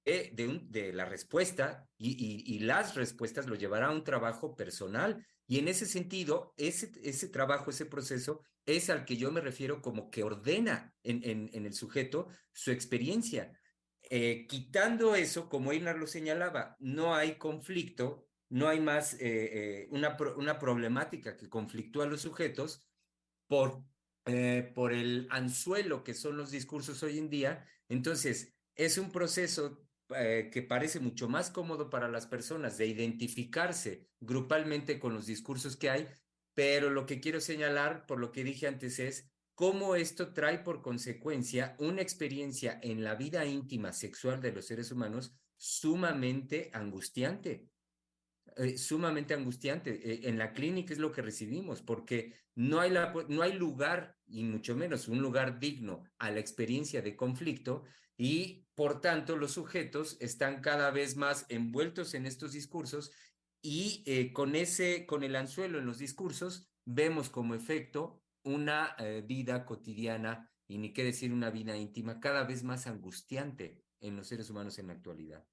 de, 0.03 0.61
de, 0.63 0.91
la 0.91 1.05
respuesta 1.05 1.87
y, 1.97 2.55
y 2.55 2.59
las 2.59 2.95
respuestas 2.95 3.45
lo 3.45 3.55
llevará 3.55 3.87
a 3.87 3.91
un 3.91 4.03
trabajo 4.03 4.55
personal 4.55 5.25
y 5.47 5.59
en 5.59 5.69
ese 5.69 5.85
sentido, 5.85 6.53
ese, 6.57 6.91
ese 7.03 7.29
trabajo, 7.29 7.71
ese 7.71 7.85
proceso, 7.85 8.41
es 8.65 8.89
al 8.89 9.05
que 9.05 9.15
yo 9.15 9.31
me 9.31 9.39
refiero 9.39 9.81
como 9.81 10.11
que 10.11 10.23
ordena 10.23 10.93
en, 11.03 11.23
en, 11.23 11.65
el 11.65 11.73
sujeto 11.73 12.27
su 12.51 12.71
experiencia. 12.71 13.57
Eh, 14.09 14.45
quitando 14.47 15.15
eso, 15.15 15.47
como 15.47 15.71
Einar 15.71 15.97
lo 15.97 16.05
señalaba, 16.05 16.75
no 16.79 17.15
hay 17.15 17.37
conflicto, 17.37 18.27
no 18.49 18.67
hay 18.67 18.81
más 18.81 19.13
eh, 19.13 19.19
eh, 19.23 19.87
una, 19.91 20.17
una 20.35 20.59
problemática 20.59 21.37
que 21.37 21.49
conflictúa 21.49 22.03
a 22.03 22.07
los 22.07 22.21
sujetos 22.21 22.85
por, 23.47 23.85
por 24.75 24.91
el 24.91 25.27
anzuelo 25.29 26.03
que 26.03 26.13
son 26.13 26.35
los 26.35 26.51
discursos 26.51 27.01
hoy 27.03 27.17
en 27.17 27.29
día. 27.29 27.65
Entonces, 27.87 28.53
es 28.75 28.97
un 28.97 29.11
proceso 29.11 29.86
eh, 30.15 30.49
que 30.51 30.61
parece 30.61 30.99
mucho 30.99 31.27
más 31.27 31.49
cómodo 31.51 31.89
para 31.89 32.07
las 32.07 32.27
personas 32.27 32.77
de 32.77 32.87
identificarse 32.87 34.07
grupalmente 34.19 34.99
con 34.99 35.13
los 35.13 35.25
discursos 35.25 35.75
que 35.75 35.89
hay, 35.89 36.07
pero 36.53 36.89
lo 36.89 37.05
que 37.05 37.19
quiero 37.19 37.39
señalar, 37.39 38.05
por 38.05 38.19
lo 38.19 38.31
que 38.31 38.43
dije 38.43 38.67
antes, 38.67 38.99
es 38.99 39.31
cómo 39.53 39.95
esto 39.95 40.33
trae 40.33 40.59
por 40.59 40.81
consecuencia 40.81 41.75
una 41.79 42.01
experiencia 42.01 42.79
en 42.81 43.03
la 43.03 43.15
vida 43.15 43.45
íntima 43.45 43.91
sexual 43.91 44.41
de 44.41 44.51
los 44.51 44.65
seres 44.65 44.91
humanos 44.91 45.35
sumamente 45.55 46.69
angustiante. 46.73 47.67
Eh, 48.55 48.77
sumamente 48.77 49.33
angustiante. 49.33 49.91
Eh, 49.91 50.29
en 50.29 50.37
la 50.37 50.53
clínica 50.53 50.93
es 50.93 50.99
lo 50.99 51.11
que 51.11 51.21
recibimos, 51.21 51.81
porque 51.81 52.33
no 52.55 52.79
hay, 52.79 52.91
la, 52.91 53.13
no 53.27 53.41
hay 53.41 53.53
lugar, 53.53 54.17
y 54.25 54.43
mucho 54.43 54.75
menos 54.75 55.07
un 55.07 55.21
lugar 55.21 55.59
digno 55.59 56.03
a 56.17 56.31
la 56.31 56.39
experiencia 56.39 57.01
de 57.01 57.15
conflicto, 57.15 57.83
y 58.17 58.66
por 58.77 59.01
tanto 59.01 59.37
los 59.37 59.53
sujetos 59.53 60.17
están 60.19 60.61
cada 60.61 60.91
vez 60.91 61.15
más 61.15 61.47
envueltos 61.49 62.13
en 62.13 62.27
estos 62.27 62.51
discursos 62.51 63.11
y 63.59 64.03
eh, 64.05 64.31
con 64.31 64.55
ese, 64.55 65.07
con 65.07 65.23
el 65.23 65.35
anzuelo 65.35 65.79
en 65.79 65.87
los 65.87 65.97
discursos, 65.97 66.69
vemos 66.85 67.31
como 67.31 67.55
efecto 67.55 68.21
una 68.43 68.95
eh, 68.99 69.23
vida 69.25 69.65
cotidiana 69.65 70.53
y 70.67 70.77
ni 70.77 70.93
qué 70.93 71.03
decir 71.03 71.33
una 71.33 71.49
vida 71.49 71.75
íntima 71.75 72.19
cada 72.19 72.43
vez 72.43 72.63
más 72.63 72.85
angustiante 72.85 73.83
en 73.99 74.15
los 74.15 74.27
seres 74.27 74.47
humanos 74.51 74.77
en 74.77 74.87
la 74.87 74.93
actualidad. 74.93 75.43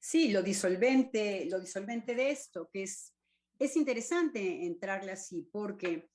Sí, 0.00 0.30
lo 0.30 0.42
disolvente, 0.42 1.44
lo 1.50 1.60
disolvente 1.60 2.14
de 2.14 2.30
esto, 2.30 2.70
que 2.72 2.84
es, 2.84 3.14
es 3.58 3.76
interesante 3.76 4.64
entrarle 4.64 5.12
así, 5.12 5.46
porque 5.52 6.08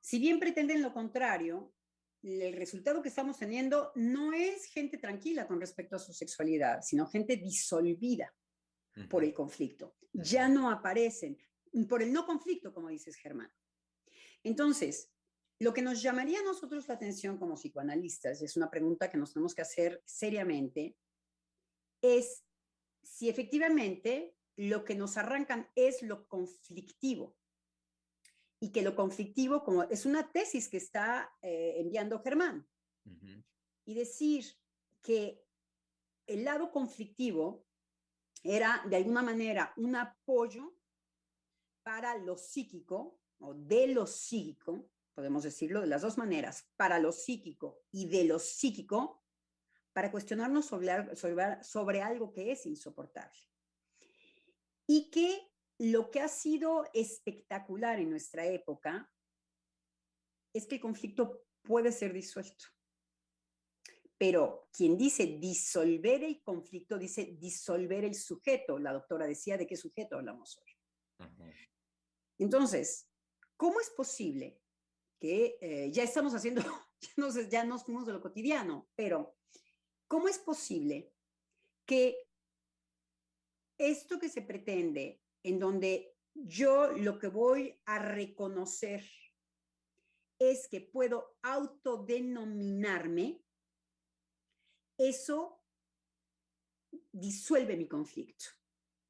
si 0.00 0.18
bien 0.18 0.40
pretenden 0.40 0.80
lo 0.80 0.94
contrario, 0.94 1.74
el 2.22 2.54
resultado 2.54 3.02
que 3.02 3.08
estamos 3.08 3.38
teniendo 3.38 3.92
no 3.94 4.32
es 4.32 4.66
gente 4.66 4.98
tranquila 4.98 5.46
con 5.46 5.60
respecto 5.60 5.96
a 5.96 6.00
su 6.00 6.12
sexualidad, 6.12 6.82
sino 6.82 7.06
gente 7.06 7.36
disolvida 7.36 8.34
por 9.08 9.24
el 9.24 9.32
conflicto. 9.32 9.96
Ya 10.12 10.48
no 10.48 10.70
aparecen, 10.70 11.38
por 11.88 12.02
el 12.02 12.12
no 12.12 12.24
conflicto, 12.24 12.72
como 12.72 12.88
dices 12.88 13.16
Germán. 13.16 13.52
Entonces, 14.42 15.12
lo 15.58 15.72
que 15.72 15.82
nos 15.82 16.02
llamaría 16.02 16.40
a 16.40 16.44
nosotros 16.44 16.88
la 16.88 16.94
atención 16.94 17.38
como 17.38 17.56
psicoanalistas, 17.56 18.40
y 18.40 18.44
es 18.44 18.56
una 18.56 18.70
pregunta 18.70 19.10
que 19.10 19.18
nos 19.18 19.32
tenemos 19.32 19.54
que 19.54 19.62
hacer 19.62 20.02
seriamente, 20.04 20.96
es 22.02 22.44
si 23.02 23.28
efectivamente 23.28 24.34
lo 24.56 24.84
que 24.84 24.94
nos 24.94 25.16
arrancan 25.16 25.68
es 25.74 26.02
lo 26.02 26.26
conflictivo 26.28 27.36
y 28.60 28.70
que 28.72 28.82
lo 28.82 28.94
conflictivo, 28.94 29.62
como 29.62 29.82
es 29.84 30.06
una 30.06 30.30
tesis 30.32 30.68
que 30.68 30.78
está 30.78 31.30
eh, 31.42 31.74
enviando 31.78 32.20
Germán, 32.20 32.66
y 33.84 33.94
decir 33.94 34.44
que 35.00 35.44
el 36.26 36.44
lado 36.44 36.72
conflictivo 36.72 37.64
era 38.42 38.82
de 38.88 38.96
alguna 38.96 39.22
manera 39.22 39.72
un 39.76 39.94
apoyo 39.94 40.76
para 41.82 42.18
lo 42.18 42.36
psíquico 42.36 43.20
o 43.38 43.54
de 43.54 43.88
lo 43.88 44.06
psíquico, 44.06 44.90
podemos 45.14 45.44
decirlo 45.44 45.80
de 45.80 45.86
las 45.86 46.02
dos 46.02 46.18
maneras, 46.18 46.68
para 46.76 46.98
lo 46.98 47.12
psíquico 47.12 47.82
y 47.92 48.08
de 48.08 48.24
lo 48.24 48.38
psíquico, 48.38 49.22
para 49.92 50.10
cuestionarnos 50.10 50.66
sobre, 50.66 51.14
sobre, 51.14 51.62
sobre 51.62 52.02
algo 52.02 52.32
que 52.32 52.52
es 52.52 52.66
insoportable. 52.66 53.38
Y 54.86 55.10
que 55.10 55.48
lo 55.78 56.10
que 56.10 56.20
ha 56.20 56.28
sido 56.28 56.84
espectacular 56.94 57.98
en 57.98 58.10
nuestra 58.10 58.46
época 58.46 59.10
es 60.52 60.66
que 60.66 60.76
el 60.76 60.80
conflicto 60.80 61.44
puede 61.62 61.92
ser 61.92 62.12
disuelto. 62.12 62.64
Pero 64.18 64.68
quien 64.72 64.96
dice 64.96 65.26
disolver 65.38 66.24
el 66.24 66.42
conflicto, 66.42 66.96
dice 66.96 67.36
disolver 67.38 68.04
el 68.04 68.14
sujeto. 68.14 68.78
La 68.78 68.94
doctora 68.94 69.26
decía 69.26 69.58
de 69.58 69.66
qué 69.66 69.76
sujeto 69.76 70.16
hablamos 70.16 70.58
hoy. 70.58 71.28
Entonces, 72.38 73.10
¿cómo 73.56 73.80
es 73.80 73.90
posible 73.90 74.58
que 75.20 75.58
eh, 75.60 75.90
ya 75.92 76.02
estamos 76.02 76.34
haciendo, 76.34 76.62
ya 77.00 77.10
nos, 77.16 77.48
ya 77.48 77.64
nos 77.64 77.84
fuimos 77.84 78.06
de 78.06 78.12
lo 78.12 78.22
cotidiano, 78.22 78.88
pero 78.94 79.36
¿cómo 80.08 80.28
es 80.28 80.38
posible 80.38 81.12
que 81.86 82.16
esto 83.78 84.18
que 84.18 84.28
se 84.28 84.42
pretende 84.42 85.22
en 85.46 85.60
donde 85.60 86.16
yo 86.34 86.92
lo 86.92 87.18
que 87.18 87.28
voy 87.28 87.80
a 87.86 88.00
reconocer 88.00 89.04
es 90.38 90.68
que 90.68 90.80
puedo 90.80 91.36
autodenominarme, 91.42 93.42
eso 94.98 95.62
disuelve 97.12 97.76
mi 97.76 97.86
conflicto. 97.86 98.46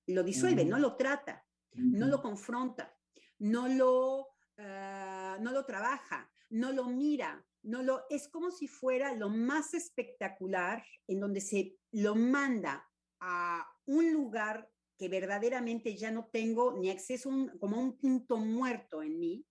Lo 0.08 0.22
disuelve, 0.22 0.64
no 0.64 0.78
lo 0.78 0.94
trata, 0.94 1.44
no 1.72 2.06
lo 2.06 2.22
confronta, 2.22 2.96
no 3.38 3.66
lo, 3.66 4.28
ah, 4.58 5.38
no 5.40 5.52
lo 5.52 5.64
trabaja, 5.64 6.30
no 6.50 6.72
lo 6.72 6.84
mira, 6.84 7.44
no 7.62 7.82
lo, 7.82 8.04
es 8.10 8.28
como 8.28 8.50
si 8.50 8.68
fuera 8.68 9.14
lo 9.14 9.30
más 9.30 9.74
espectacular 9.74 10.84
en 11.08 11.18
donde 11.18 11.40
se 11.40 11.78
lo 11.92 12.14
manda 12.14 12.88
a 13.20 13.66
un 13.86 14.12
lugar 14.12 14.70
que 14.96 15.08
verdaderamente 15.08 15.96
ya 15.96 16.10
no 16.10 16.28
tengo 16.32 16.76
ni 16.78 16.90
acceso 16.90 17.30
como 17.60 17.76
a 17.76 17.80
un 17.80 17.98
punto 17.98 18.36
muerto 18.38 19.02
en 19.02 19.18
mí, 19.18 19.46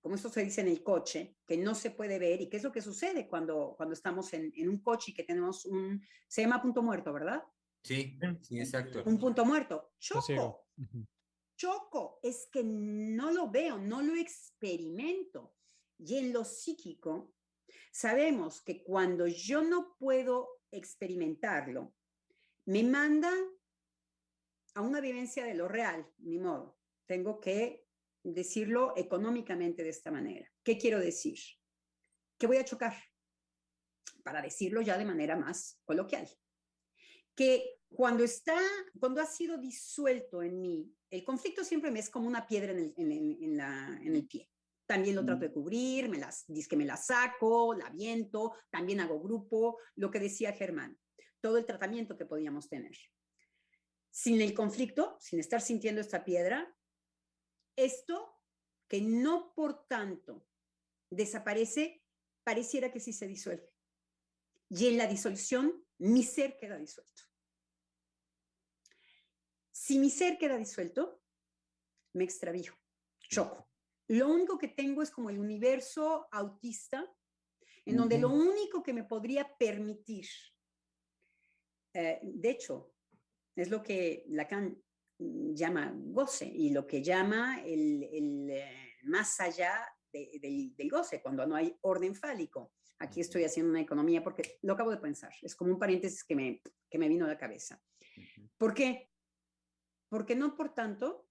como 0.00 0.16
esto 0.16 0.28
se 0.28 0.44
dice 0.44 0.60
en 0.60 0.68
el 0.68 0.82
coche, 0.82 1.38
que 1.46 1.56
no 1.56 1.74
se 1.74 1.90
puede 1.90 2.18
ver 2.18 2.42
y 2.42 2.50
qué 2.50 2.58
es 2.58 2.62
lo 2.62 2.72
que 2.72 2.82
sucede 2.82 3.26
cuando, 3.26 3.74
cuando 3.76 3.94
estamos 3.94 4.34
en, 4.34 4.52
en 4.54 4.68
un 4.68 4.82
coche 4.82 5.12
y 5.12 5.14
que 5.14 5.24
tenemos 5.24 5.64
un, 5.64 6.02
se 6.28 6.42
llama 6.42 6.60
punto 6.60 6.82
muerto, 6.82 7.10
¿verdad? 7.12 7.42
Sí, 7.82 8.18
sí, 8.42 8.58
exacto. 8.58 9.02
Un 9.06 9.18
punto 9.18 9.44
muerto. 9.44 9.92
Choco. 9.98 10.66
Choco, 11.56 12.18
es 12.22 12.48
que 12.50 12.62
no 12.64 13.30
lo 13.30 13.50
veo, 13.50 13.78
no 13.78 14.02
lo 14.02 14.14
experimento. 14.14 15.54
Y 15.98 16.16
en 16.16 16.32
lo 16.32 16.44
psíquico, 16.44 17.34
sabemos 17.92 18.60
que 18.62 18.82
cuando 18.82 19.26
yo 19.26 19.62
no 19.62 19.96
puedo 19.98 20.60
experimentarlo, 20.70 21.94
me 22.66 22.82
manda 22.82 23.30
a 24.74 24.82
una 24.82 25.00
vivencia 25.00 25.44
de 25.44 25.54
lo 25.54 25.68
real, 25.68 26.06
ni 26.18 26.38
modo. 26.38 26.78
Tengo 27.06 27.40
que 27.40 27.86
decirlo 28.22 28.94
económicamente 28.96 29.82
de 29.82 29.90
esta 29.90 30.10
manera. 30.10 30.50
¿Qué 30.62 30.78
quiero 30.78 30.98
decir? 30.98 31.38
Que 32.38 32.46
voy 32.46 32.56
a 32.56 32.64
chocar, 32.64 32.94
para 34.24 34.42
decirlo 34.42 34.80
ya 34.80 34.98
de 34.98 35.04
manera 35.04 35.36
más 35.36 35.80
coloquial. 35.84 36.28
Que 37.34 37.78
cuando 37.88 38.24
está, 38.24 38.58
cuando 38.98 39.20
ha 39.20 39.26
sido 39.26 39.58
disuelto 39.58 40.42
en 40.42 40.60
mí, 40.60 40.92
el 41.10 41.24
conflicto 41.24 41.62
siempre 41.62 41.90
me 41.90 42.00
es 42.00 42.10
como 42.10 42.26
una 42.26 42.46
piedra 42.46 42.72
en 42.72 42.78
el, 42.78 42.94
en, 42.96 43.56
la, 43.56 44.00
en 44.02 44.16
el 44.16 44.26
pie. 44.26 44.50
También 44.86 45.16
lo 45.16 45.24
trato 45.24 45.42
de 45.42 45.52
cubrir, 45.52 46.08
me 46.08 46.18
las, 46.18 46.44
que 46.68 46.76
me 46.76 46.84
la 46.84 46.96
saco, 46.96 47.74
la 47.74 47.88
viento, 47.90 48.54
también 48.70 49.00
hago 49.00 49.20
grupo, 49.20 49.78
lo 49.94 50.10
que 50.10 50.20
decía 50.20 50.52
Germán, 50.52 50.98
todo 51.40 51.56
el 51.56 51.64
tratamiento 51.64 52.16
que 52.16 52.26
podíamos 52.26 52.68
tener. 52.68 52.96
Sin 54.14 54.40
el 54.40 54.54
conflicto, 54.54 55.16
sin 55.18 55.40
estar 55.40 55.60
sintiendo 55.60 56.00
esta 56.00 56.24
piedra, 56.24 56.72
esto 57.74 58.40
que 58.86 59.00
no 59.00 59.52
por 59.54 59.88
tanto 59.88 60.46
desaparece, 61.10 62.04
pareciera 62.44 62.92
que 62.92 63.00
sí 63.00 63.12
se 63.12 63.26
disuelve. 63.26 63.68
Y 64.70 64.86
en 64.86 64.98
la 64.98 65.08
disolución, 65.08 65.84
mi 65.98 66.22
ser 66.22 66.56
queda 66.56 66.78
disuelto. 66.78 67.24
Si 69.72 69.98
mi 69.98 70.10
ser 70.10 70.38
queda 70.38 70.56
disuelto, 70.58 71.20
me 72.12 72.22
extravío, 72.22 72.72
choco. 73.18 73.68
Lo 74.06 74.28
único 74.28 74.58
que 74.58 74.68
tengo 74.68 75.02
es 75.02 75.10
como 75.10 75.28
el 75.28 75.40
universo 75.40 76.28
autista, 76.30 77.04
en 77.84 77.96
donde 77.96 78.18
lo 78.18 78.28
único 78.28 78.80
que 78.80 78.92
me 78.92 79.02
podría 79.02 79.56
permitir, 79.58 80.28
eh, 81.94 82.20
de 82.22 82.50
hecho, 82.50 82.93
es 83.56 83.70
lo 83.70 83.82
que 83.82 84.24
Lacan 84.28 84.76
llama 85.18 85.92
goce 85.94 86.46
y 86.46 86.70
lo 86.70 86.86
que 86.86 87.02
llama 87.02 87.62
el, 87.64 88.02
eh, 88.50 88.96
más 89.04 89.40
allá 89.40 89.86
del, 90.12 90.74
goce, 90.90 91.22
cuando 91.22 91.46
no 91.46 91.56
hay 91.56 91.76
orden 91.82 92.14
fálico. 92.14 92.72
Aquí 92.98 93.20
estoy 93.20 93.44
haciendo 93.44 93.70
una 93.70 93.80
economía 93.80 94.22
porque 94.22 94.58
lo 94.62 94.74
acabo 94.74 94.90
de 94.90 94.98
pensar, 94.98 95.32
es 95.42 95.54
como 95.54 95.72
un 95.72 95.78
paréntesis 95.78 96.24
que 96.24 96.36
me, 96.36 96.62
que 96.88 96.98
me 96.98 97.08
vino 97.08 97.24
a 97.24 97.28
la 97.28 97.38
cabeza. 97.38 97.80
¿Por 98.56 98.74
qué? 98.74 99.10
Porque 100.08 100.36
no 100.36 100.56
por 100.56 100.72
tanto, 100.74 101.28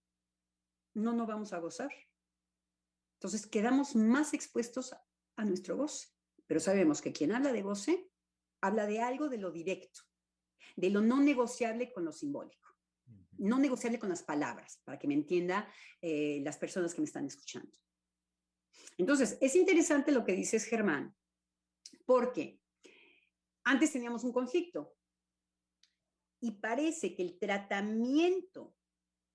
no 0.94 1.14
nos 1.14 1.28
vamos 1.28 1.54
a 1.54 1.60
gozar. 1.60 1.92
Entonces 3.18 3.48
quedamos 3.48 3.96
más 3.96 4.34
expuestos 4.34 4.94
a 5.38 5.46
nuestro 5.46 5.78
goce. 5.78 6.10
Pero 6.46 6.60
sabemos 6.60 7.02
que 7.02 7.14
quien 7.14 7.32
habla 7.32 7.54
de 7.54 7.62
goce, 7.62 8.10
habla 8.62 8.86
de 8.86 9.02
algo 9.02 9.30
de 9.30 9.38
lo 9.38 9.52
directo, 9.52 10.02
de 10.76 10.90
lo 10.90 11.02
no 11.02 11.22
negociable 11.22 11.92
con 11.92 12.06
lo 12.06 12.12
simbólico, 12.12 12.70
no 13.38 13.60
negociable 13.60 14.00
con 14.00 14.10
las 14.10 14.24
palabras, 14.24 14.80
para 14.84 14.98
que 14.98 15.08
me 15.08 15.14
entienda 15.14 15.68
eh, 16.02 16.42
las 16.44 16.58
personas 16.58 16.94
que 16.94 17.02
me 17.02 17.06
están 17.06 17.26
escuchando. 17.26 17.72
Entonces, 18.98 19.38
es 19.42 19.56
interesante 19.56 20.12
lo 20.12 20.24
que 20.24 20.34
dices, 20.34 20.66
Germán, 20.66 21.16
porque 22.06 22.60
antes 23.64 23.92
teníamos 23.92 24.24
un 24.24 24.34
conflicto. 24.34 24.96
Y 26.42 26.52
parece 26.52 27.16
que 27.16 27.24
el 27.24 27.40
tratamiento 27.40 28.76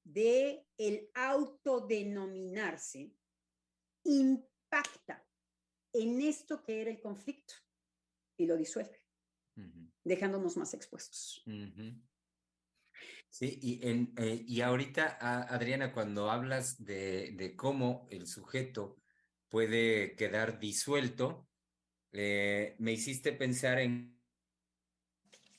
de 0.05 0.66
el 0.76 1.11
autodenominarse 1.14 3.12
impacta 4.05 5.26
en 5.93 6.20
esto 6.20 6.62
que 6.62 6.82
era 6.82 6.91
el 6.91 7.01
conflicto 7.01 7.55
y 8.36 8.47
lo 8.47 8.57
disuelve, 8.57 9.03
dejándonos 10.04 10.56
más 10.56 10.74
expuestos. 10.74 11.42
Sí, 13.30 13.59
y, 13.61 13.86
en, 13.86 14.14
eh, 14.16 14.42
y 14.46 14.62
ahorita, 14.62 15.18
Adriana, 15.20 15.92
cuando 15.92 16.30
hablas 16.30 16.82
de, 16.84 17.32
de, 17.32 17.54
cómo 17.56 18.06
el 18.11 18.26
sujeto 18.26 18.96
puede 19.48 20.16
quedar 20.16 20.59
disuelto, 20.59 21.48
eh, 22.12 22.74
me 22.78 22.92
hiciste 22.92 23.32
pensar 23.32 23.78
en, 23.80 24.18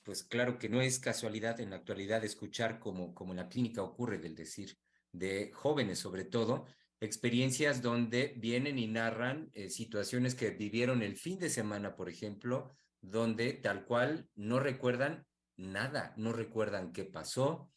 pues 0.04 0.24
claro 0.24 0.58
que 0.58 0.70
no 0.70 0.82
es 0.82 1.00
casualidad 1.00 1.60
en 1.60 1.70
la 1.70 1.78
actualidad 1.78 2.24
escuchar 2.26 2.80
como, 2.80 3.14
como 3.14 3.34
en 3.34 3.38
la 3.38 3.50
clínica 3.50 3.84
ocurre 3.84 4.18
del 4.18 4.36
decir, 4.36 4.78
de 5.12 5.52
jóvenes 5.54 6.00
sobre 6.00 6.26
todo, 6.26 6.66
experiencias 7.00 7.82
donde 7.82 8.34
vienen 8.38 8.78
y 8.80 8.88
narran 8.88 9.52
eh, 9.54 9.70
situaciones 9.70 10.36
que 10.36 10.50
vivieron 10.50 11.02
el 11.04 11.16
fin 11.16 11.40
de 11.40 11.50
semana, 11.50 11.96
por 11.96 12.10
ejemplo, 12.10 12.76
donde 13.02 13.54
tal 13.54 13.86
cual 13.86 14.30
no 14.36 14.60
recuerdan 14.60 15.26
nada, 15.58 16.14
no 16.18 16.34
recuerdan 16.34 16.92
qué 16.92 17.06
pasó, 17.06 17.72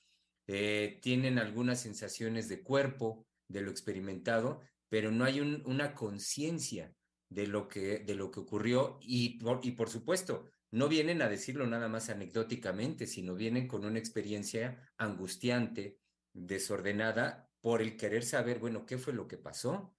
eh, 0.46 0.98
tienen 1.02 1.38
algunas 1.38 1.80
sensaciones 1.80 2.48
de 2.48 2.62
cuerpo, 2.62 3.26
de 3.48 3.60
lo 3.60 3.70
experimentado, 3.70 4.60
pero 4.88 5.10
no 5.10 5.24
hay 5.24 5.40
una 5.40 5.94
conciencia 5.94 6.92
de, 7.28 7.46
lo 7.46 7.68
que, 7.68 8.00
de 8.00 8.14
lo 8.14 8.30
que 8.30 8.40
ocurrió 8.40 8.98
y 9.00 9.38
y 9.62 9.70
por 9.72 9.88
supuesto, 9.88 10.50
no 10.70 10.88
vienen 10.88 11.22
a 11.22 11.28
decirlo 11.28 11.66
nada 11.66 11.88
más 11.88 12.08
anecdóticamente, 12.08 13.06
sino 13.06 13.34
vienen 13.34 13.68
con 13.68 13.84
una 13.84 13.98
experiencia 13.98 14.90
angustiante, 14.96 15.98
desordenada 16.32 17.50
por 17.60 17.82
el 17.82 17.96
querer 17.96 18.24
saber, 18.24 18.58
bueno, 18.58 18.86
qué 18.86 18.98
fue 18.98 19.12
lo 19.12 19.28
que 19.28 19.36
pasó, 19.36 19.94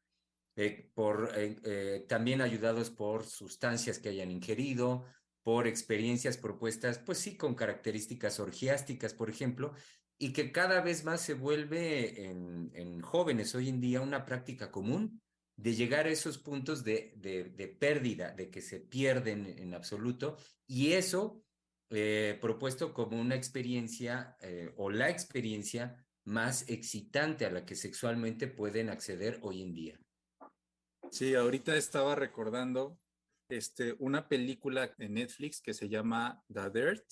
eh, 0.55 0.91
por, 0.93 1.31
eh, 1.35 1.57
eh, 1.63 2.05
también 2.07 2.41
ayudados 2.41 2.91
por 2.91 3.25
sustancias 3.25 3.97
que 3.97 4.09
hayan 4.09 4.29
ingerido, 4.29 5.03
por 5.41 5.67
experiencias 5.67 6.37
propuestas, 6.37 6.99
pues 6.99 7.17
sí, 7.17 7.35
con 7.35 7.55
características 7.55 8.39
orgiásticas, 8.39 9.15
por 9.15 9.31
ejemplo, 9.31 9.73
y 10.19 10.31
que 10.31 10.51
cada 10.51 10.81
vez 10.81 11.03
más 11.03 11.21
se 11.21 11.33
vuelve 11.33 12.29
en, 12.29 12.71
en 12.75 13.01
jóvenes 13.01 13.55
hoy 13.55 13.67
en 13.67 13.81
día 13.81 14.01
una 14.01 14.25
práctica 14.25 14.71
común 14.71 15.19
de 15.55 15.73
llegar 15.73 16.05
a 16.05 16.11
esos 16.11 16.37
puntos 16.37 16.83
de, 16.83 17.77
pérdida, 17.79 18.31
de 18.31 18.49
que 18.49 18.61
se 18.61 18.79
pierden 18.79 19.45
en 19.45 19.73
absoluto, 19.73 20.37
y 20.67 20.93
eso 20.93 21.43
propuesto 22.41 22.91
como 22.91 23.21
una 23.21 23.35
experiencia 23.35 24.35
o 24.77 24.89
la 24.89 25.11
experiencia 25.11 26.03
más 26.23 26.67
excitante 26.67 27.45
a 27.45 27.51
la 27.51 27.65
que 27.65 27.75
sexualmente 27.75 28.47
pueden 28.47 28.89
acceder 28.89 29.39
hoy 29.43 29.61
en 29.61 29.73
día. 29.75 30.02
Sí, 31.13 31.35
ahorita 31.35 31.75
estaba 31.75 32.15
recordando 32.15 32.99
este, 33.47 33.95
una 33.99 34.27
película 34.27 34.95
en 34.97 35.13
Netflix 35.13 35.61
que 35.61 35.75
se 35.75 35.87
llama 35.87 36.43
The 36.51 36.71
Dirt. 36.71 37.05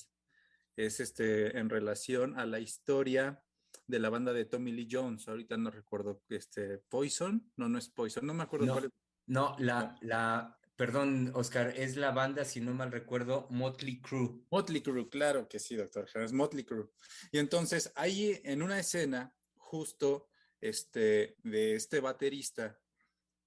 Es 0.75 0.99
este, 0.99 1.55
en 1.59 1.69
relación 1.69 2.39
a 2.39 2.47
la 2.47 2.59
historia 2.59 3.43
de 3.85 3.99
la 3.99 4.09
banda 4.09 4.33
de 4.33 4.45
Tommy 4.45 4.71
Lee 4.71 4.87
Jones. 4.91 5.27
Ahorita 5.27 5.55
no 5.55 5.69
recuerdo, 5.69 6.23
este, 6.29 6.79
Poison. 6.79 7.51
No, 7.57 7.69
no 7.69 7.77
es 7.77 7.89
Poison, 7.89 8.25
no 8.25 8.33
me 8.33 8.41
acuerdo 8.41 8.65
no, 8.65 8.89
No, 9.27 9.55
la, 9.59 9.95
la, 10.01 10.57
Perdón, 10.75 11.31
Oscar, 11.35 11.71
es 11.77 11.95
la 11.95 12.09
banda, 12.09 12.43
si 12.43 12.59
no 12.59 12.73
mal 12.73 12.91
recuerdo, 12.91 13.45
Motley 13.51 14.01
Crue. 14.01 14.47
Motley 14.49 14.81
Crue, 14.81 15.09
claro 15.09 15.47
que 15.47 15.59
sí, 15.59 15.75
doctor. 15.75 16.09
Es 16.15 16.33
Motley 16.33 16.63
Crue. 16.63 16.89
Y 17.31 17.37
entonces, 17.37 17.91
ahí 17.93 18.41
en 18.45 18.63
una 18.63 18.79
escena, 18.79 19.31
justo 19.57 20.27
este, 20.59 21.35
de 21.43 21.75
este 21.75 21.99
baterista, 21.99 22.80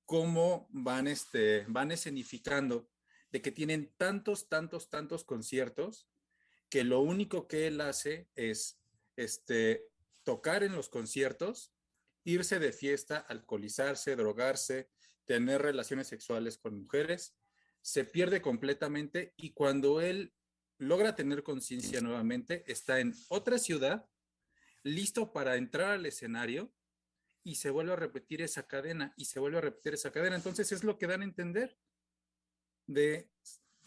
cómo 0.07 0.68
van, 0.70 1.07
este, 1.07 1.64
van 1.68 1.92
escenificando 1.92 2.88
de 3.30 3.42
que 3.42 3.50
tienen 3.50 3.92
tantos, 3.96 4.48
tantos, 4.48 4.90
tantos 4.90 5.24
conciertos 5.24 6.09
que 6.68 6.84
lo 6.84 7.00
único 7.00 7.46
que 7.46 7.66
él 7.66 7.80
hace 7.80 8.28
es 8.34 8.80
este, 9.16 9.88
tocar 10.22 10.62
en 10.62 10.72
los 10.72 10.88
conciertos, 10.88 11.72
irse 12.24 12.59
de 12.59 12.72
fiesta, 12.72 13.18
alcoholizarse, 13.18 14.16
drogarse, 14.16 14.90
tener 15.24 15.62
relaciones 15.62 16.09
sexuales 16.09 16.59
con 16.59 16.82
mujeres, 16.82 17.36
se 17.80 18.05
pierde 18.05 18.40
completamente 18.40 19.34
y 19.36 19.50
cuando 19.50 20.00
él 20.00 20.32
logra 20.78 21.14
tener 21.14 21.42
conciencia 21.42 22.00
nuevamente, 22.00 22.64
está 22.66 23.00
en 23.00 23.14
otra 23.28 23.59
ciudad, 23.59 24.09
listo 24.82 25.32
para 25.32 25.57
entrar 25.57 25.92
al 25.92 26.07
escenario 26.07 26.72
y 27.45 27.55
se 27.57 27.70
vuelve 27.70 27.92
a 27.92 27.97
repetir 27.97 28.42
esa 28.42 28.66
cadena 28.66 29.14
y 29.16 29.26
se 29.26 29.38
vuelve 29.38 29.59
a 29.59 29.61
repetir 29.61 29.95
esa 29.95 30.11
cadena. 30.11 30.34
Entonces 30.34 30.72
es 30.72 30.82
lo 30.82 30.99
que 30.99 31.07
dan 31.07 31.20
a 31.20 31.24
entender 31.24 31.78
de, 32.86 33.30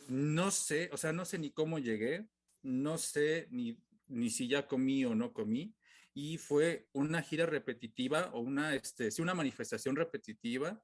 no 0.07 0.51
sé, 0.51 0.89
o 0.93 0.97
sea, 0.97 1.11
no 1.11 1.25
sé 1.25 1.39
ni 1.39 1.51
cómo 1.51 1.79
llegué, 1.79 2.29
no 2.61 2.97
sé 2.97 3.47
ni, 3.51 3.83
ni 4.07 4.29
si 4.29 4.47
ya 4.47 4.67
comí 4.67 5.03
o 5.03 5.15
no 5.15 5.33
comí, 5.33 5.75
y 6.13 6.37
fue 6.37 6.87
una 6.93 7.21
gira 7.21 7.45
repetitiva 7.45 8.31
o 8.33 8.39
una, 8.39 8.73
este, 8.75 9.11
sí, 9.11 9.21
una 9.21 9.35
manifestación 9.35 9.95
repetitiva 9.95 10.81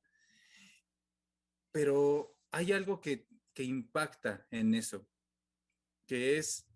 pero 1.74 2.38
hay 2.52 2.72
algo 2.72 3.02
que, 3.02 3.28
impacta 3.58 4.48
en 4.52 4.76
eso, 4.76 5.08
que 6.06 6.38
es, 6.38 6.68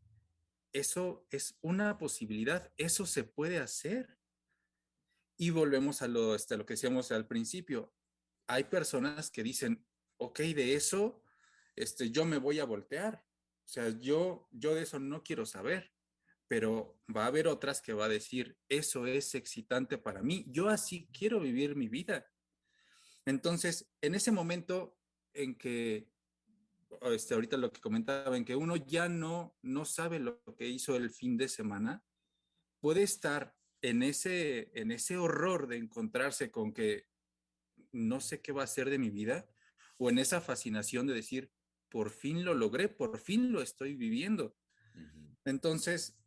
eso 0.73 1.25
es 1.29 1.57
una 1.61 1.97
posibilidad, 1.97 2.73
eso 2.77 3.05
se 3.05 3.23
puede 3.23 3.59
hacer. 3.59 4.16
Y 5.37 5.51
volvemos 5.51 6.01
a 6.01 6.07
lo, 6.07 6.35
este, 6.35 6.57
lo 6.57 6.65
que 6.65 6.73
decíamos 6.73 7.11
al 7.11 7.27
principio. 7.27 7.93
Hay 8.47 8.65
personas 8.65 9.29
que 9.29 9.43
dicen, 9.43 9.85
ok, 10.17 10.39
de 10.39 10.73
eso 10.73 11.23
este, 11.77 12.09
yo 12.09 12.25
me 12.25 12.39
voy 12.39 12.59
a 12.59 12.65
voltear. 12.65 13.23
O 13.63 13.67
sea, 13.69 13.89
yo, 13.99 14.47
yo 14.51 14.75
de 14.75 14.83
eso 14.83 14.99
no 14.99 15.23
quiero 15.23 15.45
saber, 15.45 15.93
pero 16.47 16.99
va 17.15 17.25
a 17.25 17.27
haber 17.27 17.47
otras 17.47 17.81
que 17.81 17.93
va 17.93 18.05
a 18.05 18.09
decir, 18.09 18.57
eso 18.69 19.05
es 19.05 19.35
excitante 19.35 19.97
para 19.97 20.21
mí, 20.21 20.45
yo 20.47 20.69
así 20.69 21.09
quiero 21.11 21.39
vivir 21.39 21.75
mi 21.75 21.89
vida. 21.89 22.25
Entonces, 23.25 23.91
en 24.01 24.15
ese 24.15 24.31
momento 24.31 24.97
en 25.33 25.57
que 25.57 26.09
este, 27.01 27.33
ahorita 27.33 27.57
lo 27.57 27.71
que 27.73 27.81
comentaba, 27.81 28.37
en 28.37 28.45
que 28.45 28.55
uno 28.55 28.77
ya 28.77 29.09
no, 29.09 29.57
no 29.61 29.83
sabe 29.83 30.19
lo 30.19 30.41
que 30.57 30.67
hizo 30.67 30.95
el 30.95 31.09
fin 31.09 31.35
de 31.35 31.49
semana, 31.49 32.03
puede 32.79 33.03
estar 33.03 33.56
en 33.81 34.03
ese, 34.03 34.71
en 34.73 34.91
ese 34.91 35.17
horror 35.17 35.67
de 35.67 35.77
encontrarse 35.77 36.51
con 36.51 36.73
que 36.73 37.05
no 37.91 38.19
sé 38.19 38.41
qué 38.41 38.51
va 38.51 38.63
a 38.63 38.67
ser 38.67 38.89
de 38.89 38.99
mi 38.99 39.09
vida, 39.09 39.47
o 39.97 40.09
en 40.09 40.19
esa 40.19 40.41
fascinación 40.41 41.07
de 41.07 41.13
decir, 41.13 41.51
por 41.89 42.09
fin 42.09 42.45
lo 42.45 42.53
logré, 42.53 42.89
por 42.89 43.17
fin 43.17 43.51
lo 43.51 43.61
estoy 43.61 43.95
viviendo. 43.95 44.55
Entonces, 45.45 46.17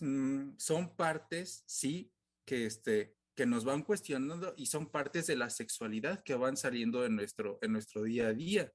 mm, 0.00 0.52
son 0.56 0.96
partes, 0.96 1.64
sí, 1.66 2.12
que, 2.44 2.66
este, 2.66 3.16
que 3.34 3.46
nos 3.46 3.64
van 3.64 3.82
cuestionando 3.82 4.54
y 4.56 4.66
son 4.66 4.90
partes 4.90 5.26
de 5.26 5.36
la 5.36 5.50
sexualidad 5.50 6.22
que 6.22 6.34
van 6.34 6.56
saliendo 6.56 7.04
en 7.04 7.16
nuestro, 7.16 7.58
en 7.62 7.72
nuestro 7.72 8.02
día 8.02 8.28
a 8.28 8.32
día. 8.32 8.72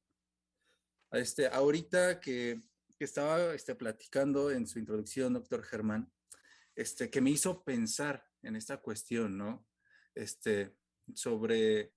Este, 1.12 1.48
ahorita 1.48 2.20
que, 2.20 2.62
estaba 3.00 3.54
este, 3.54 3.76
platicando 3.76 4.50
en 4.50 4.66
su 4.66 4.80
introducción, 4.80 5.34
doctor 5.34 5.62
Germán, 5.64 6.12
este, 6.78 7.10
que 7.10 7.22
me 7.22 7.32
hizo 7.32 7.64
pensar 7.64 8.24
en 8.44 8.56
esta 8.56 8.78
cuestión, 8.78 9.36
¿no? 9.36 9.68
Este, 10.14 10.78
sobre, 11.16 11.92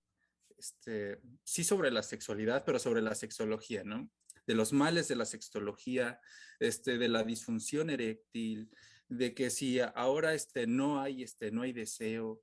este, 0.57 1.21
sí 1.45 1.65
sobre 1.65 1.91
la 1.91 2.03
sexualidad, 2.03 2.65
pero 2.65 2.79
sobre 2.79 3.03
la 3.03 3.15
sexología, 3.15 3.85
¿no? 3.85 4.11
De 4.47 4.55
los 4.55 4.73
males 4.73 5.07
de 5.07 5.17
la 5.17 5.27
sexología, 5.27 6.19
este, 6.61 6.97
de 6.97 7.09
la 7.09 7.25
disfunción 7.25 7.91
eréctil, 7.91 8.71
de 9.09 9.35
que 9.35 9.51
si 9.51 9.81
ahora 9.81 10.33
este, 10.33 10.67
no, 10.67 10.99
hay, 10.99 11.23
este, 11.25 11.51
no 11.51 11.61
hay 11.61 11.75
deseo, 11.75 12.43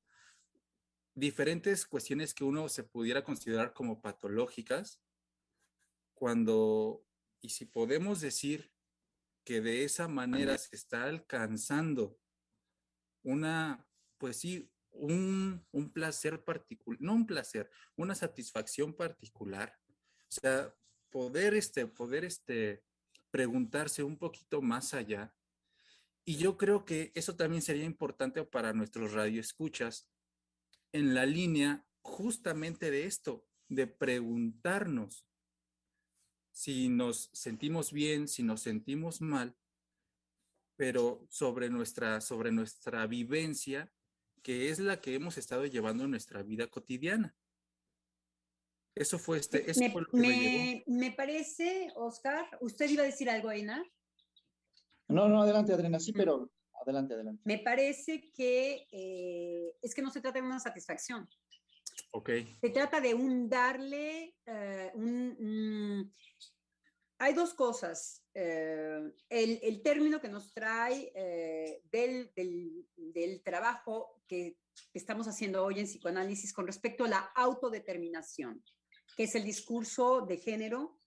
diferentes 1.16 1.88
cuestiones 1.88 2.36
que 2.36 2.44
uno 2.44 2.70
se 2.70 2.84
pudiera 2.84 3.24
considerar 3.24 3.74
como 3.74 4.00
patológicas, 4.00 5.02
cuando, 6.14 7.04
y 7.42 7.50
si 7.50 7.66
podemos 7.66 8.22
decir 8.22 8.72
que 9.44 9.60
de 9.60 9.86
esa 9.86 10.08
manera 10.08 10.56
se 10.60 10.76
está 10.76 11.06
alcanzando 11.06 12.20
una, 13.28 13.86
pues 14.18 14.38
sí, 14.38 14.72
un, 14.92 15.66
un 15.72 15.92
placer 15.92 16.44
particular, 16.44 17.00
no 17.02 17.14
un 17.14 17.28
placer, 17.28 17.70
una 17.96 18.16
satisfacción 18.16 18.94
particular. 18.94 19.78
O 20.30 20.32
sea, 20.42 20.74
poder, 21.10 21.54
este, 21.54 21.86
poder, 21.88 22.24
este, 22.24 22.84
preguntarse 23.30 24.02
un 24.04 24.18
poquito 24.18 24.62
más 24.62 24.94
allá. 24.94 25.36
Y 26.26 26.38
yo 26.38 26.58
creo 26.58 26.86
que 26.86 27.12
eso 27.16 27.36
también 27.36 27.62
sería 27.62 27.84
importante 27.84 28.44
para 28.44 28.74
nuestros 28.74 29.14
radioescuchas 29.14 30.10
en 30.92 31.14
la 31.14 31.26
línea 31.26 31.86
justamente 32.02 32.92
de 32.92 33.06
esto, 33.06 33.46
de 33.68 33.88
preguntarnos 33.88 35.26
si 36.52 36.90
nos 36.90 37.30
sentimos 37.34 37.92
bien, 37.92 38.28
si 38.28 38.42
nos 38.42 38.62
sentimos 38.62 39.22
mal, 39.22 39.56
pero 40.78 41.26
sobre 41.30 41.70
nuestra, 41.70 42.22
sobre 42.22 42.52
nuestra 42.52 43.06
vivencia, 43.08 43.92
que 44.42 44.70
es 44.70 44.80
la 44.80 45.02
que 45.02 45.16
hemos 45.16 45.38
estado 45.38 45.66
llevando 45.66 46.06
en 46.06 46.12
nuestra 46.12 46.44
vida 46.44 46.68
cotidiana. 46.68 47.36
Eso 48.96 49.20
fue 49.20 49.40
este. 49.40 49.70
Eso 49.70 49.82
me, 49.82 49.92
fue 49.92 50.02
lo 50.04 50.08
que 50.08 50.18
me, 50.18 50.84
me, 50.88 51.12
parece, 51.12 51.92
Oscar, 51.96 52.46
¿usted 52.62 52.90
iba 52.90 53.04
a 53.04 53.08
decir 53.08 53.30
algo, 53.30 53.50
Ainar? 53.50 53.84
No, 55.08 55.28
no, 55.28 55.42
adelante, 55.42 55.74
Adriana, 55.74 56.00
sí, 56.00 56.14
pero 56.14 56.52
adelante, 56.74 57.14
adelante. 57.14 57.42
Me 57.46 57.60
parece 57.60 58.32
que 58.32 58.88
eh, 58.92 59.76
es 59.82 59.94
que 59.94 60.02
no 60.02 60.10
se 60.10 60.22
trata 60.22 60.40
de 60.40 60.46
una 60.46 60.60
satisfacción. 60.60 61.28
Ok. 62.12 62.30
Se 62.62 62.70
trata 62.70 63.00
de 63.00 63.14
un 63.14 63.50
darle, 63.50 64.36
uh, 64.48 64.98
un, 65.00 66.14
hay 67.20 67.34
dos 67.34 67.54
cosas. 67.54 68.24
Eh, 68.34 69.12
el, 69.30 69.60
el, 69.64 69.82
término 69.82 70.22
que 70.22 70.30
nos 70.30 70.54
trae 70.54 71.12
eh, 71.16 71.82
del, 71.92 72.32
del, 72.36 72.86
del, 72.96 73.42
trabajo 73.42 74.22
que 74.28 74.60
estamos 74.94 75.28
haciendo 75.28 75.64
hoy 75.64 75.80
en 75.80 75.88
psicoanálisis 75.88 76.54
con 76.54 76.68
respecto 76.68 77.06
a 77.06 77.10
la 77.10 77.20
autodeterminación, 77.36 78.64
que 79.16 79.24
es 79.24 79.34
el 79.36 79.44
discurso 79.44 80.22
de 80.22 80.38
género 80.38 81.00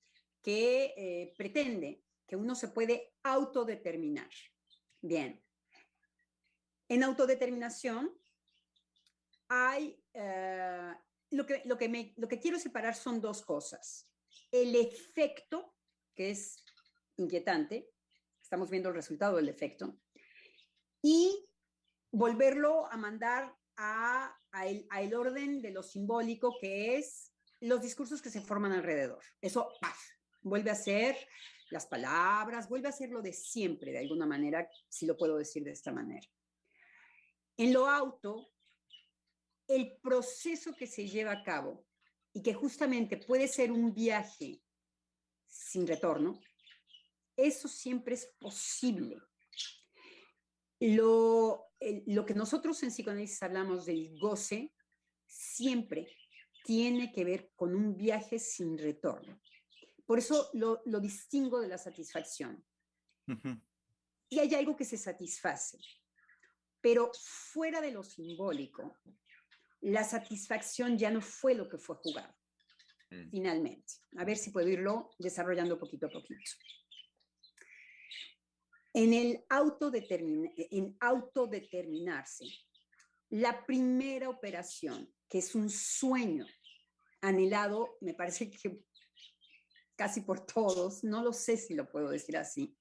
que 0.43 0.95
eh, 0.97 1.35
pretende 1.37 2.03
que 2.27 2.37
uno 2.37 2.55
se 2.55 2.69
puede 2.69 3.13
autodeterminar. 3.23 4.31
Bien. 5.01 5.43
En 6.89 7.05
autodeterminación 7.05 8.13
hay, 9.49 10.03
lo, 11.31 11.47
que, 11.47 11.63
lo, 11.65 11.79
que 11.79 11.89
me, 11.89 12.15
lo 12.17 12.27
que 12.27 12.41
quiero 12.41 12.59
separar 12.59 12.97
son 12.97 13.21
dos 13.21 13.43
cosas. 13.43 14.09
El 14.51 14.75
efecto 14.75 15.77
que 16.21 16.33
es 16.33 16.63
inquietante, 17.17 17.89
estamos 18.43 18.69
viendo 18.69 18.91
el 18.91 18.95
resultado 18.95 19.37
del 19.37 19.49
efecto, 19.49 19.99
y 21.01 21.49
volverlo 22.13 22.85
a 22.93 22.99
mandar 22.99 23.57
a, 23.79 24.37
el, 24.67 25.15
orden 25.15 25.63
de 25.63 25.71
lo 25.71 25.83
simbólico, 25.83 26.59
que 26.61 26.99
es 26.99 27.33
los 27.61 27.81
discursos 27.81 28.21
que 28.21 28.29
se 28.29 28.43
forman 28.43 28.73
alrededor. 28.73 29.23
Eso, 29.41 29.73
vuelve 30.43 30.71
a 30.71 30.75
ser 30.75 31.17
las 31.71 31.87
palabras, 31.87 32.69
vuelve 32.69 32.89
a 32.89 32.93
ser 32.93 33.09
lo 33.09 33.23
de 33.23 33.33
siempre, 33.33 33.91
de 33.91 34.01
alguna 34.01 34.27
manera, 34.27 34.69
si 34.91 35.07
lo 35.07 35.17
puedo 35.17 35.39
decir 35.39 35.65
de 35.65 35.71
esta 35.71 35.91
manera. 35.91 36.29
En 37.57 37.73
lo 37.73 37.89
auto, 37.89 38.53
el 39.67 39.97
proceso 40.03 40.75
que 40.75 40.87
se 40.87 41.09
lleva 41.09 41.33
a 41.33 41.43
cabo 41.43 41.87
y 42.35 42.43
que 42.43 42.53
justamente 42.53 43.17
puede 43.17 43.49
ser 43.49 43.73
un 43.73 43.95
viaje 43.95 44.61
sin 45.51 45.87
retorno, 45.87 46.41
eso 47.37 47.69
siempre 47.69 48.15
es 48.15 48.27
posible. 48.39 49.21
Lo, 50.81 51.67
lo 52.07 52.25
que 52.25 52.35
nosotros 52.35 52.83
en 52.83 52.89
psicoanálisis 52.89 53.43
hablamos 53.43 53.85
del 53.85 54.19
goce, 54.19 54.73
siempre 55.27 56.09
tiene 56.65 57.13
que 57.13 57.25
ver 57.25 57.53
con 57.55 57.75
un 57.75 57.97
viaje 57.97 58.39
sin 58.39 58.79
retorno. 58.79 59.41
Por 60.07 60.19
eso 60.19 60.51
lo, 60.55 60.83
lo 60.87 61.01
distingo 61.01 61.61
de 61.61 61.69
la 61.69 61.79
satisfacción. 61.79 62.65
Y 64.29 64.39
hay 64.39 64.55
algo 64.55 64.77
que 64.77 64.85
se 64.85 64.97
satisface, 64.97 65.79
pero 66.81 67.13
fuera 67.15 67.81
de 67.81 67.93
lo 67.93 68.03
simbólico, 68.03 68.99
la 69.81 70.05
satisfacción 70.05 70.99
ya 70.99 71.11
no 71.11 71.21
fue 71.21 71.55
lo 71.55 71.69
que 71.69 71.79
fue 71.79 71.97
jugado. 71.97 72.35
Mm. 73.11 73.31
finalmente. 73.31 73.95
A 74.19 74.25
ver 74.25 74.37
si 74.37 74.51
puedo 74.51 74.69
irlo 74.69 75.11
desarrollando 75.19 75.79
poquito 75.79 76.07
a 76.07 76.11
poquito. 76.11 76.51
En 78.93 79.13
el 79.13 79.45
en 79.51 80.97
autodeterminarse, 81.01 82.45
la 83.31 83.65
primera 83.65 84.29
operación, 84.29 85.13
que 85.29 85.39
es 85.39 85.55
un 85.55 85.71
sueño 85.71 86.47
anhelado, 87.21 87.97
me 88.01 88.15
parece 88.15 88.51
que 88.51 88.81
casi 89.97 90.23
por 90.23 90.47
todos, 90.47 91.05
no 91.05 91.23
lo 91.23 91.33
sé 91.33 91.57
si 91.57 91.75
lo 91.75 91.91
puedo 91.91 92.11
decir 92.11 92.37
así, 92.37 92.77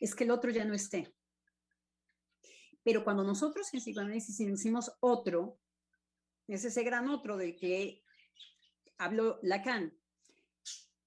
es 0.00 0.14
que 0.14 0.24
el 0.24 0.30
otro 0.30 0.50
ya 0.50 0.64
no 0.64 0.74
esté. 0.74 1.14
Pero 2.82 3.04
cuando 3.04 3.22
nosotros 3.22 3.72
en 3.74 3.80
psicoanálisis 3.80 4.38
decimos 4.38 4.90
otro, 5.00 5.60
es 6.46 6.64
ese 6.64 6.82
gran 6.82 7.08
otro 7.08 7.36
de 7.36 7.54
que 7.54 8.02
hablo 8.98 9.38
Lacan, 9.42 9.96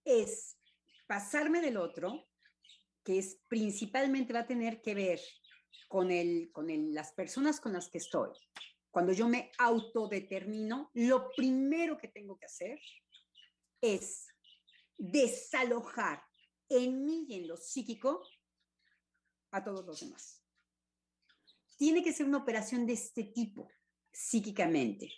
es 0.03 0.57
pasarme 1.07 1.61
del 1.61 1.77
otro, 1.77 2.27
que 3.03 3.19
es 3.19 3.39
principalmente 3.47 4.33
va 4.33 4.41
a 4.41 4.47
tener 4.47 4.81
que 4.81 4.95
ver 4.95 5.19
con, 5.87 6.11
el, 6.11 6.51
con 6.51 6.67
las 6.93 7.11
personas 7.13 7.59
con 7.59 7.73
las 7.73 7.89
que 7.89 7.97
estoy. 7.97 8.29
Cuando 8.89 9.13
yo 9.13 9.27
me 9.27 9.51
autodetermino, 9.57 10.89
lo 10.93 11.31
primero 11.35 11.97
que 11.97 12.07
tengo 12.07 12.37
que 12.37 12.45
hacer 12.45 12.79
es 13.79 14.27
desalojar 14.97 16.23
en 16.69 17.05
mí 17.05 17.25
y 17.27 17.35
en 17.35 17.47
lo 17.47 17.57
psíquico 17.57 18.23
a 19.51 19.63
todos 19.63 19.85
los 19.85 19.99
demás. 19.99 20.43
Tiene 21.77 22.03
que 22.03 22.13
ser 22.13 22.25
una 22.25 22.37
operación 22.37 22.85
de 22.85 22.93
este 22.93 23.23
tipo, 23.25 23.69
psíquicamente. 24.11 25.11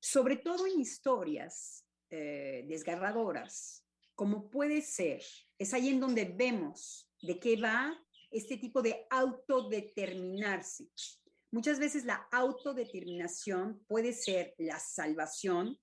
Sobre 0.00 0.36
todo 0.36 0.66
en 0.66 0.80
historias 0.80 1.81
eh, 2.14 2.66
desgarradoras, 2.68 3.86
como 4.14 4.50
puede 4.50 4.82
ser, 4.82 5.22
es 5.58 5.72
ahí 5.72 5.88
en 5.88 5.98
donde 5.98 6.26
vemos 6.26 7.10
de 7.22 7.40
qué 7.40 7.56
va 7.56 7.98
este 8.30 8.58
tipo 8.58 8.82
de 8.82 9.06
autodeterminarse. 9.08 10.88
Muchas 11.50 11.78
veces 11.78 12.04
la 12.04 12.28
autodeterminación 12.30 13.82
puede 13.88 14.12
ser 14.12 14.54
la 14.58 14.78
salvación 14.78 15.78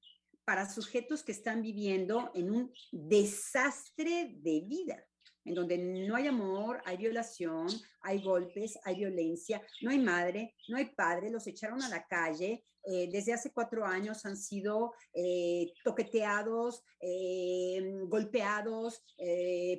para 0.45 0.69
sujetos 0.69 1.23
que 1.23 1.32
están 1.32 1.63
viviendo 1.63 2.32
en 2.36 2.51
un 2.51 2.73
desastre 2.91 4.36
de 4.38 4.61
vida, 4.67 5.03
en 5.45 5.55
donde 5.55 5.80
no 5.80 6.15
hay 6.15 6.27
amor, 6.27 6.80
hay 6.86 6.97
violación, 6.97 7.67
hay 8.01 8.21
golpes, 8.21 8.77
hay 8.84 8.97
violencia, 8.97 9.63
no 9.82 9.89
hay 9.89 9.97
madre, 9.97 10.55
no 10.67 10.77
hay 10.77 10.86
padre, 10.93 11.32
los 11.32 11.47
echaron 11.47 11.82
a 11.82 11.89
la 11.89 12.05
calle, 12.05 12.65
eh, 12.92 13.08
desde 13.08 13.34
hace 13.34 13.52
cuatro 13.52 13.86
años 13.86 14.26
han 14.26 14.36
sido 14.36 14.96
eh, 15.14 15.72
toqueteados, 15.84 16.84
eh, 17.00 17.80
golpeados, 18.08 19.04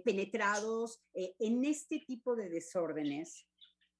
penetrados. 0.05 1.03
en 1.13 1.65
este 1.65 1.99
tipo 2.07 2.37
de 2.37 2.49
desórdenes, 2.49 3.49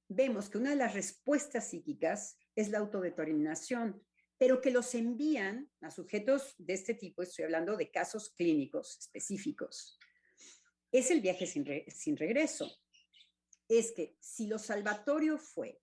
vemos 0.07 0.49
que 0.49 0.59
una 0.59 0.71
de 0.71 0.77
las 0.77 0.95
respuestas 0.95 1.71
psíquicas 1.71 2.39
es 2.55 2.69
la 2.69 2.79
autodeterminación, 2.79 4.01
pero 4.39 4.61
que 4.61 4.71
los 4.71 4.95
envían 4.95 5.69
a 5.81 5.91
sujetos 5.91 6.55
de 6.59 6.75
este 6.75 6.95
tipo, 6.95 7.23
estoy 7.23 7.47
hablando 7.47 7.77
de 7.77 7.91
casos 7.91 8.31
clínicos 8.31 8.97
específicos, 8.97 9.99
es 10.93 11.11
el 11.11 11.21
viaje 11.21 11.47
sin, 11.47 11.67
sin 11.89 12.17
regreso. 12.17 12.71
Es 13.69 13.91
que 13.91 14.17
si 14.21 14.47
lo 14.47 14.59
salvatorio 14.59 15.37
fue 15.37 15.81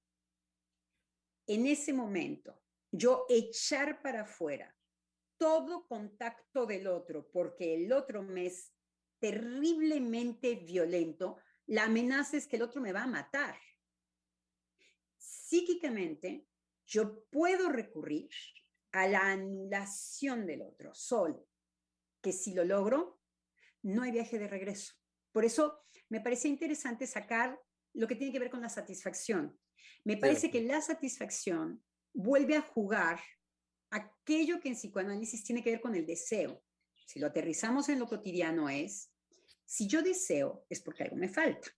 en 1.45 1.67
ese 1.67 1.91
momento 1.91 2.61
yo 2.91 3.25
echar 3.29 4.01
para 4.01 4.21
afuera 4.21 4.73
todo 5.37 5.87
contacto 5.87 6.65
del 6.65 6.87
otro 6.87 7.29
porque 7.31 7.75
el 7.75 7.91
otro 7.93 8.23
me 8.23 8.47
es 8.47 8.73
terriblemente 9.19 10.55
violento, 10.55 11.37
la 11.67 11.83
amenaza 11.83 12.37
es 12.37 12.47
que 12.47 12.55
el 12.55 12.63
otro 12.63 12.81
me 12.81 12.93
va 12.93 13.03
a 13.03 13.07
matar. 13.07 13.55
Psíquicamente, 15.17 16.47
yo 16.85 17.23
puedo 17.25 17.69
recurrir 17.69 18.29
a 18.91 19.07
la 19.07 19.31
anulación 19.31 20.45
del 20.45 20.61
otro 20.61 20.93
solo, 20.93 21.47
que 22.21 22.31
si 22.31 22.53
lo 22.53 22.63
logro, 22.63 23.19
no 23.81 24.03
hay 24.03 24.11
viaje 24.11 24.39
de 24.39 24.47
regreso. 24.47 24.93
Por 25.31 25.45
eso 25.45 25.83
me 26.09 26.21
parece 26.21 26.47
interesante 26.47 27.05
sacar 27.05 27.59
lo 27.93 28.07
que 28.07 28.15
tiene 28.15 28.31
que 28.31 28.39
ver 28.39 28.49
con 28.49 28.61
la 28.61 28.69
satisfacción. 28.69 29.59
Me 30.03 30.17
parece 30.17 30.49
que 30.49 30.61
la 30.61 30.81
satisfacción 30.81 31.83
vuelve 32.17 32.55
a 32.57 32.61
jugar 32.61 33.19
aquello 33.91 34.59
que 34.59 34.69
en 34.69 34.75
psicoanálisis 34.75 35.43
tiene 35.43 35.63
que 35.63 35.69
ver 35.71 35.81
con 35.81 35.95
el 35.95 36.05
deseo. 36.05 36.63
Si 37.05 37.19
lo 37.19 37.27
aterrizamos 37.27 37.89
en 37.89 37.99
lo 37.99 38.07
cotidiano 38.07 38.69
es, 38.69 39.13
si 39.65 39.87
yo 39.87 40.01
deseo 40.01 40.65
es 40.67 40.81
porque 40.81 41.03
algo 41.03 41.15
me 41.15 41.29
falta. 41.29 41.69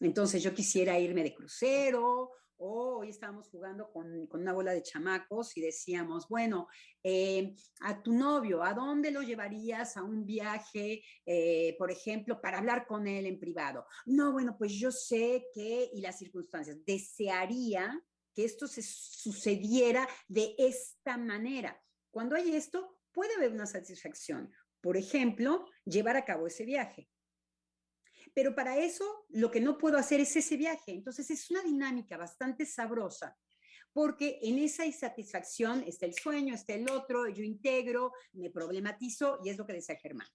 Entonces 0.00 0.42
yo 0.42 0.52
quisiera 0.52 0.98
irme 0.98 1.22
de 1.22 1.32
crucero 1.32 2.32
o 2.56 2.98
hoy 2.98 3.10
estábamos 3.10 3.48
jugando 3.48 3.90
con, 3.92 4.28
una 4.32 4.52
bola 4.52 4.72
de 4.72 4.82
chamacos 4.82 5.56
y 5.56 5.60
decíamos, 5.60 6.28
bueno, 6.28 6.66
eh, 7.02 7.54
a 7.80 8.02
tu 8.02 8.12
novio, 8.12 8.64
¿a 8.64 8.74
dónde 8.74 9.12
lo 9.12 9.22
llevarías 9.22 9.96
a 9.96 10.02
un 10.02 10.26
viaje, 10.26 11.04
eh, 11.24 11.76
por 11.78 11.92
ejemplo, 11.92 12.40
para 12.40 12.58
hablar 12.58 12.86
con 12.86 13.06
él 13.06 13.26
en 13.26 13.38
privado? 13.38 13.86
No, 14.06 14.32
bueno, 14.32 14.56
pues 14.58 14.72
yo 14.72 14.90
sé 14.90 15.46
que, 15.54 15.88
y 15.92 16.00
las 16.00 16.18
circunstancias, 16.18 16.84
desearía 16.84 18.02
que 18.34 18.44
esto 18.44 18.66
se 18.66 18.82
sucediera 18.82 20.08
de 20.28 20.54
esta 20.58 21.16
manera. 21.16 21.80
Cuando 22.10 22.36
hay 22.36 22.54
esto, 22.54 22.98
puede 23.12 23.34
haber 23.34 23.52
una 23.52 23.66
satisfacción. 23.66 24.52
Por 24.80 24.96
ejemplo, 24.96 25.66
llevar 25.84 26.16
a 26.16 26.24
cabo 26.24 26.46
ese 26.46 26.64
viaje. 26.64 27.08
Pero 28.34 28.54
para 28.54 28.76
eso 28.76 29.26
lo 29.30 29.50
que 29.50 29.60
no 29.60 29.78
puedo 29.78 29.96
hacer 29.96 30.20
es 30.20 30.34
ese 30.36 30.56
viaje. 30.56 30.92
Entonces 30.92 31.30
es 31.30 31.50
una 31.50 31.62
dinámica 31.62 32.16
bastante 32.16 32.66
sabrosa, 32.66 33.38
porque 33.92 34.40
en 34.42 34.58
esa 34.58 34.84
insatisfacción 34.84 35.84
está 35.86 36.04
el 36.06 36.14
sueño, 36.14 36.54
está 36.54 36.74
el 36.74 36.90
otro, 36.90 37.28
yo 37.28 37.44
integro, 37.44 38.12
me 38.32 38.50
problematizo 38.50 39.38
y 39.44 39.50
es 39.50 39.56
lo 39.56 39.64
que 39.64 39.74
decía 39.74 39.96
Germán. 39.96 40.28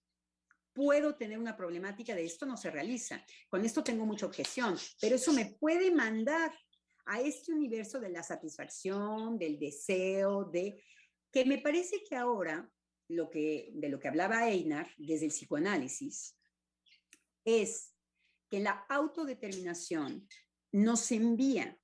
Puedo 0.71 1.15
tener 1.15 1.37
una 1.37 1.57
problemática 1.57 2.15
de 2.15 2.23
esto 2.23 2.45
no 2.45 2.55
se 2.55 2.71
realiza. 2.71 3.23
Con 3.49 3.65
esto 3.65 3.83
tengo 3.83 4.05
mucha 4.05 4.25
objeción, 4.25 4.77
pero 5.01 5.17
eso 5.17 5.33
me 5.33 5.57
puede 5.59 5.91
mandar 5.91 6.53
a 7.09 7.19
este 7.21 7.51
universo 7.51 7.99
de 7.99 8.09
la 8.09 8.21
satisfacción, 8.21 9.39
del 9.39 9.57
deseo, 9.57 10.45
de 10.45 10.83
que 11.31 11.43
me 11.43 11.57
parece 11.57 12.03
que 12.07 12.15
ahora 12.15 12.71
lo 13.07 13.31
que 13.31 13.71
de 13.73 13.89
lo 13.89 13.99
que 13.99 14.07
hablaba 14.07 14.47
Einar 14.47 14.87
desde 14.95 15.25
el 15.25 15.31
psicoanálisis 15.31 16.37
es 17.43 17.95
que 18.47 18.59
la 18.59 18.85
autodeterminación 18.89 20.27
nos 20.71 21.11
envía 21.11 21.75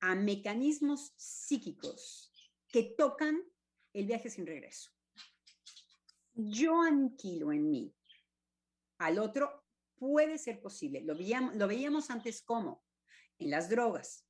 a 0.00 0.14
mecanismos 0.14 1.14
psíquicos 1.16 2.30
que 2.68 2.94
tocan 2.96 3.42
el 3.94 4.06
viaje 4.06 4.28
sin 4.28 4.46
regreso. 4.46 4.90
Yo 6.34 6.82
aniquilo 6.82 7.52
en 7.52 7.70
mí 7.70 7.94
al 8.98 9.18
otro, 9.18 9.64
puede 9.96 10.36
ser 10.36 10.60
posible. 10.60 11.00
Lo 11.00 11.16
veíamos, 11.16 11.56
lo 11.56 11.66
veíamos 11.66 12.10
antes 12.10 12.42
como 12.42 12.84
en 13.38 13.50
las 13.50 13.70
drogas. 13.70 14.27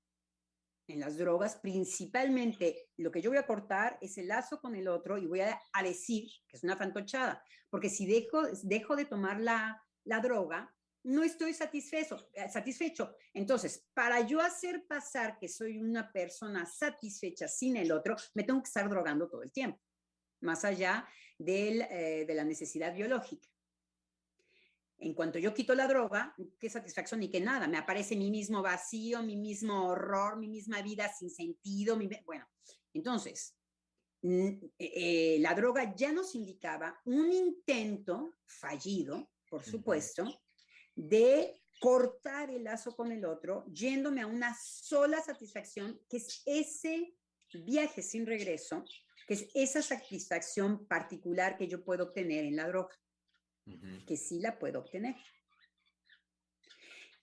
En 0.88 1.00
las 1.00 1.18
drogas, 1.18 1.56
principalmente, 1.56 2.88
lo 2.96 3.10
que 3.12 3.20
yo 3.20 3.30
voy 3.30 3.38
a 3.38 3.46
cortar 3.46 3.98
es 4.00 4.16
el 4.16 4.28
lazo 4.28 4.58
con 4.58 4.74
el 4.74 4.88
otro 4.88 5.18
y 5.18 5.26
voy 5.26 5.40
a, 5.40 5.60
decir 5.82 6.30
que 6.48 6.56
es 6.56 6.64
una 6.64 6.78
fantochada. 6.78 7.44
Porque 7.68 7.90
si 7.90 8.06
dejo, 8.06 8.96
de 8.96 9.04
tomar 9.04 9.38
la, 9.38 9.82
la 10.04 10.20
droga, 10.20 10.74
no 11.04 11.22
estoy 11.22 11.52
satisfecho, 11.52 12.30
eh, 12.32 12.48
satisfecho. 12.48 13.14
Entonces, 13.34 13.86
para 13.92 14.26
yo 14.26 14.40
hacer 14.40 14.86
pasar 14.86 15.38
que 15.38 15.48
soy 15.48 15.78
una 15.78 16.10
persona 16.10 16.64
satisfecha 16.64 17.48
sin 17.48 17.76
el 17.76 17.92
otro, 17.92 18.16
me 18.34 18.44
tengo 18.44 18.62
que 18.62 18.68
estar 18.68 18.88
drogando 18.88 19.28
todo 19.28 19.42
el 19.42 19.52
tiempo, 19.52 19.80
más 20.40 20.64
allá 20.64 21.06
eh, 21.38 22.24
de 22.26 22.34
la 22.34 22.44
necesidad 22.44 22.94
biológica. 22.94 23.48
En 24.98 25.14
cuanto 25.14 25.38
yo 25.38 25.54
quito 25.54 25.74
la 25.74 25.86
droga, 25.86 26.34
qué 26.58 26.68
satisfacción 26.68 27.20
ni 27.20 27.30
qué 27.30 27.40
nada, 27.40 27.68
me 27.68 27.78
aparece 27.78 28.16
mi 28.16 28.30
mismo 28.30 28.62
vacío, 28.62 29.22
mi 29.22 29.36
mismo 29.36 29.88
horror, 29.88 30.38
mi 30.38 30.48
misma 30.48 30.82
vida 30.82 31.10
sin 31.12 31.30
sentido. 31.30 31.96
bueno, 32.24 32.46
entonces, 32.92 33.54
eh, 34.22 35.38
la 35.40 35.54
droga 35.54 35.94
ya 35.94 36.12
nos 36.12 36.34
indicaba 36.34 37.00
un 37.04 37.30
intento 37.30 38.34
fallido 38.44 39.30
por 39.48 39.64
supuesto, 39.64 40.24
de 40.94 41.60
cortar 41.80 42.50
el 42.50 42.64
lazo 42.64 42.94
con 42.94 43.12
el 43.12 43.24
otro, 43.24 43.64
yéndome 43.72 44.20
a 44.20 44.26
una 44.26 44.56
sola 44.60 45.20
satisfacción, 45.20 46.00
que 46.08 46.18
es 46.18 46.42
ese 46.44 47.14
viaje 47.64 48.02
sin 48.02 48.26
regreso, 48.26 48.84
que 49.26 49.34
es 49.34 49.48
esa 49.54 49.82
satisfacción 49.82 50.86
particular 50.86 51.56
que 51.56 51.68
yo 51.68 51.84
puedo 51.84 52.04
obtener 52.04 52.44
en 52.44 52.56
la 52.56 52.68
droga, 52.68 52.94
que 54.06 54.16
sí 54.16 54.40
la 54.40 54.58
puedo 54.58 54.80
obtener. 54.80 55.16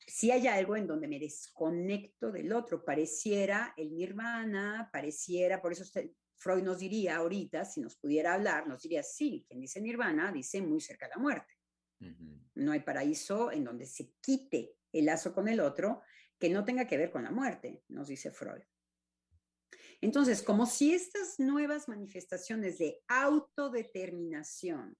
Si 0.08 0.32
hay 0.32 0.48
algo 0.48 0.76
en 0.76 0.88
donde 0.88 1.08
me 1.08 1.20
desconecto 1.20 2.32
del 2.32 2.54
otro, 2.54 2.86
pareciera 2.86 3.74
el 3.76 3.93
nirvana, 3.93 4.89
pareciera, 4.91 5.62
por 5.62 5.74
eso 5.74 5.84
Freud 6.38 6.64
nos 6.64 6.80
diría 6.80 7.18
ahorita, 7.18 7.66
si 7.66 7.82
nos 7.82 7.96
pudiera 7.96 8.34
hablar, 8.34 8.68
nos 8.68 8.84
diría, 8.84 9.02
sí, 9.02 9.46
quien 9.48 9.60
dice 9.60 9.82
nirvana 9.82 10.32
dice 10.32 10.62
muy 10.62 10.80
cerca 10.80 11.08
de 11.08 11.16
la 11.16 11.22
muerte. 11.22 11.54
No 12.54 12.72
hay 12.72 12.82
paraíso 12.82 13.52
en 13.52 13.64
donde 13.64 13.86
se 13.86 14.14
quite 14.22 14.76
el 14.91 15.06
lazo 15.06 15.34
con 15.34 15.48
el 15.48 15.60
otro 15.60 16.02
que 16.38 16.50
no 16.50 16.64
tenga 16.64 16.88
que 16.88 16.98
ver 16.98 17.12
con 17.12 17.24
la 17.24 17.32
muerte, 17.32 17.84
nos 17.88 18.08
dice 18.08 18.32
Freud. 18.32 18.62
Entonces, 20.02 20.43
como 20.43 20.66
si 20.66 20.93
estas 20.93 21.39
nuevas 21.39 21.88
manifestaciones 21.88 22.78
de 22.78 23.02
autodeterminación 23.08 24.96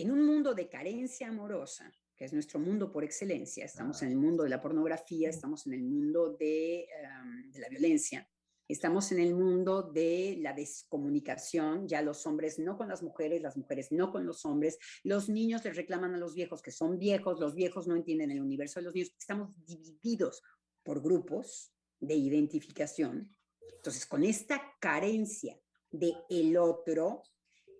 en 0.00 0.10
un 0.10 0.24
mundo 0.24 0.54
de 0.54 0.68
carencia 0.68 1.28
amorosa, 1.28 1.92
que 2.16 2.24
es 2.24 2.32
nuestro 2.32 2.58
mundo 2.58 2.90
por 2.90 3.04
excelencia, 3.04 3.64
estamos 3.64 4.02
en 4.02 4.10
el 4.10 4.16
mundo 4.16 4.44
de 4.44 4.50
la 4.50 4.60
pornografía, 4.60 5.28
estamos 5.28 5.66
en 5.66 5.74
el 5.74 5.82
mundo 5.82 6.36
de, 6.38 6.82
em, 6.82 7.50
de 7.50 7.58
la 7.58 7.68
violencia, 7.68 8.28
Estamos 8.68 9.12
en 9.12 9.18
el 9.20 9.34
mundo 9.34 9.82
de 9.82 10.36
la 10.40 10.52
descomunicación, 10.52 11.88
ya 11.88 12.02
los 12.02 12.26
hombres 12.26 12.58
no 12.58 12.76
con 12.76 12.86
las 12.86 13.02
mujeres, 13.02 13.40
las 13.40 13.56
mujeres 13.56 13.90
no 13.92 14.12
con 14.12 14.26
los 14.26 14.44
hombres, 14.44 14.78
los 15.04 15.30
niños 15.30 15.64
les 15.64 15.74
reclaman 15.74 16.14
a 16.14 16.18
los 16.18 16.34
viejos 16.34 16.60
que 16.60 16.70
son 16.70 16.98
viejos, 16.98 17.40
los 17.40 17.54
viejos 17.54 17.88
no 17.88 17.96
entienden 17.96 18.30
el 18.30 18.42
universo 18.42 18.78
de 18.78 18.84
los 18.84 18.94
niños, 18.94 19.14
estamos 19.18 19.54
divididos 19.64 20.42
por 20.82 21.02
grupos 21.02 21.72
de 21.98 22.14
identificación. 22.14 23.34
Entonces, 23.74 24.04
con 24.04 24.22
esta 24.22 24.60
carencia 24.78 25.58
de 25.90 26.12
el 26.28 26.54
otro, 26.58 27.22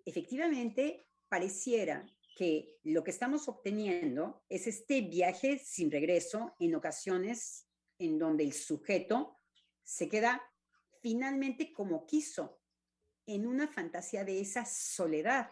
efectivamente 0.07 1.07
pareciera 1.29 2.07
que 2.37 2.79
lo 2.85 3.03
que 3.03 3.11
estamos 3.11 3.49
obteniendo 3.49 4.45
es 4.49 4.66
este 4.66 5.01
viaje 5.01 5.59
sin 5.59 5.91
regreso 5.91 6.55
en 6.61 6.74
ocasiones 6.76 7.68
en 7.99 8.18
donde 8.18 8.45
el 8.45 8.53
sujeto 8.53 9.41
se 9.83 10.09
queda 10.09 10.43
finalmente 11.01 11.72
como 11.72 12.07
quiso, 12.07 12.61
en 13.26 13.47
una 13.47 13.66
fantasía 13.68 14.24
de 14.24 14.41
esa 14.41 14.64
soledad. 14.64 15.51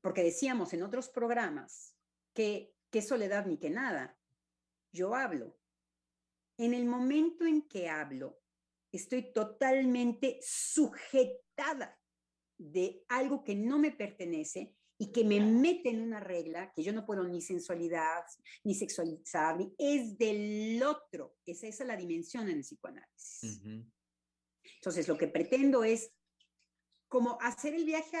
Porque 0.00 0.22
decíamos 0.22 0.72
en 0.72 0.82
otros 0.82 1.08
programas 1.08 1.96
que 2.34 2.74
qué 2.90 3.00
soledad 3.00 3.46
ni 3.46 3.56
que 3.58 3.70
nada. 3.70 4.18
Yo 4.92 5.14
hablo. 5.14 5.58
En 6.58 6.74
el 6.74 6.86
momento 6.86 7.46
en 7.46 7.68
que 7.68 7.88
hablo, 7.88 8.42
estoy 8.90 9.32
totalmente 9.32 10.40
sujetada 10.42 11.99
de 12.60 13.02
algo 13.08 13.42
que 13.42 13.54
no 13.54 13.78
me 13.78 13.90
pertenece 13.90 14.74
y 14.98 15.12
que 15.12 15.24
me 15.24 15.40
mete 15.40 15.88
en 15.88 16.02
una 16.02 16.20
regla 16.20 16.70
que 16.74 16.82
yo 16.82 16.92
no 16.92 17.06
puedo 17.06 17.24
ni 17.24 17.40
sensualidad, 17.40 18.22
ni 18.64 18.74
sexualizar, 18.74 19.56
ni 19.56 19.74
es 19.78 20.18
del 20.18 20.82
otro. 20.82 21.36
Esa, 21.46 21.68
es 21.68 21.80
la 21.80 21.96
dimensión 21.96 22.50
en 22.50 22.58
el 22.58 22.62
psicoanálisis. 22.62 23.62
Entonces, 24.74 25.08
lo 25.08 25.16
que 25.16 25.28
pretendo 25.28 25.84
es 25.84 26.12
como 27.08 27.38
hacer 27.40 27.74
el 27.74 27.86
viaje 27.86 28.18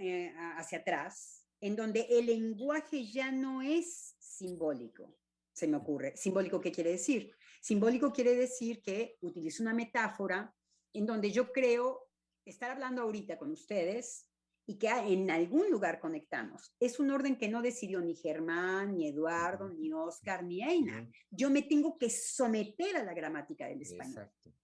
eh, 0.00 0.32
hacia 0.56 0.78
atrás, 0.78 1.46
en 1.60 1.76
donde 1.76 2.06
el 2.08 2.26
lenguaje 2.26 3.04
ya 3.06 3.30
no 3.30 3.60
es 3.60 4.16
simbólico, 4.18 5.14
se 5.52 5.68
me 5.68 5.76
ocurre. 5.76 6.16
¿Simbólico 6.16 6.62
qué 6.62 6.72
quiere 6.72 6.92
decir? 6.92 7.36
Simbólico 7.60 8.10
quiere 8.10 8.34
decir 8.34 8.80
que 8.80 9.18
utilizo 9.20 9.62
una 9.62 9.74
metáfora 9.74 10.54
en 10.94 11.04
donde 11.04 11.30
yo 11.30 11.52
creo 11.52 12.01
estar 12.44 12.70
hablando 12.70 13.02
ahorita 13.02 13.38
con 13.38 13.50
ustedes 13.50 14.28
y 14.66 14.78
que 14.78 14.88
en 14.88 15.30
algún 15.30 15.70
lugar 15.70 16.00
conectamos. 16.00 16.74
Es 16.78 17.00
un 17.00 17.10
orden 17.10 17.36
que 17.36 17.48
no 17.48 17.62
decidió 17.62 18.00
ni 18.00 18.14
Germán, 18.14 18.94
ni 18.94 19.08
Eduardo, 19.08 19.68
ni 19.68 19.92
Oscar, 19.92 20.44
ni 20.44 20.62
Eina. 20.62 21.08
Yo 21.30 21.50
me 21.50 21.62
tengo 21.62 21.98
que 21.98 22.10
someter 22.10 22.96
a 22.96 23.04
la 23.04 23.14
gramática 23.14 23.66
del 23.66 23.82
español. 23.82 24.24
Exacto. 24.24 24.54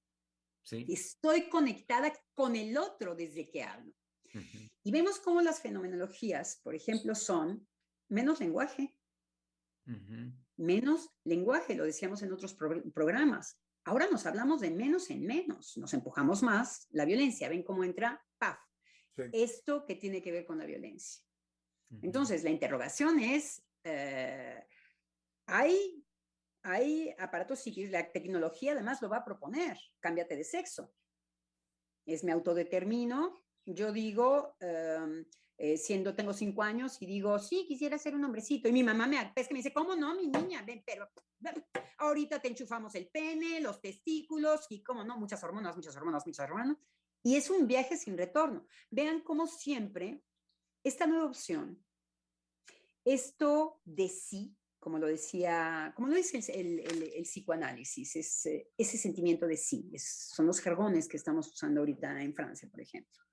¿Sí? 0.62 0.86
Estoy 0.88 1.48
conectada 1.48 2.12
con 2.34 2.54
el 2.54 2.76
otro 2.76 3.14
desde 3.14 3.50
que 3.50 3.62
hablo. 3.62 3.92
Y 4.82 4.92
vemos 4.92 5.18
cómo 5.18 5.40
las 5.40 5.60
fenomenologías, 5.60 6.60
por 6.62 6.74
ejemplo, 6.74 7.14
son 7.14 7.66
menos 8.08 8.40
lenguaje, 8.40 8.94
menos 10.56 11.08
lenguaje, 11.24 11.74
lo 11.74 11.84
decíamos 11.84 12.22
en 12.22 12.32
otros 12.32 12.54
programas. 12.54 13.58
Ahora 13.88 14.06
nos 14.10 14.26
hablamos 14.26 14.60
de 14.60 14.70
menos 14.70 15.08
en 15.08 15.24
menos, 15.24 15.78
nos 15.78 15.94
empujamos 15.94 16.42
más 16.42 16.88
la 16.90 17.06
violencia. 17.06 17.48
¿Ven 17.48 17.62
cómo 17.62 17.84
entra? 17.84 18.22
¡Paf! 18.36 18.58
esto 19.32 19.86
que 19.86 19.94
tiene 19.94 20.20
que 20.20 20.30
ver 20.30 20.44
con 20.44 20.58
la 20.58 20.66
violencia. 20.66 21.24
Entonces, 22.02 22.44
la 22.44 22.50
interrogación 22.50 23.18
es, 23.18 23.62
eh, 23.84 24.62
¿hay, 25.46 26.04
hay 26.62 27.14
aparatos 27.18 27.60
psíquicos, 27.60 27.90
la 27.90 28.12
tecnología 28.12 28.72
además 28.72 29.00
lo 29.00 29.08
va 29.08 29.16
a 29.16 29.24
proponer, 29.24 29.78
cámbiate 30.00 30.36
de 30.36 30.44
sexo. 30.44 30.92
Es 32.04 32.22
me 32.24 32.32
autodetermino, 32.32 33.42
yo 33.64 33.90
digo, 33.90 34.54
em, 34.60 35.24
eh, 35.60 35.76
siendo, 35.76 36.14
tengo 36.14 36.32
cinco 36.32 36.62
años 36.62 37.02
y 37.02 37.06
digo, 37.06 37.36
sí, 37.40 37.64
quisiera 37.66 37.98
ser 37.98 38.14
un 38.14 38.24
hombrecito. 38.24 38.68
Y 38.68 38.72
mi 38.72 38.84
mamá 38.84 39.08
me, 39.08 39.18
pesca 39.34 39.52
me 39.52 39.58
dice, 39.58 39.72
¿cómo 39.72 39.96
no, 39.96 40.14
mi 40.14 40.28
niña? 40.28 40.62
Ven, 40.62 40.84
pero 40.86 41.10
ahorita 41.98 42.40
te 42.40 42.46
enchufamos 42.46 42.94
el 42.94 43.08
pene, 43.08 43.60
los 43.60 43.80
testículos 43.80 44.66
y 44.70 44.84
cómo 44.84 45.02
no, 45.02 45.18
muchas 45.18 45.42
hormonas, 45.42 45.74
muchas 45.74 45.96
hormonas, 45.96 46.24
muchas 46.24 46.48
hormonas. 46.48 46.76
Y 47.24 47.34
es 47.34 47.50
un 47.50 47.66
viaje 47.66 47.96
sin 47.96 48.16
retorno. 48.16 48.66
Vean 48.88 49.20
cómo 49.20 49.48
siempre 49.48 50.22
esta 50.84 51.08
nueva 51.08 51.26
opción, 51.26 51.84
esto 53.04 53.80
de 53.84 54.08
sí, 54.08 54.56
como 54.78 55.00
lo 55.00 55.08
decía, 55.08 55.92
como 55.96 56.06
lo 56.06 56.14
dice 56.14 56.38
el, 56.52 56.78
el, 56.80 57.22
psicoanálisis, 57.24 58.14
es, 58.14 58.46
eh, 58.46 58.70
ese 58.78 58.96
sentimiento 58.96 59.46
de 59.48 59.56
sí, 59.56 59.90
son 59.98 60.46
los 60.46 60.60
jergones 60.60 61.08
que 61.08 61.16
estamos 61.16 61.48
usando 61.52 61.80
ahorita 61.80 62.22
en 62.22 62.32
Francia, 62.32 62.68
por 62.70 62.80
ejemplo, 62.80 63.24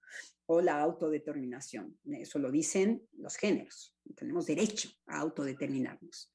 o 0.46 0.62
la 0.62 0.80
autodeterminación, 0.80 2.00
eso 2.06 2.40
lo 2.40 2.52
dicen 2.52 3.08
los 3.14 3.36
géneros, 3.36 3.96
tenemos 4.16 4.46
derecho 4.46 4.90
a 5.08 5.20
autodeterminarnos. 5.20 6.32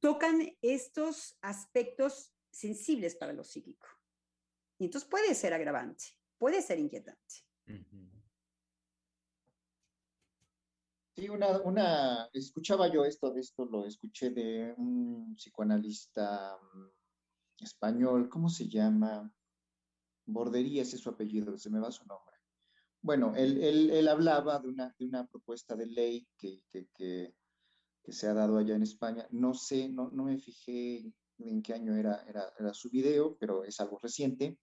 Tocan 0.00 0.56
estos 0.62 1.36
aspectos 1.40 2.32
sensibles 2.50 3.16
para 3.16 3.32
lo 3.32 3.44
psíquico. 3.44 3.86
Y 4.78 4.86
entonces 4.86 5.08
puede 5.08 5.34
ser 5.34 5.52
agravante 5.54 6.18
puede 6.38 6.62
ser 6.62 6.78
inquietante. 6.78 7.44
Sí, 11.16 11.28
una, 11.28 11.60
una, 11.62 12.30
escuchaba 12.32 12.90
yo 12.90 13.04
esto, 13.04 13.32
de 13.32 13.40
esto 13.40 13.64
lo 13.64 13.84
escuché 13.84 14.30
de 14.30 14.72
un 14.76 15.34
psicoanalista 15.34 16.56
mm, 16.56 17.64
español, 17.64 18.28
¿cómo 18.28 18.48
se 18.48 18.68
llama? 18.68 19.30
Bordería, 20.26 20.82
ese 20.82 20.96
es 20.96 21.02
su 21.02 21.10
apellido, 21.10 21.58
se 21.58 21.70
me 21.70 21.80
va 21.80 21.90
su 21.90 22.06
nombre. 22.06 22.27
Bueno, 23.08 23.32
él, 23.36 23.90
él, 23.90 24.06
hablaba 24.06 24.58
de 24.58 24.68
una, 24.68 24.94
de 24.98 25.06
una, 25.06 25.26
propuesta 25.26 25.74
de 25.74 25.86
ley 25.86 26.28
que, 26.36 26.62
que, 26.70 26.88
que, 26.94 27.32
se 28.12 28.26
ha 28.26 28.34
dado 28.34 28.58
allá 28.58 28.76
en 28.76 28.82
España. 28.82 29.26
No 29.30 29.54
sé, 29.54 29.88
no, 29.88 30.10
no 30.10 30.24
me 30.24 30.38
fijé 30.38 31.10
en 31.38 31.62
qué 31.62 31.72
año 31.72 31.96
era, 31.96 32.22
era, 32.28 32.52
era, 32.58 32.74
su 32.74 32.90
video, 32.90 33.38
pero 33.38 33.64
es 33.64 33.80
algo 33.80 33.98
reciente, 33.98 34.58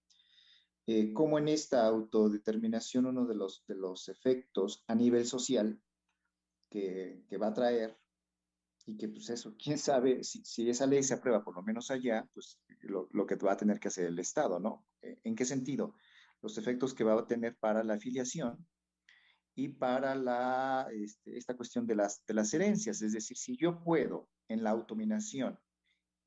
eh, 0.85 1.11
como 1.11 1.39
en 1.39 1.47
esta 1.47 1.87
autodeterminación 1.87 3.07
uno 3.07 3.25
de 3.25 3.33
los, 3.33 3.65
de 3.65 3.77
los 3.77 4.09
efectos 4.09 4.83
a 4.85 4.93
nivel 4.93 5.25
social 5.25 5.81
que, 6.69 7.23
que 7.27 7.37
va 7.37 7.47
a 7.47 7.53
traer 7.55 7.97
y 8.85 8.95
que 8.95 9.09
pues 9.09 9.27
eso, 9.31 9.55
quién 9.57 9.79
sabe 9.79 10.23
si, 10.23 10.45
si, 10.45 10.69
esa 10.69 10.85
ley 10.85 11.01
se 11.01 11.15
aprueba 11.15 11.43
por 11.43 11.55
lo 11.55 11.63
menos 11.63 11.89
allá, 11.89 12.29
pues 12.31 12.59
lo, 12.81 13.09
lo, 13.11 13.25
que 13.25 13.37
va 13.37 13.53
a 13.53 13.57
tener 13.57 13.79
que 13.79 13.87
hacer 13.87 14.05
el 14.05 14.19
Estado, 14.19 14.59
¿no? 14.59 14.85
Eh, 15.01 15.19
¿En 15.23 15.35
qué 15.35 15.45
sentido? 15.45 15.95
Los 16.45 16.59
efectos 16.59 16.93
que 16.93 17.03
va 17.03 17.19
a 17.19 17.25
tener 17.25 17.57
para 17.57 17.83
la 17.83 17.95
afiliación 17.95 18.67
y 19.55 19.69
para 19.69 20.13
la, 20.13 20.87
este, 20.93 21.35
esta 21.35 21.55
cuestión 21.55 21.87
de 21.87 21.95
las, 21.95 22.23
de 22.27 22.35
las 22.35 22.53
herencias, 22.53 23.01
es 23.01 23.13
decir, 23.13 23.35
si 23.35 23.57
yo 23.57 23.83
puedo 23.83 24.29
en 24.47 24.63
la 24.63 24.69
autominación 24.69 25.59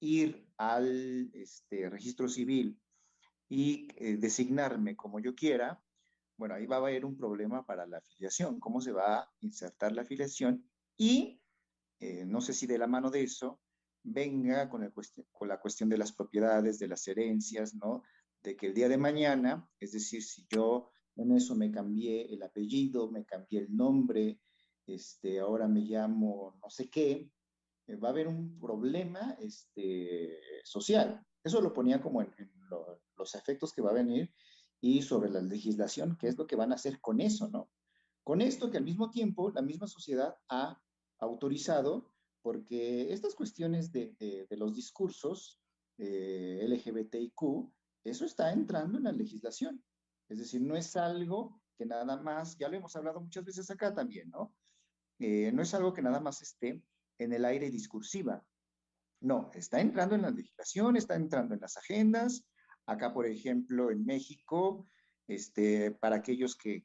ir 0.01 0.51
al 0.57 1.31
este, 1.35 1.89
registro 1.89 2.29
civil 2.29 2.81
y 3.49 3.87
eh, 3.95 4.17
designarme 4.17 4.97
como 4.97 5.21
yo 5.21 5.37
quiera, 5.37 5.81
bueno, 6.37 6.57
ahí 6.57 6.67
va 6.67 6.77
a 6.77 6.81
haber 6.81 7.05
un 7.05 7.17
problema 7.17 7.65
para 7.65 7.87
la 7.87 7.99
afiliación, 7.99 8.59
cómo 8.59 8.81
se 8.81 8.91
va 8.91 9.21
a 9.21 9.33
insertar 9.39 9.93
la 9.93 10.03
afiliación 10.03 10.69
y 10.97 11.41
eh, 12.01 12.25
no 12.27 12.41
sé 12.41 12.55
si 12.55 12.67
de 12.67 12.79
la 12.79 12.89
mano 12.89 13.09
de 13.13 13.23
eso 13.23 13.61
venga 14.03 14.69
con, 14.69 14.83
el 14.83 14.93
con 15.31 15.47
la 15.47 15.61
cuestión 15.61 15.89
de 15.89 15.99
las 15.99 16.11
propiedades, 16.11 16.81
de 16.81 16.89
las 16.89 17.07
herencias, 17.07 17.73
¿no? 17.77 18.03
De 18.43 18.57
que 18.57 18.69
el 18.69 18.75
día 18.75 18.89
de 18.89 18.99
mañana, 18.99 19.69
es 19.81 19.93
decir, 19.93 20.23
si 20.23 20.47
yo 20.49 20.91
en 21.17 21.33
eso 21.33 21.55
me 21.57 21.71
cambié 21.71 22.33
el 22.33 22.43
apellido, 22.43 23.11
me 23.11 23.25
cambié 23.25 23.61
el 23.61 23.77
nombre, 23.77 24.41
este, 24.87 25.41
ahora 25.41 25.69
me 25.69 25.81
llamo 25.81 26.57
no 26.63 26.71
sé 26.71 26.89
qué, 26.89 27.31
eh, 27.87 27.97
va 27.97 28.09
a 28.09 28.11
haber 28.13 28.29
un 28.29 28.59
problema 28.59 29.37
este, 29.41 30.39
social. 30.65 31.25
Eso 31.43 31.61
lo 31.61 31.73
ponía 31.73 32.01
como 32.01 32.23
en, 32.23 32.35
los 33.17 33.35
efectos 33.35 33.73
que 33.73 33.83
va 33.83 33.91
a 33.91 33.95
venir 33.95 34.33
y 34.81 35.03
sobre 35.03 35.31
la 35.31 35.41
legislación, 35.41 36.17
qué 36.21 36.29
es 36.29 36.39
lo 36.39 36.47
que 36.47 36.55
van 36.55 36.71
a 36.71 36.77
hacer 36.77 37.01
con 37.01 37.21
eso, 37.21 37.49
¿no? 37.49 37.71
Con 38.23 38.41
esto 38.43 38.71
que 38.71 38.77
al 38.77 38.85
mismo 38.85 39.11
tiempo 39.11 39.51
la 39.51 39.63
misma 39.63 39.89
sociedad 39.89 40.37
ha 40.49 40.81
autorizado, 41.19 42.13
porque 42.43 43.13
estas 43.13 43.35
cuestiones 43.35 43.91
de, 43.91 44.15
de, 44.19 44.57
los 44.57 44.77
discursos 44.77 45.61
eh, 45.97 46.65
LGBTIQ, 46.69 47.73
eso 48.05 48.25
está 48.25 48.53
entrando 48.53 48.99
en 48.99 49.05
la 49.05 49.13
legislación. 49.13 49.83
Es 50.29 50.39
decir, 50.39 50.61
no 50.61 50.77
es 50.77 50.97
algo 50.97 51.61
que 51.77 51.87
nada 51.87 52.21
más, 52.21 52.57
ya 52.59 52.69
lo 52.69 52.77
hemos 52.77 52.95
hablado 52.97 53.21
muchas 53.21 53.45
veces 53.45 53.71
acá 53.71 53.95
también, 53.95 54.31
¿no? 54.31 54.55
Eh, 55.19 55.51
no 55.53 55.63
es 55.63 55.75
algo 55.75 55.93
que 55.93 56.03
nada 56.03 56.21
más 56.21 56.43
esté 56.43 56.83
en 57.19 57.33
el 57.33 57.45
aire 57.45 57.71
discursiva. 57.71 58.45
No, 59.21 59.51
está 59.55 59.81
entrando 59.81 60.15
en 60.15 60.23
la 60.23 60.31
legislación, 60.31 60.97
está 60.97 61.17
entrando 61.17 61.55
en 61.55 61.61
las 61.61 61.77
agendas, 61.77 62.45
Acá, 62.89 63.13
por 63.13 63.27
ejemplo, 63.27 63.91
en 63.91 64.07
México, 64.07 64.89
este, 65.27 65.91
para 65.91 66.17
aquellos 66.17 66.57
que, 66.57 66.83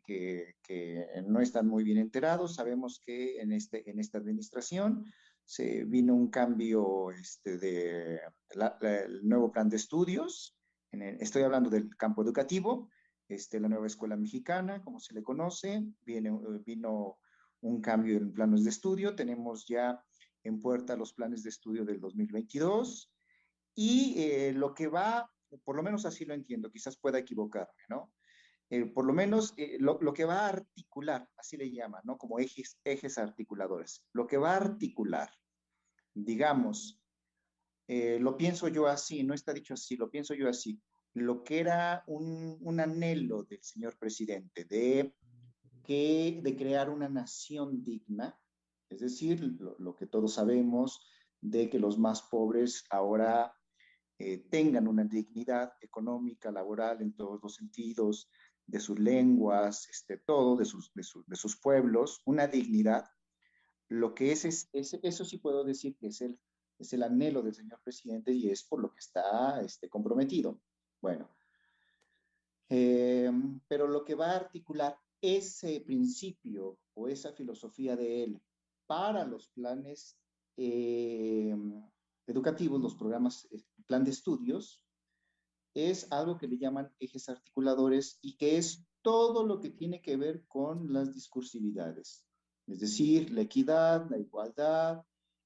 no 1.25 1.39
están 1.39 1.65
muy 1.65 1.85
bien 1.85 1.97
enterados, 1.97 2.55
sabemos 2.55 2.99
que 3.05 3.39
en, 3.39 3.53
este, 3.53 3.89
en 3.89 4.01
esta 4.01 4.17
administración 4.17 5.05
se 5.45 5.85
vino 5.85 6.13
un 6.13 6.29
cambio 6.29 7.09
este, 7.11 7.57
de 7.57 8.19
el 8.81 9.25
nuevo 9.25 9.49
plan 9.49 9.69
de 9.69 9.77
estudios. 9.77 10.57
Estoy 11.01 11.43
hablando 11.43 11.69
del 11.69 11.95
campo 11.97 12.23
educativo, 12.23 12.89
este, 13.27 13.59
la 13.59 13.69
nueva 13.69 13.87
escuela 13.87 14.15
mexicana, 14.15 14.81
como 14.83 14.99
se 14.99 15.13
le 15.13 15.23
conoce, 15.23 15.83
viene, 16.01 16.31
vino 16.65 17.17
un 17.61 17.81
cambio 17.81 18.17
en 18.17 18.33
planes 18.33 18.63
de 18.63 18.69
estudio. 18.69 19.15
Tenemos 19.15 19.65
ya 19.67 20.03
en 20.43 20.59
puerta 20.59 20.95
los 20.95 21.13
planes 21.13 21.43
de 21.43 21.49
estudio 21.49 21.85
del 21.85 21.99
2022 21.99 23.11
y 23.75 24.15
eh, 24.17 24.53
lo 24.53 24.73
que 24.73 24.87
va 24.87 25.29
por 25.63 25.75
lo 25.75 25.83
menos 25.83 26.05
así 26.05 26.25
lo 26.25 26.33
entiendo, 26.33 26.71
quizás 26.71 26.97
pueda 26.97 27.19
equivocarme, 27.19 27.83
¿no? 27.89 28.11
Eh, 28.69 28.85
por 28.85 29.05
lo 29.05 29.13
menos 29.13 29.53
eh, 29.57 29.77
lo, 29.79 29.99
que 30.13 30.25
va 30.25 30.45
a 30.45 30.49
articular, 30.49 31.29
así 31.37 31.57
le 31.57 31.71
llaman, 31.71 32.01
¿no? 32.05 32.17
Como 32.17 32.39
ejes, 32.39 32.79
ejes 32.83 33.17
articuladores. 33.17 34.03
Lo 34.13 34.25
que 34.25 34.37
va 34.37 34.53
a 34.53 34.57
articular, 34.57 35.29
digamos, 36.13 36.99
eh, 37.87 38.17
lo 38.19 38.37
pienso 38.37 38.67
yo 38.67 38.87
así, 38.87 39.23
no 39.23 39.33
está 39.33 39.53
dicho 39.53 39.73
así, 39.73 39.95
lo 39.95 40.09
pienso 40.09 40.33
yo 40.33 40.49
así, 40.49 40.81
lo 41.13 41.43
que 41.43 41.59
era 41.59 42.03
un, 42.07 42.79
anhelo 42.79 43.43
del 43.43 43.63
señor 43.63 43.97
presidente 43.97 44.65
de, 44.65 45.13
que, 45.83 46.39
de 46.43 46.55
crear 46.55 46.89
una 46.89 47.09
nación 47.09 47.83
digna, 47.83 48.39
es 48.89 48.99
decir, 48.99 49.41
lo, 49.59 49.75
lo 49.79 49.95
que 49.95 50.07
todos 50.07 50.33
sabemos 50.33 51.05
de 51.41 51.69
que 51.69 51.79
los 51.79 51.97
más 51.97 52.21
pobres 52.21 52.85
ahora 52.89 53.53
eh, 54.19 54.37
tengan 54.49 54.87
una 54.87 55.03
dignidad 55.03 55.73
económica, 55.81 56.51
laboral, 56.51 57.01
en 57.01 57.13
todos 57.13 57.41
los 57.43 57.55
sentidos, 57.55 58.29
de 58.65 58.79
sus 58.79 58.97
lenguas, 58.99 59.89
este, 59.89 60.17
todo, 60.17 60.55
de 60.55 60.65
sus, 60.65 60.91
de, 60.93 61.35
sus 61.35 61.59
pueblos, 61.59 62.21
una 62.25 62.47
dignidad. 62.47 63.05
Lo 63.89 64.13
que 64.13 64.31
es, 64.31 64.45
es, 64.45 64.69
eso 64.71 65.25
sí 65.25 65.37
puedo 65.37 65.63
decir 65.63 65.97
que 65.97 66.07
es 66.07 66.21
el, 66.21 66.39
es 66.79 66.93
el 66.93 67.03
anhelo 67.03 67.41
del 67.41 67.53
señor 67.53 67.79
presidente 67.83 68.33
y 68.33 68.49
es 68.49 68.63
por 68.63 68.81
lo 68.81 68.91
que 68.91 68.99
está 68.99 69.61
este, 69.61 69.89
comprometido. 69.89 70.59
Bueno, 71.01 71.29
eh, 72.69 73.31
pero 73.67 73.87
lo 73.87 74.03
que 74.03 74.15
va 74.15 74.31
a 74.31 74.37
articular 74.37 74.97
ese 75.21 75.81
principio 75.81 76.79
o 76.93 77.07
esa 77.07 77.31
filosofía 77.33 77.95
de 77.95 78.23
él 78.23 78.41
para 78.85 79.25
los 79.25 79.47
planes 79.49 80.17
eh, 80.57 81.55
educativos, 82.27 82.81
los 82.81 82.95
programas, 82.95 83.47
eh, 83.51 83.63
plan 83.85 84.03
de 84.03 84.11
estudios, 84.11 84.83
es 85.73 86.11
algo 86.11 86.37
que 86.37 86.47
le 86.47 86.57
llaman 86.57 86.93
ejes 86.99 87.29
articuladores 87.29 88.19
y 88.21 88.37
que 88.37 88.57
es 88.57 88.85
todo 89.01 89.45
lo 89.45 89.59
que 89.59 89.69
tiene 89.69 90.01
que 90.01 90.17
ver 90.17 90.45
con 90.47 90.93
las 90.93 91.13
discursividades, 91.13 92.25
es 92.67 92.79
decir, 92.79 93.31
la 93.31 93.41
equidad, 93.41 94.09
la 94.09 94.17
igualdad, 94.17 95.03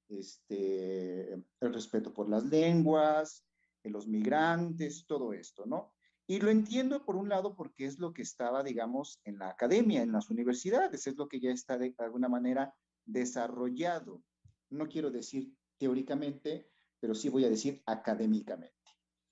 este, 0.08 1.32
el 1.32 1.74
respeto 1.74 2.12
por 2.12 2.28
las 2.28 2.44
lenguas, 2.44 3.48
los 3.90 4.06
migrantes, 4.06 5.06
todo 5.06 5.32
esto, 5.32 5.66
¿no? 5.66 5.92
Y 6.26 6.40
lo 6.40 6.50
entiendo 6.50 7.04
por 7.04 7.16
un 7.16 7.28
lado 7.28 7.54
porque 7.54 7.86
es 7.86 7.98
lo 7.98 8.12
que 8.12 8.22
estaba, 8.22 8.62
digamos, 8.62 9.20
en 9.24 9.38
la 9.38 9.48
academia, 9.48 10.02
en 10.02 10.12
las 10.12 10.28
universidades, 10.28 11.06
es 11.06 11.16
lo 11.16 11.26
que 11.26 11.40
ya 11.40 11.50
está 11.50 11.78
de 11.78 11.94
alguna 11.98 12.28
manera 12.28 12.74
desarrollado. 13.06 14.22
No 14.68 14.86
quiero 14.88 15.10
decir 15.10 15.54
teóricamente, 15.78 16.70
pero 17.00 17.14
sí 17.14 17.30
voy 17.30 17.44
a 17.44 17.50
decir 17.50 17.82
académicamente. 17.86 18.74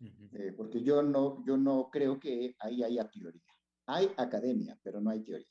Eh, 0.01 0.53
porque 0.57 0.83
yo 0.83 1.03
no, 1.03 1.45
yo 1.47 1.57
no 1.57 1.91
creo 1.91 2.18
que 2.18 2.55
ahí 2.61 2.83
haya 2.83 3.11
teoría. 3.11 3.43
Hay 3.87 4.11
academia, 4.16 4.79
pero 4.83 5.01
no 5.01 5.11
hay 5.11 5.22
teoría. 5.22 5.47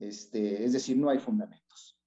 Este, 0.00 0.64
es 0.64 0.72
decir, 0.72 0.96
no 0.96 1.10
hay 1.10 1.18
fundamentos. 1.18 1.99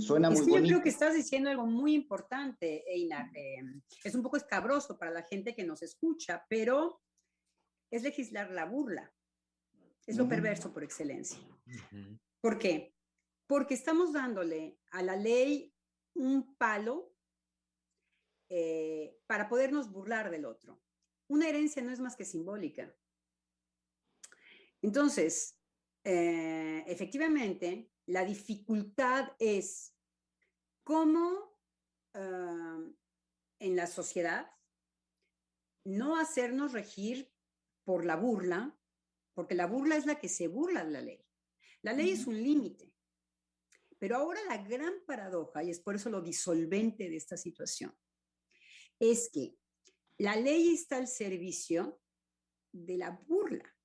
Suena 0.00 0.28
muy 0.28 0.46
Yo 0.46 0.62
creo 0.62 0.82
que 0.82 0.90
estás 0.90 1.14
diciendo 1.14 1.48
algo 1.48 1.66
muy 1.66 1.94
importante, 1.94 2.84
Einar. 2.92 3.30
Eh, 3.34 3.62
es 4.04 4.14
un 4.14 4.22
poco 4.22 4.36
escabroso 4.36 4.98
para 4.98 5.10
la 5.10 5.22
gente 5.22 5.54
que 5.54 5.64
nos 5.64 5.82
escucha, 5.82 6.44
pero 6.48 7.00
es 7.90 8.02
legislar 8.02 8.50
la 8.50 8.66
burla. 8.66 9.12
Es 10.06 10.16
lo 10.16 10.28
perverso 10.28 10.72
por 10.72 10.84
excelencia. 10.84 11.38
¿Por 12.40 12.58
qué? 12.58 12.94
Porque 13.46 13.74
estamos 13.74 14.12
dándole 14.12 14.78
a 14.90 15.02
la 15.02 15.16
ley 15.16 15.74
un 16.14 16.54
palo 16.56 17.14
eh, 18.48 19.18
para 19.26 19.48
podernos 19.48 19.90
burlar 19.90 20.30
del 20.30 20.46
otro. 20.46 20.82
Una 21.28 21.48
herencia 21.48 21.82
no 21.82 21.92
es 21.92 22.00
más 22.00 22.16
que 22.16 22.24
simbólica. 22.24 22.94
Entonces, 24.80 25.58
eh, 26.04 26.84
efectivamente, 26.86 27.90
la 28.08 28.24
dificultad 28.24 29.32
es 29.38 29.94
cómo 30.82 31.58
ah, 32.14 32.82
en 33.58 33.76
la 33.76 33.86
sociedad 33.86 34.50
no 35.84 36.16
hacernos 36.16 36.72
regir 36.72 37.30
por 37.84 38.06
la 38.06 38.16
burla, 38.16 38.78
porque 39.34 39.54
la 39.54 39.66
burla 39.66 39.96
es 39.96 40.06
la 40.06 40.18
que 40.18 40.28
se 40.28 40.48
burla 40.48 40.84
de 40.86 40.90
la 40.90 41.00
ley. 41.02 41.22
La 41.82 41.92
ley 41.92 42.10
es 42.10 42.26
un 42.26 42.42
límite. 42.42 42.94
Pero 43.98 44.16
ahora 44.16 44.40
la 44.44 44.56
gran 44.56 45.04
paradoja, 45.06 45.62
y 45.62 45.70
es 45.70 45.80
por 45.80 45.94
eso 45.94 46.08
lo 46.08 46.22
disolvente 46.22 47.10
de 47.10 47.16
esta 47.16 47.36
situación, 47.36 47.94
es 48.98 49.28
que 49.30 49.58
la 50.16 50.34
ley 50.34 50.72
está 50.72 50.96
al 50.96 51.08
servicio 51.08 52.00
de 52.72 52.96
la 52.96 53.10
burla, 53.10 53.76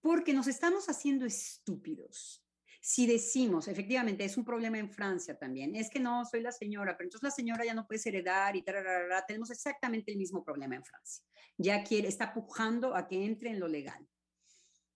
porque 0.00 0.32
nos 0.32 0.46
estamos 0.46 0.88
haciendo 0.88 1.26
estúpidos. 1.26 2.43
Si 2.86 3.06
decimos, 3.06 3.66
efectivamente, 3.66 4.26
es 4.26 4.36
un 4.36 4.44
problema 4.44 4.76
en 4.76 4.90
Francia 4.90 5.38
también, 5.38 5.74
es 5.74 5.88
que 5.88 6.00
no, 6.00 6.26
soy 6.26 6.42
la 6.42 6.52
señora, 6.52 6.94
pero 6.94 7.06
entonces 7.06 7.22
la 7.22 7.30
señora 7.30 7.64
ya 7.64 7.72
no 7.72 7.86
puede 7.86 8.02
heredar 8.04 8.56
y 8.56 8.62
tararara, 8.62 9.24
tenemos 9.24 9.50
exactamente 9.50 10.12
el 10.12 10.18
mismo 10.18 10.44
problema 10.44 10.74
en 10.74 10.84
Francia. 10.84 11.24
Ya 11.56 11.82
quiere, 11.82 12.08
está 12.08 12.34
pujando 12.34 12.94
a 12.94 13.08
que 13.08 13.24
entre 13.24 13.48
en 13.48 13.58
lo 13.58 13.68
legal. 13.68 14.06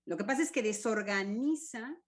Lo 0.04 0.18
que 0.18 0.24
pasa 0.24 0.42
es 0.42 0.52
que 0.52 0.62
desorganiza 0.62 1.98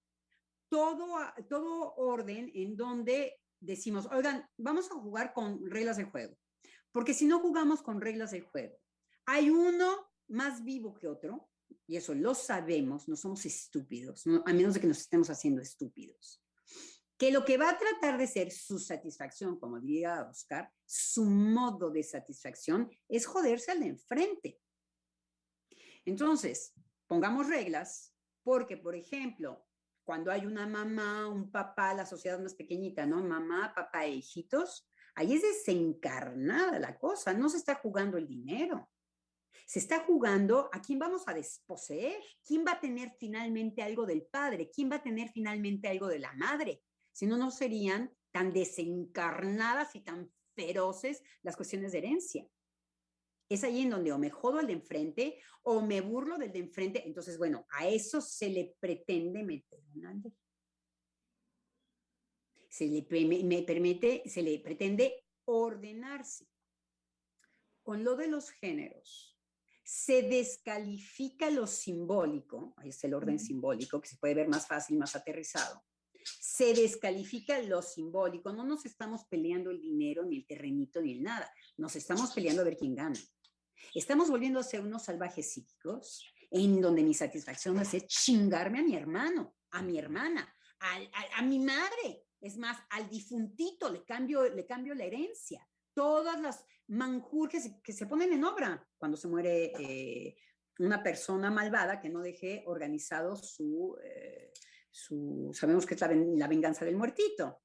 todo, 0.69 1.17
todo 1.49 1.95
orden 1.95 2.53
en 2.55 2.77
donde 2.77 3.41
decimos, 3.59 4.07
oigan, 4.13 4.47
vamos 4.59 4.91
a 4.91 4.97
jugar 4.97 5.33
con 5.33 5.65
reglas 5.71 5.97
de 5.97 6.05
juego. 6.05 6.37
Porque 6.93 7.15
si 7.15 7.25
no 7.25 7.39
jugamos 7.39 7.81
con 7.81 8.03
reglas 8.03 8.33
del 8.33 8.43
juego, 8.43 8.77
hay 9.25 9.49
uno 9.49 10.11
más 10.29 10.63
vivo 10.63 10.93
que 10.93 11.09
otro, 11.09 11.50
y 11.87 11.97
eso 11.97 12.15
lo 12.15 12.35
sabemos, 12.35 13.09
no 13.09 13.17
somos 13.17 13.45
estúpidos, 13.47 14.25
a 14.27 14.53
menos 14.53 14.75
de 14.75 14.81
que 14.81 14.87
nos 14.87 14.99
estemos 14.99 15.31
haciendo 15.31 15.61
estúpidos, 15.61 16.43
que 17.17 17.31
lo 17.31 17.45
que 17.45 17.59
va 17.59 17.71
a 17.71 17.79
tratar 17.79 18.19
de 18.19 18.27
ser 18.27 18.51
su 18.51 18.79
satisfacción, 18.79 19.59
como 19.59 19.81
diría 19.81 20.27
Oscar, 20.29 20.73
su 20.85 21.25
modo 21.25 21.91
de 21.91 22.03
satisfacción 22.03 22.91
es 23.09 23.27
joderse 23.27 23.73
al 23.73 23.81
de 23.81 23.87
enfrente. 23.87 24.61
Entonces, 26.05 26.73
pongamos 27.07 27.49
reglas, 27.49 28.15
porque, 28.43 28.77
por 28.77 28.95
ejemplo, 28.95 29.67
cuando 30.03 30.33
hay 30.33 30.47
una 30.47 30.67
mamá, 30.67 31.29
un 31.29 31.51
papá, 31.51 31.93
la 31.93 32.07
sociedad 32.07 32.41
más 32.41 32.55
pequeñita, 32.55 33.05
¿no? 33.05 33.23
Mamá, 33.23 33.73
papá 33.75 34.07
e 34.07 34.15
hijitos, 34.15 34.91
Ahí 35.15 35.35
es 35.35 35.43
desencarnada 35.43 36.79
la 36.79 36.97
cosa, 36.99 37.35
no 37.35 37.49
se 37.49 37.59
está 37.59 37.75
jugando 37.75 38.17
el 38.17 38.27
dinero. 38.27 38.89
Se 39.67 39.79
está 39.79 40.01
jugando 40.01 40.69
a 40.73 40.81
quién 40.81 40.99
vamos 40.99 41.23
a 41.27 41.35
desposeer, 41.35 42.21
quién 42.45 42.65
va 42.67 42.73
a 42.73 42.81
tener 42.81 43.13
finalmente 43.19 43.83
algo 43.83 44.07
del 44.07 44.23
padre, 44.23 44.71
quién 44.71 44.91
va 44.91 44.97
a 44.97 45.03
tener 45.03 45.31
finalmente 45.31 45.89
algo 45.89 46.09
de 46.09 46.19
la 46.19 46.33
madre. 46.35 46.83
Si 47.13 47.27
no, 47.27 47.37
no 47.37 47.51
serían 47.51 48.13
tan 48.31 48.53
desencarnadas 48.53 49.95
y 49.97 50.01
tan 50.01 50.33
feroces 50.55 51.23
las 51.43 51.57
cuestiones 51.57 51.93
de 51.93 51.99
herencia. 51.99 52.47
Es 53.49 53.65
ahí 53.65 53.83
en 53.83 53.91
donde 53.91 54.13
o 54.13 54.19
me 54.19 54.31
jodo 54.31 54.59
al 54.59 54.69
de 54.69 54.75
enfrente 54.75 55.41
o 55.63 55.83
me 55.83 56.01
burlo 56.01 56.39
del 56.39 56.53
de 56.53 56.61
enfrente. 56.61 57.07
Entonces, 57.07 57.37
bueno, 57.37 57.67
a 57.71 57.89
eso 57.89 58.21
se 58.21 58.49
le 58.49 58.77
pretende 58.81 59.43
meter 59.43 59.81
una 59.95 60.15
ley 60.15 60.33
se 62.71 62.87
le, 62.87 63.03
permite, 63.03 64.23
se 64.27 64.43
le 64.43 64.59
pretende 64.61 65.27
ordenarse. 65.45 66.47
Con 67.83 68.05
lo 68.05 68.15
de 68.15 68.29
los 68.29 68.51
géneros, 68.51 69.30
se 69.93 70.23
descalifica 70.23 71.51
lo 71.51 71.67
simbólico, 71.67 72.75
ahí 72.77 72.91
es 72.91 73.03
el 73.03 73.13
orden 73.13 73.41
simbólico 73.41 74.01
que 74.01 74.09
se 74.09 74.19
puede 74.19 74.37
ver 74.37 74.49
más 74.49 74.69
fácil, 74.69 74.97
más 74.97 75.17
aterrizado. 75.17 75.83
Se 76.23 76.73
descalifica 76.75 77.61
lo 77.63 77.83
simbólico, 77.83 78.53
no 78.53 78.63
nos 78.63 78.87
estamos 78.87 79.25
peleando 79.25 79.73
el 79.73 79.81
dinero, 79.81 80.25
ni 80.25 80.37
el 80.37 80.47
terrenito, 80.47 81.03
ni 81.03 81.15
el 81.15 81.25
nada, 81.25 81.53
nos 81.77 81.97
estamos 81.97 82.31
peleando 82.33 82.63
a 82.63 82.67
ver 82.67 82.77
quién 82.77 82.95
gana. 82.95 83.19
Estamos 83.93 84.31
volviendo 84.31 84.61
a 84.61 84.63
ser 84.63 84.81
unos 84.81 85.03
salvajes 85.07 85.53
psíquicos 85.53 86.25
en 86.53 86.81
donde 86.81 87.03
mi 87.03 87.13
satisfacción 87.13 87.77
es 87.81 88.07
chingarme 88.07 88.79
a 88.79 88.85
mi 88.85 88.95
hermano, 88.95 89.57
a 89.73 89.83
mi 89.83 89.99
hermana, 89.99 90.57
a 91.35 91.43
mi 91.43 91.59
madre, 91.59 92.23
es 92.41 92.57
más, 92.59 92.79
al 92.91 93.11
difuntito 93.11 93.91
le 93.91 94.05
cambio, 94.05 94.49
le 94.49 94.65
cambio 94.67 94.95
la 94.95 95.05
herencia. 95.05 95.67
Todas 95.93 96.41
las 96.41 96.65
manjurjes 96.91 97.71
que 97.83 97.93
se 97.93 98.07
ponen 98.07 98.33
en 98.33 98.45
obra 98.45 98.87
cuando 98.99 99.17
se 99.17 99.29
muere 99.29 99.73
eh, 99.79 100.37
una 100.79 101.03
persona 101.03 101.51
malvada 101.51 102.01
que 102.01 102.09
no 102.09 102.21
deje 102.21 102.65
organizado 102.67 103.37
su, 103.37 103.97
eh, 104.03 104.53
sabemos 105.53 105.87
que 105.87 105.95
es 105.95 106.01
la, 106.01 106.49
venganza 106.49 106.85
del 106.85 106.97
muertito. 106.97 107.63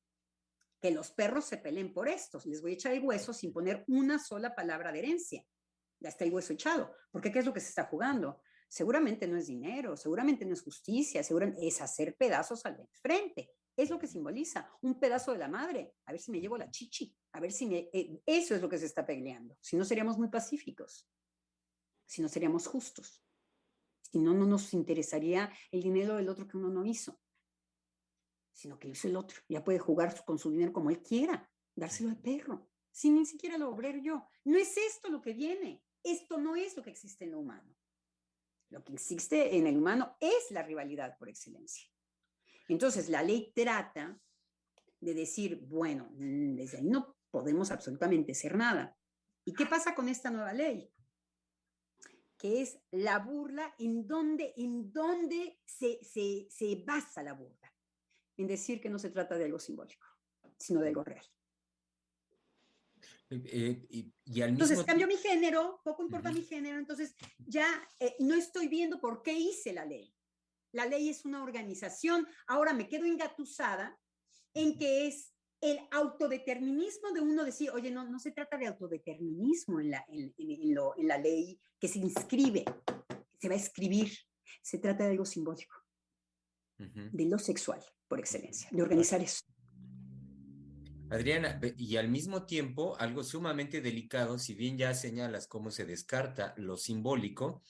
Que 0.80 0.92
los 0.92 1.12
perros 1.12 1.46
se 1.46 1.58
peleen 1.58 1.94
por 1.94 2.08
estos. 2.08 2.46
Les 2.46 2.62
voy 2.62 2.72
a 2.72 2.74
echar 2.76 2.92
el 2.92 3.04
hueso 3.04 3.34
sin 3.34 3.52
poner 3.52 3.84
una 3.88 4.20
sola 4.20 4.54
palabra 4.54 4.92
de 4.92 5.00
herencia. 5.00 5.44
Ya 6.00 6.10
está 6.10 6.26
el 6.26 6.34
hueso 6.34 6.54
echado. 6.54 6.94
Porque 7.12 7.32
¿qué 7.32 7.40
es 7.40 7.46
lo 7.46 7.54
que 7.54 7.62
se 7.62 7.70
está 7.70 7.86
jugando? 7.86 8.42
Seguramente 8.68 9.28
no 9.28 9.38
es 9.38 9.48
dinero, 9.48 9.96
seguramente 9.96 10.46
no 10.46 10.54
es 10.54 10.62
justicia, 10.62 11.24
seguramente 11.24 11.66
es 11.66 11.82
hacer 11.82 12.16
pedazos 12.16 12.66
al 12.66 12.88
frente 12.92 13.52
es 13.76 13.90
lo 13.90 14.00
que 14.00 14.08
simboliza, 14.08 14.70
un 14.82 15.00
pedazo 15.00 15.32
de 15.32 15.38
la 15.38 15.48
madre, 15.48 15.96
a 16.06 16.12
ver 16.12 16.22
si 16.22 16.32
me 16.32 16.40
llevo 16.40 16.58
la 16.58 16.70
chichi, 16.70 17.16
a 17.34 17.40
ver 17.40 17.52
si 17.52 17.66
me... 17.66 17.90
Eh, 17.94 18.22
eso 18.26 18.56
es 18.56 18.62
lo 18.62 18.70
que 18.70 18.78
se 18.78 18.86
está 18.86 19.06
peleando, 19.06 19.58
si 19.62 19.76
no 19.76 19.86
seríamos 19.86 20.18
muy 20.18 20.30
pacíficos, 20.30 21.08
si 22.06 22.22
no 22.22 22.30
seríamos 22.30 22.68
justos, 22.68 23.24
si 24.02 24.20
no, 24.20 24.34
no 24.34 24.46
nos 24.46 24.74
interesaría 24.74 25.52
el 25.72 25.84
dinero 25.84 26.16
del 26.16 26.30
otro 26.30 26.48
que 26.48 26.58
uno 26.58 26.70
no 26.70 26.86
hizo, 26.86 27.20
sino 28.54 28.80
que 28.80 28.88
hizo 28.88 29.08
el 29.08 29.18
otro, 29.18 29.42
ya 29.50 29.64
puede 29.64 29.80
jugar 29.80 30.24
con 30.24 30.40
su 30.40 30.52
dinero 30.52 30.72
como 30.72 30.90
él 30.90 31.02
quiera, 31.02 31.50
dárselo 31.76 32.10
al 32.10 32.22
perro, 32.22 32.70
sin 32.92 33.16
ni 33.16 33.26
siquiera 33.26 33.58
lo 33.58 33.70
obrero 33.70 34.00
yo. 34.00 34.26
No 34.46 34.58
es 34.58 34.78
esto 34.78 35.10
lo 35.10 35.22
que 35.22 35.34
viene, 35.34 35.84
esto 36.02 36.38
no 36.38 36.56
es 36.56 36.78
lo 36.78 36.84
que 36.84 36.92
existe 36.92 37.26
en 37.26 37.32
lo 37.32 37.40
humano. 37.40 37.76
Lo 38.70 38.84
que 38.84 38.94
existe 38.94 39.58
en 39.58 39.68
el 39.68 39.78
humano 39.78 40.16
es 40.20 40.50
la 40.52 40.64
rivalidad 40.64 41.18
por 41.18 41.28
excelencia. 41.28 41.90
Entonces, 42.68 43.10
la 43.10 43.24
ley 43.24 43.52
trata 43.56 44.20
de 45.00 45.14
decir, 45.14 45.60
bueno, 45.68 46.10
mm, 46.12 46.56
desde 46.56 46.78
ahí 46.78 46.86
no 46.86 47.16
podemos 47.30 47.72
absolutamente 47.72 48.32
hacer 48.32 48.56
nada. 48.56 48.98
¿Y 49.44 49.54
qué 49.54 49.66
pasa 49.66 49.94
con 49.94 50.10
esta 50.10 50.32
nueva 50.32 50.54
ley? 50.54 50.92
que 52.38 52.62
es 52.62 52.80
la 52.92 53.20
burla, 53.20 53.74
en 53.80 54.08
donde, 54.08 54.54
en 54.58 54.92
donde 54.92 55.60
se, 55.66 56.04
se, 56.04 56.48
se 56.50 56.84
basa 56.86 57.24
la 57.24 57.34
burla, 57.34 57.74
en 58.38 58.48
decir 58.48 58.82
que 58.82 58.90
no 58.90 59.00
se 59.00 59.10
trata 59.10 59.38
de 59.38 59.46
algo 59.46 59.60
simbólico, 59.60 60.06
sino 60.58 60.82
de 60.82 60.90
algo 60.90 61.04
real. 61.04 61.26
Eh, 63.30 63.88
y, 63.90 64.42
entonces 64.42 64.84
cambio 64.84 65.08
mi 65.08 65.18
género, 65.18 65.82
poco 65.84 66.04
importa 66.04 66.32
mi 66.32 66.44
género, 66.44 66.78
entonces 66.78 67.16
ya 67.40 67.68
eh, 68.00 68.16
no 68.20 68.36
estoy 68.36 68.68
viendo 68.68 69.00
por 69.00 69.24
qué 69.24 69.34
hice 69.34 69.74
la 69.74 69.86
ley. 69.86 70.15
La 70.76 70.86
ley 70.86 71.08
es 71.08 71.24
una 71.24 71.42
organización, 71.42 72.28
ahora 72.48 72.74
me 72.74 72.90
quedo 72.90 73.06
engatusada 73.06 73.98
en 74.54 74.78
que 74.78 75.08
es 75.08 75.32
el 75.62 75.80
autodeterminismo 75.90 77.14
de 77.14 77.22
uno 77.22 77.46
decir, 77.46 77.72
oye, 77.72 77.92
no, 77.92 78.04
no 78.10 78.20
se 78.20 78.32
trata 78.32 78.58
de 78.58 78.68
autodeterminismo 78.68 79.80
en 79.80 79.92
la, 79.92 80.06
en, 80.10 80.34
en 80.38 81.08
la 81.08 81.18
ley 81.18 81.58
que 81.80 81.88
se 81.88 82.00
inscribe, 82.00 82.66
que 82.66 83.40
se 83.40 83.48
va 83.48 83.54
a 83.54 83.58
escribir, 83.58 84.12
se 84.62 84.78
trata 84.78 85.06
de 85.06 85.12
algo 85.12 85.24
simbólico, 85.24 85.78
de 86.78 87.26
lo 87.26 87.40
sexual, 87.40 87.82
por 88.10 88.20
excelencia, 88.20 88.68
de 88.70 88.82
organizar 88.82 89.22
eso. 89.22 89.40
Adriana, 91.10 91.58
y 91.78 91.96
al 91.96 92.10
mismo 92.10 92.46
tiempo, 92.46 92.98
algo 93.00 93.24
sumamente 93.24 93.80
delicado, 93.80 94.38
si 94.38 94.56
bien 94.56 94.78
ya 94.78 94.94
señalas 94.94 95.48
cómo 95.48 95.72
se 95.72 95.86
descarta 95.86 96.54
lo 96.58 96.76
simbólico, 96.76 97.62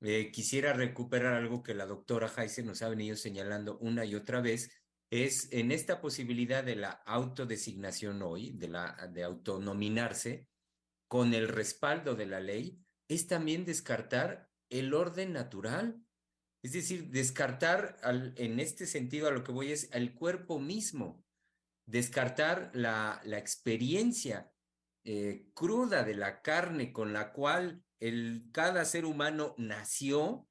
eh, 0.00 0.30
quisiera 0.30 0.72
recuperar 0.72 1.34
algo 1.34 1.62
que 1.62 1.74
la 1.74 1.86
doctora 1.86 2.28
Heise 2.36 2.62
nos 2.62 2.82
ha 2.82 2.88
venido 2.88 3.16
señalando 3.16 3.78
una 3.78 4.04
y 4.04 4.14
otra 4.14 4.40
vez, 4.40 4.70
es 5.10 5.48
en 5.52 5.70
esta 5.70 6.00
posibilidad 6.00 6.64
de 6.64 6.76
la 6.76 6.90
autodesignación 6.90 8.22
hoy, 8.22 8.50
de, 8.52 8.68
la, 8.68 9.08
de 9.12 9.24
autonominarse, 9.24 10.48
con 11.08 11.34
el 11.34 11.48
respaldo 11.48 12.16
de 12.16 12.26
la 12.26 12.40
ley, 12.40 12.80
es 13.08 13.28
también 13.28 13.64
descartar 13.64 14.50
el 14.68 14.92
orden 14.92 15.32
natural. 15.32 16.02
Es 16.62 16.72
decir, 16.72 17.10
descartar 17.10 17.96
en 18.36 18.58
este 18.58 18.86
sentido 18.86 19.28
a 19.28 19.30
lo 19.30 19.44
que 19.44 19.52
voy 19.52 19.70
es 19.70 19.88
al 19.92 20.14
cuerpo 20.14 20.58
mismo 20.58 21.24
descartar 21.86 22.70
la, 22.74 23.20
la 23.24 23.38
experiencia 23.38 24.52
eh, 25.08 25.46
cruda 25.54 26.02
de 26.02 26.16
la 26.16 26.42
carne 26.42 26.92
con 26.92 27.12
la 27.12 27.32
cual 27.32 27.80
el, 28.00 28.48
cada 28.50 28.84
ser 28.84 29.04
humano 29.04 29.54
nació, 29.56 30.48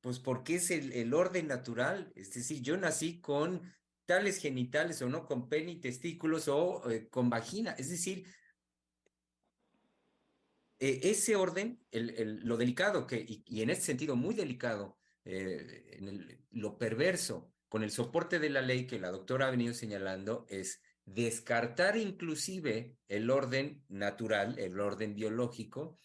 pues 0.00 0.18
porque 0.18 0.54
es 0.54 0.70
el, 0.70 1.12
orden 1.12 1.46
natural. 1.46 2.10
Es 2.16 2.32
decir, 2.32 2.62
yo 2.62 2.78
nací 2.78 3.20
con 3.20 3.70
tales 4.06 4.38
genitales 4.38 5.02
o 5.02 5.10
no, 5.10 5.26
con 5.26 5.50
pene 5.50 5.72
y 5.72 5.80
testículos 5.80 6.48
o 6.48 6.90
eh, 6.90 7.10
con 7.10 7.28
vagina. 7.28 7.72
Es 7.72 7.90
decir, 7.90 8.26
eh, 10.78 11.00
ese 11.02 11.36
orden, 11.36 11.84
el, 11.90 12.40
lo 12.44 12.56
delicado 12.56 13.06
que, 13.06 13.22
y, 13.28 13.60
en 13.60 13.68
este 13.68 13.84
sentido 13.84 14.16
muy 14.16 14.34
delicado, 14.34 14.96
en 15.26 16.46
lo 16.52 16.78
perverso 16.78 17.52
con 17.68 17.82
el 17.82 17.90
soporte 17.90 18.38
de 18.38 18.48
la 18.48 18.62
ley 18.62 18.86
que 18.86 18.98
la 18.98 19.10
doctora 19.10 19.48
ha 19.48 19.50
venido 19.50 19.74
señalando 19.74 20.46
es 20.48 20.80
descartar 21.14 21.96
inclusive 21.96 22.96
el 23.08 23.30
orden 23.30 23.84
natural, 23.88 24.58
el 24.58 24.78
orden 24.80 25.14
biológico, 25.14 25.98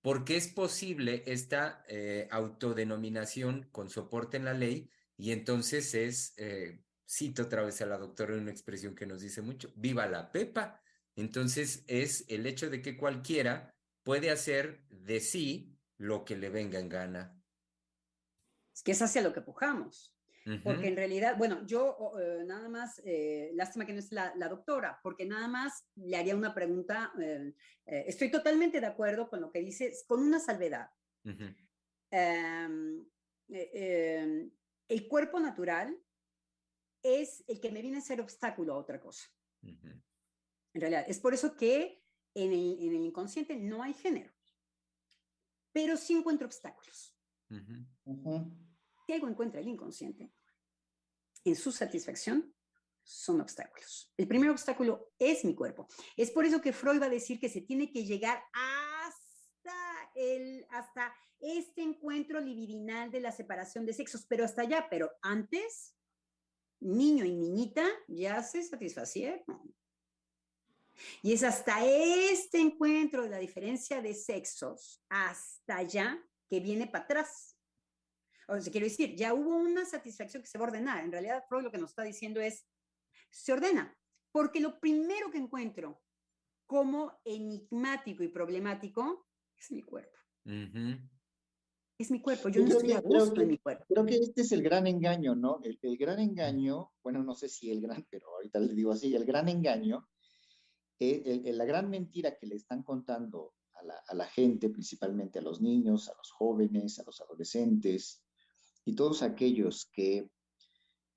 porque 0.00 0.36
es 0.36 0.48
posible 0.48 1.22
esta 1.26 1.84
eh, 1.88 2.28
autodenominación 2.30 3.68
con 3.72 3.90
soporte 3.90 4.36
en 4.36 4.44
la 4.44 4.54
ley 4.54 4.90
y 5.16 5.32
entonces 5.32 5.94
es, 5.94 6.34
eh, 6.36 6.80
cito 7.08 7.42
otra 7.42 7.62
vez 7.62 7.80
a 7.80 7.86
la 7.86 7.98
doctora 7.98 8.36
una 8.36 8.50
expresión 8.50 8.94
que 8.94 9.06
nos 9.06 9.20
dice 9.20 9.42
mucho, 9.42 9.72
viva 9.76 10.06
la 10.06 10.30
pepa. 10.30 10.80
Entonces 11.16 11.84
es 11.88 12.24
el 12.28 12.46
hecho 12.46 12.70
de 12.70 12.80
que 12.80 12.96
cualquiera 12.96 13.74
puede 14.04 14.30
hacer 14.30 14.84
de 14.88 15.20
sí 15.20 15.76
lo 15.96 16.24
que 16.24 16.36
le 16.36 16.48
venga 16.48 16.78
en 16.78 16.88
gana. 16.88 17.42
Es 18.72 18.82
que 18.82 18.92
es 18.92 19.02
hacia 19.02 19.22
lo 19.22 19.32
que 19.32 19.40
pujamos. 19.40 20.14
Porque 20.62 20.88
en 20.88 20.96
realidad, 20.96 21.36
bueno, 21.36 21.66
yo 21.66 22.12
eh, 22.18 22.44
nada 22.46 22.68
más, 22.68 23.00
eh, 23.04 23.50
lástima 23.54 23.84
que 23.84 23.92
no 23.92 23.98
es 23.98 24.12
la, 24.12 24.32
doctora, 24.48 24.98
porque 25.02 25.26
nada 25.26 25.48
más 25.48 25.84
le 25.96 26.16
haría 26.16 26.36
una 26.36 26.54
pregunta. 26.54 27.12
Eh, 27.20 27.54
estoy 27.84 28.30
totalmente 28.30 28.80
de 28.80 28.86
acuerdo 28.86 29.28
con 29.28 29.40
lo 29.40 29.50
que 29.50 29.60
dices, 29.60 30.04
con 30.06 30.20
una 30.20 30.40
salvedad. 30.40 30.90
Em, 32.10 33.06
em, 33.48 34.50
el 34.88 35.08
cuerpo 35.08 35.38
natural 35.40 35.98
es 37.02 37.44
el 37.46 37.60
que 37.60 37.70
me 37.70 37.82
viene 37.82 37.98
a 37.98 38.02
ser 38.02 38.20
obstáculo 38.20 38.74
a 38.74 38.78
otra 38.78 39.00
cosa. 39.00 39.26
En 39.62 40.80
realidad, 40.80 41.04
es 41.08 41.18
por 41.20 41.34
eso 41.34 41.56
que 41.56 42.02
en 42.34 42.52
el, 42.52 42.78
en 42.80 42.94
el, 42.94 43.04
inconsciente 43.04 43.56
no 43.56 43.82
hay 43.82 43.92
género, 43.92 44.32
pero 45.72 45.96
sí 45.96 46.14
encuentro 46.14 46.46
obstáculos. 46.46 47.18
Si 49.06 49.12
algo 49.12 49.28
encuentra 49.28 49.60
el 49.60 49.68
inconsciente, 49.68 50.30
en 51.44 51.56
su 51.56 51.72
satisfacción 51.72 52.54
son 53.02 53.40
obstáculos. 53.40 54.12
El 54.16 54.28
primer 54.28 54.50
obstáculo 54.50 55.12
es 55.18 55.44
mi 55.44 55.54
cuerpo. 55.54 55.88
Es 56.16 56.30
por 56.30 56.44
eso 56.44 56.60
que 56.60 56.72
Freud 56.72 57.00
va 57.00 57.06
a 57.06 57.10
decir 57.10 57.40
que 57.40 57.48
se 57.48 57.62
tiene 57.62 57.90
que 57.90 58.04
llegar 58.04 58.42
hasta, 58.52 60.10
el, 60.14 60.66
hasta 60.70 61.14
este 61.40 61.82
encuentro 61.82 62.40
libidinal 62.40 63.10
de 63.10 63.20
la 63.20 63.32
separación 63.32 63.86
de 63.86 63.94
sexos, 63.94 64.26
pero 64.28 64.44
hasta 64.44 64.62
allá, 64.62 64.88
pero 64.90 65.10
antes, 65.22 65.94
niño 66.80 67.24
y 67.24 67.34
niñita 67.34 67.86
ya 68.08 68.42
se 68.42 68.62
satisfacieron. 68.62 69.44
Y 71.22 71.32
es 71.32 71.42
hasta 71.44 71.84
este 71.84 72.58
encuentro 72.58 73.22
de 73.22 73.30
la 73.30 73.38
diferencia 73.38 74.02
de 74.02 74.14
sexos, 74.14 75.02
hasta 75.08 75.76
allá, 75.76 76.22
que 76.48 76.60
viene 76.60 76.86
para 76.86 77.04
atrás. 77.04 77.47
O 78.48 78.58
sea, 78.58 78.72
quiero 78.72 78.86
decir, 78.86 79.14
ya 79.14 79.34
hubo 79.34 79.56
una 79.56 79.84
satisfacción 79.84 80.42
que 80.42 80.48
se 80.48 80.58
va 80.58 80.64
a 80.64 80.68
ordenar. 80.68 81.04
En 81.04 81.12
realidad, 81.12 81.44
Freud 81.48 81.64
lo 81.64 81.70
que 81.70 81.78
nos 81.78 81.90
está 81.90 82.02
diciendo 82.02 82.40
es, 82.40 82.66
se 83.30 83.52
ordena, 83.52 83.94
porque 84.32 84.58
lo 84.60 84.80
primero 84.80 85.30
que 85.30 85.36
encuentro 85.36 86.02
como 86.66 87.20
enigmático 87.24 88.22
y 88.22 88.28
problemático 88.28 89.26
es 89.54 89.70
mi 89.70 89.82
cuerpo. 89.82 90.16
Es 91.98 92.10
mi 92.10 92.22
cuerpo, 92.22 92.48
yo, 92.48 92.62
no 92.62 92.68
estoy 92.68 92.92
a 92.92 93.00
gusto 93.00 93.42
en 93.42 93.48
mi 93.48 93.58
cuerpo. 93.58 93.84
Creo 93.86 94.06
que 94.06 94.16
este 94.16 94.42
es 94.42 94.52
el 94.52 94.62
gran 94.62 94.86
engaño, 94.86 95.34
¿no? 95.34 95.60
El, 95.62 95.98
gran 95.98 96.18
engaño, 96.18 96.92
bueno, 97.02 97.22
no 97.22 97.34
sé 97.34 97.50
si 97.50 97.70
el 97.70 97.82
gran, 97.82 98.06
pero 98.08 98.34
ahorita 98.36 98.60
les 98.60 98.74
digo 98.74 98.92
así, 98.92 99.14
el 99.14 99.26
gran 99.26 99.48
engaño, 99.48 100.08
eh, 101.00 101.42
la 101.52 101.66
gran 101.66 101.90
mentira 101.90 102.38
que 102.38 102.46
le 102.46 102.54
están 102.54 102.82
contando 102.82 103.54
a 103.74 103.82
la, 103.82 103.94
a 104.06 104.14
la, 104.14 104.26
gente, 104.26 104.70
principalmente 104.70 105.38
a 105.38 105.42
los 105.42 105.60
niños, 105.60 106.08
a 106.08 106.14
los 106.16 106.30
jóvenes, 106.30 106.98
a 106.98 107.04
los 107.04 107.20
adolescentes, 107.20 108.22
y 108.84 108.94
todos 108.94 109.22
aquellos 109.22 109.90
que 109.92 110.28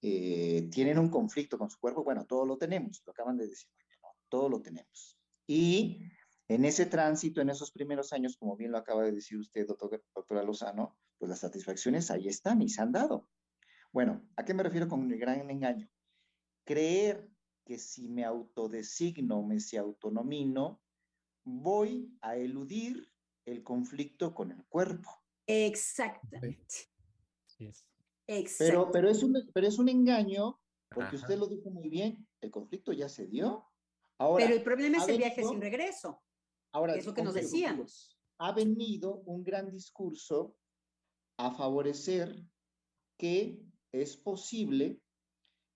eh, 0.01 0.67
tienen 0.71 0.97
un 0.97 1.09
conflicto 1.09 1.57
con 1.57 1.69
su 1.69 1.79
cuerpo, 1.79 2.03
bueno, 2.03 2.25
todo 2.25 2.45
lo 2.45 2.57
tenemos, 2.57 3.01
lo 3.05 3.11
acaban 3.11 3.38
de 3.38 3.47
decir, 3.47 3.69
¿no? 4.01 4.09
todo 4.29 4.49
lo 4.49 4.61
tenemos. 4.61 5.17
Y 5.47 6.01
en 6.47 6.65
ese 6.65 6.85
tránsito, 6.85 7.39
en 7.39 7.49
esos 7.49 7.71
primeros 7.71 8.11
años, 8.13 8.35
como 8.38 8.57
bien 8.57 8.71
lo 8.71 8.77
acaba 8.77 9.03
de 9.03 9.11
decir 9.11 9.38
usted, 9.38 9.67
doctor, 9.67 10.03
doctora 10.13 10.43
Lozano, 10.43 10.97
pues 11.17 11.29
las 11.29 11.39
satisfacciones 11.39 12.11
ahí 12.11 12.27
están 12.27 12.61
y 12.61 12.69
se 12.69 12.81
han 12.81 12.91
dado. 12.91 13.29
Bueno, 13.93 14.27
¿a 14.35 14.43
qué 14.43 14.53
me 14.53 14.63
refiero 14.63 14.88
con 14.88 15.11
el 15.11 15.19
gran 15.19 15.49
engaño? 15.49 15.88
Creer 16.65 17.29
que 17.65 17.77
si 17.77 18.09
me 18.09 18.25
autodesigno, 18.25 19.43
me 19.43 19.59
se 19.59 19.77
autonomino, 19.77 20.81
voy 21.43 22.17
a 22.21 22.35
eludir 22.35 23.11
el 23.45 23.63
conflicto 23.63 24.33
con 24.33 24.51
el 24.51 24.65
cuerpo. 24.65 25.09
Exactamente. 25.47 26.90
Pero, 28.57 28.91
pero, 28.91 29.09
es 29.09 29.23
un, 29.23 29.35
pero 29.53 29.67
es 29.67 29.77
un 29.77 29.89
engaño, 29.89 30.59
porque 30.89 31.17
usted 31.17 31.38
lo 31.38 31.47
dijo 31.47 31.69
muy 31.69 31.89
bien, 31.89 32.27
el 32.41 32.51
conflicto 32.51 32.93
ya 32.93 33.09
se 33.09 33.27
dio. 33.27 33.65
Ahora, 34.17 34.45
pero 34.45 34.57
el 34.57 34.63
problema 34.63 34.97
es 34.97 35.07
el 35.07 35.17
viaje 35.17 35.43
sin 35.43 35.59
regreso. 35.59 36.21
Ahora, 36.71 36.95
es 36.95 37.05
lo 37.05 37.13
que 37.13 37.23
nos 37.23 37.33
decíamos. 37.33 38.17
Ha 38.38 38.53
venido 38.53 39.21
un 39.25 39.43
gran 39.43 39.69
discurso 39.71 40.55
a 41.38 41.51
favorecer 41.51 42.35
que 43.17 43.61
es 43.91 44.15
posible 44.17 45.01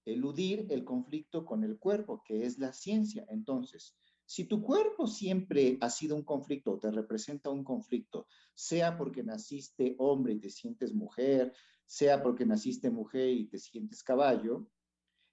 eludir 0.06 0.68
el 0.70 0.84
conflicto 0.84 1.46
con 1.46 1.64
el 1.64 1.78
cuerpo, 1.78 2.24
que 2.26 2.46
es 2.46 2.58
la 2.60 2.72
ciencia. 2.74 3.26
Entonces, 3.30 3.96
si 4.26 4.46
tu 4.46 4.62
cuerpo 4.62 5.08
siempre 5.08 5.78
ha 5.82 5.90
sido 5.90 6.16
un 6.16 6.24
conflicto 6.24 6.74
o 6.74 6.80
te 6.80 6.92
representa 6.92 7.50
un 7.50 7.64
conflicto, 7.64 8.28
sea 8.54 8.98
porque 8.98 9.24
naciste 9.24 9.96
hombre 10.00 10.34
y 10.34 10.40
te 10.40 10.50
sientes 10.50 10.94
mujer, 10.94 11.54
sea 11.86 12.24
porque 12.24 12.46
naciste 12.46 12.90
mujer 12.90 13.30
y 13.30 13.48
te 13.48 13.60
sientes 13.60 14.04
caballo, 14.04 14.68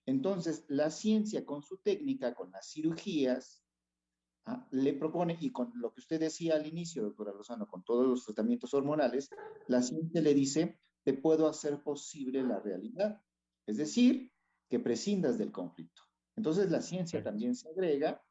entonces 0.06 0.64
la 0.68 0.90
ciencia 0.90 1.44
con 1.44 1.62
su 1.62 1.78
técnica, 1.78 2.34
con 2.34 2.50
las 2.50 2.70
cirugías, 2.70 3.62
¿ah? 4.46 4.66
le 4.70 4.94
propone, 4.94 5.36
y 5.40 5.52
con 5.52 5.72
lo 5.74 5.92
que 5.92 6.00
usted 6.00 6.20
decía 6.20 6.56
al 6.56 6.66
inicio, 6.66 7.02
doctora 7.02 7.32
Rosano, 7.32 7.66
con 7.68 7.84
todos 7.84 8.06
los 8.06 8.24
tratamientos 8.24 8.74
hormonales, 8.74 9.30
la 9.68 9.82
ciencia 9.82 10.20
le 10.20 10.34
dice, 10.34 10.80
te 11.04 11.14
puedo 11.14 11.48
hacer 11.48 11.82
posible 11.82 12.42
la 12.42 12.60
realidad. 12.60 13.22
Es 13.66 13.76
decir, 13.76 14.32
que 14.68 14.80
prescindas 14.80 15.38
del 15.38 15.52
conflicto. 15.52 16.02
Entonces 16.36 16.70
la 16.70 16.80
ciencia 16.80 17.22
también 17.22 17.54
se 17.54 17.68
agrega 17.68 18.22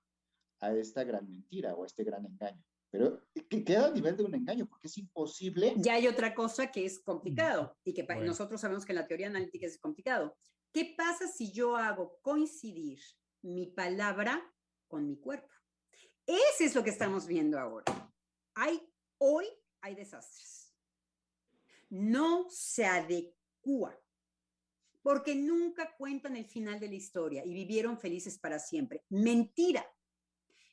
a 0.60 0.74
esta 0.74 1.04
gran 1.04 1.30
mentira 1.30 1.76
o 1.76 1.84
a 1.84 1.86
este 1.86 2.04
gran 2.04 2.26
engaño. 2.26 2.64
Pero, 2.92 3.22
¿qué, 3.50 3.64
queda 3.64 3.88
a 3.88 3.92
nivel 3.92 4.18
de 4.18 4.24
un 4.24 4.36
engaño, 4.36 4.68
porque 4.68 4.88
es 4.88 4.98
imposible. 4.98 5.74
Ya 5.78 5.94
hay 5.94 6.08
otra 6.08 6.36
cosa 6.36 6.70
que 6.72 6.86
es 6.86 7.00
complicado 7.00 7.78
y 7.86 7.94
que 7.94 8.06
nosotros 8.18 8.60
sabemos 8.60 8.86
que 8.86 8.92
en 8.92 8.98
la 8.98 9.08
teoría 9.08 9.28
analítica 9.28 9.66
es 9.66 9.80
complicado. 9.80 10.38
¿Qué 10.74 10.94
pasa 10.98 11.28
si 11.28 11.54
yo 11.54 11.78
hago 11.78 12.20
coincidir 12.22 13.00
mi 13.42 13.68
palabra 13.68 14.42
con 14.88 15.08
mi 15.08 15.18
cuerpo? 15.18 15.48
Ese 16.26 16.66
es 16.66 16.76
lo 16.76 16.84
que 16.84 16.90
estamos 16.90 17.28
viendo 17.28 17.58
ahora. 17.58 18.14
Hay, 18.56 18.82
hoy 19.18 19.46
hay 19.80 19.96
desastres. 19.96 20.74
No 21.90 22.48
se 22.50 22.86
adecua 22.86 23.98
porque 25.02 25.34
nunca 25.34 25.96
cuentan 25.98 26.36
el 26.36 26.46
final 26.46 26.80
de 26.80 26.90
la 26.90 26.96
historia 26.96 27.44
y 27.46 27.54
vivieron 27.54 27.98
felices 27.98 28.38
para 28.38 28.60
siempre. 28.60 29.04
Mentira. 29.10 29.86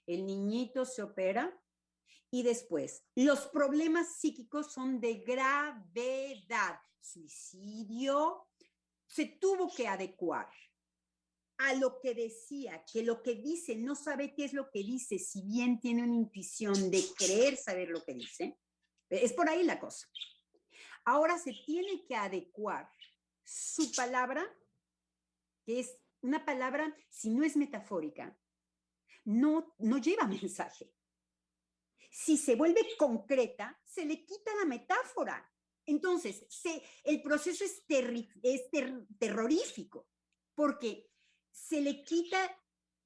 El 0.06 0.26
niñito 0.26 0.84
se 0.84 1.02
opera 1.02 1.56
y 2.30 2.42
después 2.42 3.05
los 3.14 3.46
problemas 3.46 4.16
psíquicos 4.18 4.72
son 4.72 5.00
de 5.00 5.14
gravedad. 5.20 6.80
Suicidio, 7.00 8.48
se 9.06 9.26
tuvo 9.26 9.72
que 9.74 9.88
adecuar 9.88 10.48
a 11.59 11.74
lo 11.74 12.00
que 12.00 12.14
decía, 12.14 12.84
que 12.92 13.02
lo 13.02 13.22
que 13.22 13.34
dice 13.34 13.76
no 13.76 13.94
sabe 13.94 14.34
qué 14.34 14.44
es 14.44 14.52
lo 14.52 14.70
que 14.70 14.80
dice, 14.80 15.18
si 15.18 15.42
bien 15.42 15.80
tiene 15.80 16.05
una 16.05 16.14
intuición 16.14 16.90
de 16.90 17.02
creer 17.16 17.56
saber 17.56 17.88
lo 17.88 18.05
que 18.05 18.14
dice. 18.14 18.59
Es 19.09 19.32
por 19.32 19.48
ahí 19.48 19.64
la 19.64 19.80
cosa. 19.80 20.06
Ahora 21.05 21.38
se 21.38 21.52
tiene 21.64 22.05
que 22.06 22.14
adecuar 22.14 22.88
su 23.42 23.90
palabra, 23.92 24.44
que 25.64 25.80
es 25.80 25.96
una 26.20 26.44
palabra, 26.44 26.94
si 27.09 27.30
no 27.30 27.42
es 27.42 27.56
metafórica, 27.56 28.38
no, 29.24 29.74
no 29.78 29.98
lleva 29.98 30.26
mensaje. 30.28 30.92
Si 32.18 32.36
se 32.36 32.56
vuelve 32.56 32.80
concreta, 32.96 33.80
se 33.84 34.04
le 34.04 34.24
quita 34.24 34.52
la 34.56 34.64
metáfora. 34.64 35.48
Entonces, 35.86 36.44
se, 36.48 36.82
el 37.04 37.22
proceso 37.22 37.64
es, 37.64 37.86
terrorífico, 39.20 40.08
porque 40.52 41.08
se 41.48 41.80
le 41.80 42.02
quita 42.02 42.60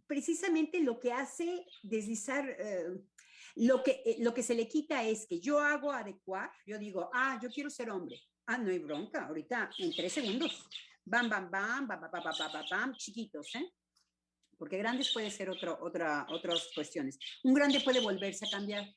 precisamente 0.07 0.81
lo 0.81 0.99
que 0.99 1.13
hace 1.13 1.67
deslizar, 1.83 2.57
eh, 2.59 2.87
lo, 3.57 3.83
que, 3.83 4.03
eh, 4.03 4.17
lo 4.21 4.33
que 4.33 4.43
se 4.43 4.55
le 4.55 4.67
quita 4.67 5.05
es 5.05 5.27
que 5.27 5.41
yo 5.41 5.59
hago 5.59 5.93
adecuar, 5.93 6.51
yo 6.65 6.79
digo, 6.79 7.11
ah, 7.13 7.39
yo 7.43 7.51
quiero 7.51 7.69
ser 7.69 7.91
hombre, 7.91 8.19
Ah, 8.47 8.57
no 8.57 8.71
hay 8.71 8.79
bronca, 8.79 9.27
ahorita 9.27 9.71
en 9.79 9.95
tres 9.95 10.15
segundos. 10.15 10.67
Bam, 11.05 11.29
bam, 11.29 11.51
bam, 11.51 11.87
bam, 11.87 12.01
bam, 12.01 12.23
bam, 12.23 12.65
bam, 12.71 12.95
chiquitos, 12.95 13.55
¿eh? 13.57 13.73
Porque 14.63 14.79
grandes 14.79 15.13
puede 15.13 15.29
ser 15.29 15.51
otro, 15.51 15.77
otra, 15.83 16.25
otras 16.31 16.71
cuestiones. 16.73 17.19
Un 17.43 17.53
grande 17.53 17.81
puede 17.81 17.99
volverse 17.99 18.47
a 18.47 18.49
cambiar 18.49 18.95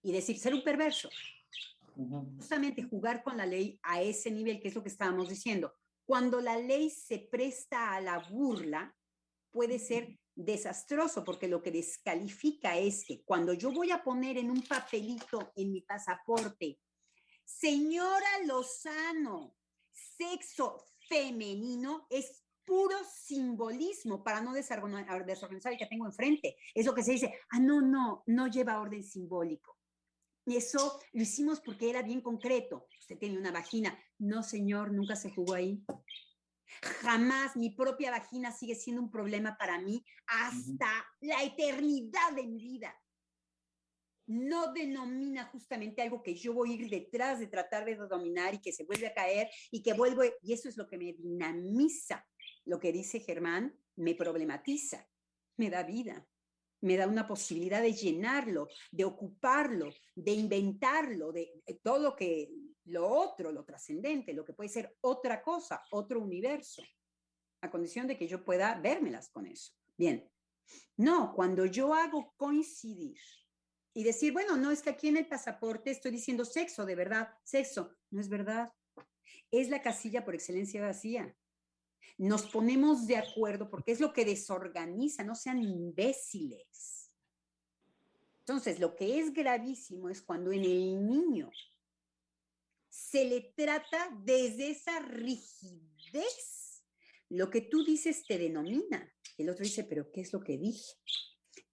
y 0.00 0.12
decir, 0.12 0.38
ser 0.38 0.54
un 0.54 0.62
perverso. 0.62 1.10
Justamente 2.36 2.84
jugar 2.84 3.24
con 3.24 3.36
la 3.36 3.44
ley 3.44 3.80
a 3.82 4.00
ese 4.00 4.30
nivel, 4.30 4.60
que 4.60 4.68
es 4.68 4.76
lo 4.76 4.82
que 4.84 4.90
estábamos 4.90 5.28
diciendo. 5.28 5.74
Cuando 6.04 6.40
la 6.40 6.56
ley 6.56 6.88
se 6.88 7.18
presta 7.18 7.96
a 7.96 8.00
la 8.00 8.20
burla, 8.30 8.96
puede 9.50 9.80
ser 9.80 10.20
desastroso, 10.36 11.24
porque 11.24 11.48
lo 11.48 11.60
que 11.60 11.72
descalifica 11.72 12.78
es 12.78 13.04
que 13.04 13.24
cuando 13.24 13.54
yo 13.54 13.72
voy 13.72 13.90
a 13.90 14.04
poner 14.04 14.38
en 14.38 14.52
un 14.52 14.62
papelito 14.62 15.52
en 15.56 15.72
mi 15.72 15.80
pasaporte 15.80 16.78
Señora 17.44 18.38
Lozano, 18.46 19.56
sexo 19.90 20.84
femenino 21.08 22.06
es 22.08 22.41
puro 22.64 22.96
simbolismo 23.04 24.22
para 24.22 24.40
no 24.40 24.52
desorganizar 24.52 25.72
el 25.72 25.78
que 25.78 25.86
tengo 25.86 26.06
enfrente. 26.06 26.56
Es 26.74 26.86
lo 26.86 26.94
que 26.94 27.02
se 27.02 27.12
dice, 27.12 27.34
ah, 27.50 27.60
no, 27.60 27.80
no, 27.80 28.22
no 28.26 28.46
lleva 28.48 28.80
orden 28.80 29.02
simbólico. 29.02 29.78
Y 30.44 30.56
eso 30.56 31.00
lo 31.12 31.22
hicimos 31.22 31.60
porque 31.60 31.90
era 31.90 32.02
bien 32.02 32.20
concreto. 32.20 32.88
Usted 32.98 33.18
tiene 33.18 33.38
una 33.38 33.52
vagina. 33.52 33.96
No, 34.18 34.42
señor, 34.42 34.92
nunca 34.92 35.14
se 35.14 35.30
jugó 35.30 35.54
ahí. 35.54 35.84
Jamás 37.00 37.56
mi 37.56 37.70
propia 37.70 38.10
vagina 38.10 38.50
sigue 38.50 38.74
siendo 38.74 39.02
un 39.02 39.10
problema 39.10 39.56
para 39.58 39.78
mí 39.78 40.04
hasta 40.26 40.88
la 41.20 41.42
eternidad 41.42 42.32
de 42.34 42.46
mi 42.46 42.58
vida 42.58 42.96
no 44.26 44.72
denomina 44.72 45.44
justamente 45.46 46.02
algo 46.02 46.22
que 46.22 46.34
yo 46.34 46.54
voy 46.54 46.72
a 46.72 46.74
ir 46.74 46.90
detrás 46.90 47.38
de 47.38 47.48
tratar 47.48 47.84
de 47.84 47.96
dominar 47.96 48.54
y 48.54 48.60
que 48.60 48.72
se 48.72 48.84
vuelve 48.84 49.06
a 49.06 49.14
caer 49.14 49.50
y 49.70 49.82
que 49.82 49.92
vuelvo, 49.92 50.22
y 50.42 50.52
eso 50.52 50.68
es 50.68 50.76
lo 50.76 50.86
que 50.86 50.98
me 50.98 51.12
dinamiza. 51.12 52.26
Lo 52.64 52.78
que 52.78 52.92
dice 52.92 53.20
Germán 53.20 53.78
me 53.96 54.14
problematiza, 54.14 55.08
me 55.56 55.70
da 55.70 55.82
vida, 55.82 56.26
me 56.82 56.96
da 56.96 57.06
una 57.06 57.26
posibilidad 57.26 57.80
de 57.80 57.92
llenarlo, 57.92 58.68
de 58.90 59.04
ocuparlo, 59.04 59.92
de 60.14 60.32
inventarlo, 60.32 61.32
de, 61.32 61.62
todo 61.82 61.98
lo 61.98 62.16
que, 62.16 62.50
lo 62.84 63.08
otro, 63.08 63.52
lo 63.52 63.64
trascendente, 63.64 64.32
lo 64.32 64.44
que 64.44 64.52
puede 64.52 64.68
ser 64.68 64.96
otra 65.00 65.42
cosa, 65.42 65.82
otro 65.92 66.20
universo, 66.20 66.82
a 67.62 67.70
condición 67.70 68.06
de 68.08 68.18
que 68.18 68.26
yo 68.26 68.44
pueda 68.44 68.80
vérmelas 68.80 69.30
con 69.30 69.46
eso. 69.46 69.72
Bien, 69.96 70.28
no, 70.96 71.32
cuando 71.34 71.66
yo 71.66 71.94
hago 71.94 72.34
coincidir 72.36 73.18
y 73.94 74.04
decir, 74.04 74.32
bueno, 74.32 74.56
no 74.56 74.70
es 74.70 74.82
que 74.82 74.90
aquí 74.90 75.08
en 75.08 75.18
el 75.18 75.28
pasaporte 75.28 75.90
estoy 75.90 76.10
diciendo 76.10 76.44
sexo, 76.44 76.86
de 76.86 76.94
verdad, 76.94 77.28
sexo. 77.44 77.94
No 78.10 78.20
es 78.20 78.28
verdad. 78.28 78.72
Es 79.50 79.68
la 79.68 79.82
casilla 79.82 80.24
por 80.24 80.34
excelencia 80.34 80.82
vacía. 80.82 81.36
Nos 82.18 82.42
ponemos 82.46 83.06
de 83.06 83.16
acuerdo 83.16 83.70
porque 83.70 83.92
es 83.92 84.00
lo 84.00 84.12
que 84.12 84.24
desorganiza, 84.24 85.24
no 85.24 85.34
sean 85.34 85.62
imbéciles. 85.62 87.10
Entonces, 88.40 88.80
lo 88.80 88.96
que 88.96 89.18
es 89.18 89.32
gravísimo 89.32 90.08
es 90.08 90.20
cuando 90.20 90.52
en 90.52 90.64
el 90.64 91.06
niño 91.06 91.50
se 92.88 93.24
le 93.24 93.52
trata 93.56 94.10
desde 94.24 94.70
esa 94.70 94.98
rigidez. 95.00 96.84
Lo 97.28 97.48
que 97.48 97.62
tú 97.62 97.84
dices 97.84 98.24
te 98.26 98.36
denomina. 98.36 99.10
El 99.38 99.48
otro 99.48 99.64
dice, 99.64 99.84
pero 99.84 100.10
¿qué 100.10 100.20
es 100.20 100.32
lo 100.32 100.40
que 100.40 100.58
dije? 100.58 100.92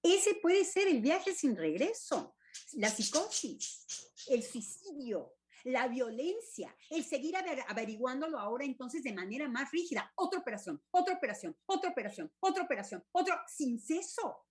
Ese 0.02 0.36
puede 0.36 0.64
ser 0.64 0.88
el 0.88 1.02
viaje 1.02 1.34
sin 1.34 1.56
regreso, 1.56 2.36
la 2.74 2.90
psicosis, 2.90 3.86
el 4.30 4.44
suicidio, 4.44 5.39
la 5.64 5.88
violencia, 5.88 6.76
el 6.90 7.04
seguir 7.04 7.36
averiguándolo 7.68 8.40
ahora 8.40 8.66
entonces 8.66 9.04
de 9.04 9.14
manera 9.14 9.48
más 9.48 9.72
rígida. 9.72 10.12
Otra 10.16 10.40
operación, 10.40 10.82
otra 10.92 11.16
operación, 11.16 11.58
otra 11.66 11.92
operación, 11.92 12.32
otra 12.40 12.64
operación, 12.64 13.04
otro 13.12 13.36
sin 13.48 13.80
ceso, 13.80 14.46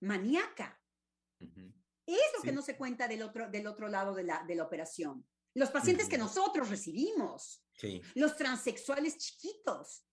maníaca. 0.00 0.80
Es 2.06 2.32
lo 2.36 2.42
que 2.42 2.52
no 2.52 2.62
se 2.62 2.76
cuenta 2.76 3.06
del 3.08 3.22
otro, 3.22 3.50
del 3.50 3.66
otro 3.66 3.88
lado 3.88 4.14
de 4.14 4.24
la, 4.24 4.44
de 4.44 4.54
la 4.54 4.64
operación. 4.64 5.26
Los 5.54 5.70
pacientes 5.70 6.08
que 6.08 6.18
nosotros 6.18 6.68
recibimos, 6.68 7.64
los 8.14 8.36
transexuales 8.36 9.16
chiquitos. 9.18 10.06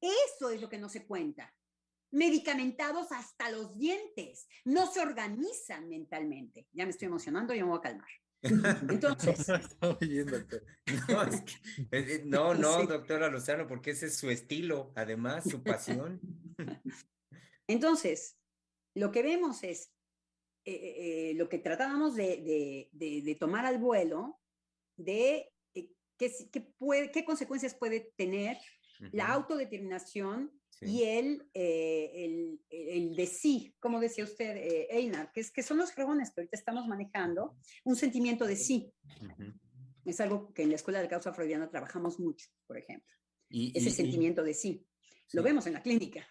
Eso 0.00 0.50
es 0.50 0.60
lo 0.60 0.68
que 0.68 0.78
no 0.78 0.88
se 0.88 1.06
cuenta 1.06 1.52
medicamentados 2.16 3.12
hasta 3.12 3.50
los 3.50 3.76
dientes, 3.76 4.48
no 4.64 4.86
se 4.86 5.00
organizan 5.00 5.88
mentalmente. 5.88 6.66
Ya 6.72 6.84
me 6.84 6.90
estoy 6.90 7.06
emocionando, 7.06 7.54
y 7.54 7.58
me 7.58 7.64
voy 7.64 7.78
a 7.78 7.82
calmar. 7.82 8.08
Entonces. 8.90 9.46
no, 12.24 12.54
no, 12.54 12.86
doctora 12.86 13.28
Lozano, 13.28 13.66
porque 13.66 13.90
ese 13.90 14.06
es 14.06 14.16
su 14.16 14.30
estilo, 14.30 14.92
además, 14.94 15.44
su 15.44 15.62
pasión. 15.62 16.20
Entonces, 17.68 18.36
lo 18.94 19.10
que 19.10 19.22
vemos 19.22 19.62
es 19.62 19.92
eh, 20.64 20.72
eh, 20.72 21.30
eh, 21.30 21.34
lo 21.34 21.48
que 21.48 21.58
tratábamos 21.58 22.14
de, 22.16 22.88
de, 22.92 23.36
tomar 23.38 23.66
al 23.66 23.78
vuelo, 23.78 24.40
de 24.96 25.52
qué, 25.72 26.32
qué, 26.52 26.60
puede, 26.60 27.10
qué 27.10 27.24
consecuencias 27.24 27.74
puede 27.74 28.12
tener 28.16 28.58
la 29.12 29.28
autodeterminación 29.28 30.50
y 30.80 31.04
el, 31.04 31.48
eh, 31.54 32.10
el, 32.14 32.60
el, 32.68 33.16
de 33.16 33.26
sí, 33.26 33.74
como 33.80 33.98
decía 33.98 34.24
usted, 34.24 34.56
eh, 34.56 34.88
Einar, 34.90 35.32
que, 35.32 35.40
es, 35.40 35.50
que 35.50 35.62
son 35.62 35.78
los 35.78 35.92
fregones 35.92 36.30
que 36.30 36.40
ahorita 36.40 36.56
estamos 36.56 36.86
manejando, 36.86 37.56
un 37.84 37.96
sentimiento 37.96 38.46
de 38.46 38.56
sí. 38.56 38.92
Es 40.04 40.20
algo 40.20 40.52
que 40.52 40.62
en 40.62 40.70
la 40.70 40.76
escuela 40.76 41.00
de 41.00 41.08
causa 41.08 41.32
freudiana 41.32 41.70
trabajamos 41.70 42.20
mucho, 42.20 42.48
por 42.66 42.76
ejemplo. 42.76 43.12
Y, 43.48 43.76
Ese 43.76 43.90
sentimiento 43.90 44.42
de 44.42 44.54
sí. 44.54 44.86
Lo 45.32 45.42
vemos 45.42 45.66
en 45.66 45.72
la 45.72 45.82
clínica. 45.82 46.26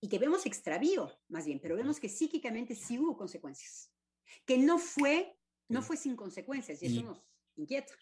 Y 0.00 0.08
que 0.08 0.18
vemos 0.18 0.46
extravío, 0.46 1.10
más 1.28 1.46
bien, 1.46 1.60
pero 1.60 1.76
vemos 1.76 2.00
que 2.00 2.08
psíquicamente 2.08 2.74
sí 2.74 2.98
hubo 2.98 3.16
consecuencias. 3.16 3.92
Que 4.44 4.58
no 4.58 4.78
fue, 4.78 5.36
no 5.68 5.82
fue 5.82 5.96
sin 5.96 6.16
consecuencias, 6.16 6.82
y 6.82 6.86
eso 6.86 7.02
nos 7.02 7.22
inquieta. 7.56 7.94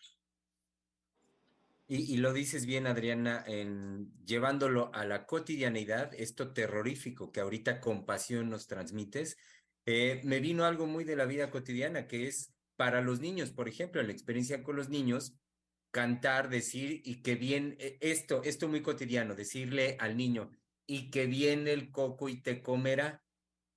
Y, 1.87 2.17
lo 2.17 2.33
dices 2.33 2.65
bien, 2.65 2.87
Adriana, 2.87 3.45
en 3.47 4.11
llevándolo 4.25 4.91
a 4.95 5.05
la 5.05 5.27
cotidianidad, 5.27 6.15
esto 6.15 6.55
terrorífico 6.55 7.31
que 7.31 7.41
ahorita 7.41 7.81
compasión 7.81 8.49
nos 8.49 8.67
transmites, 8.67 9.37
eh, 9.85 10.23
me 10.25 10.41
vino 10.41 10.65
algo 10.65 10.87
muy 10.87 11.05
de 11.05 11.15
la 11.15 11.27
vida 11.27 11.51
cotidiana, 11.51 12.07
que 12.07 12.27
es 12.27 12.55
para 12.77 13.03
los 13.03 13.21
niños, 13.21 13.53
por 13.53 13.69
ejemplo, 13.69 14.01
en 14.01 14.07
la 14.07 14.15
experiencia 14.15 14.63
con 14.63 14.77
los 14.77 14.89
niños, 14.89 15.37
cantar, 15.91 16.49
decir, 16.49 17.03
y 17.05 17.21
que 17.21 17.35
bien, 17.35 17.77
eh, 17.79 17.99
esto, 18.01 18.43
esto 18.45 18.67
muy 18.67 18.81
cotidiano, 18.81 19.35
decirle 19.35 19.97
al 20.01 20.17
niño, 20.17 20.51
y 20.87 21.11
que 21.11 21.27
viene 21.27 21.73
el 21.73 21.91
coco 21.91 22.31
y 22.31 22.41
te 22.41 22.63
comerá. 22.63 23.23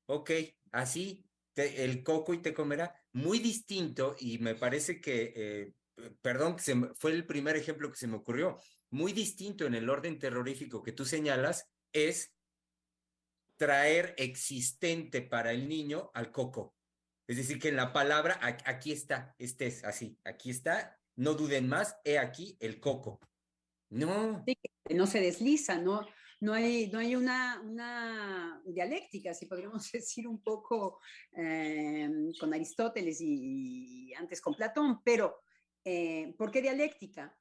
Ok, 0.06 0.32
así, 0.72 1.26
el 1.56 2.04
coco 2.04 2.34
y 2.34 2.42
te 2.42 2.54
comerá, 2.54 2.96
muy 3.12 3.40
distinto 3.40 4.16
y 4.18 4.38
me 4.40 4.56
parece 4.56 5.02
que, 5.02 5.34
eh, 5.36 5.74
perdón, 6.22 6.58
fue 6.96 7.12
el 7.12 7.26
primer 7.26 7.56
ejemplo 7.56 7.90
que 7.90 7.98
se 7.98 8.08
me 8.08 8.18
ocurrió, 8.18 8.60
muy 8.90 9.14
distinto 9.14 9.66
en 9.66 9.76
el 9.76 9.90
orden 9.90 10.20
terrorífico 10.20 10.84
que 10.84 10.92
tú 10.92 11.06
señalas 11.06 11.70
es 11.92 12.34
traer 13.58 14.14
existente 14.18 15.22
para 15.22 15.52
el 15.52 15.68
niño 15.68 16.12
al 16.14 16.32
coco. 16.32 16.76
Es 17.28 17.38
decir, 17.38 17.60
que 17.60 17.70
en 17.70 17.76
la 17.76 17.92
palabra, 17.92 18.40
aquí 18.42 18.92
está, 18.92 19.36
este 19.38 19.68
es 19.68 19.84
así, 19.84 20.18
aquí 20.24 20.50
está, 20.50 20.98
no 21.16 21.34
duden 21.34 21.68
más, 21.68 21.98
he 22.06 22.18
aquí 22.20 22.56
el 22.60 22.80
coco. 22.80 23.20
No. 23.90 24.46
no 24.90 25.08
se 25.08 25.20
desliza, 25.20 25.78
no, 25.78 26.06
no 26.40 26.54
hay, 26.54 26.90
no 26.92 27.00
hay 27.00 27.16
una, 27.16 28.62
dialéctica, 28.66 29.34
si 29.34 29.46
podríamos 29.46 29.92
decir 29.92 30.28
un 30.28 30.42
poco 30.42 31.00
em, 31.32 32.32
con 32.40 32.54
Aristóteles 32.54 33.20
y, 33.20 34.14
antes 34.14 34.40
con 34.40 34.54
Platón, 34.54 35.02
pero 35.04 35.42
eh, 35.90 36.36
¿por 36.38 36.52
qué 36.52 36.62
dialéctica? 36.62 37.34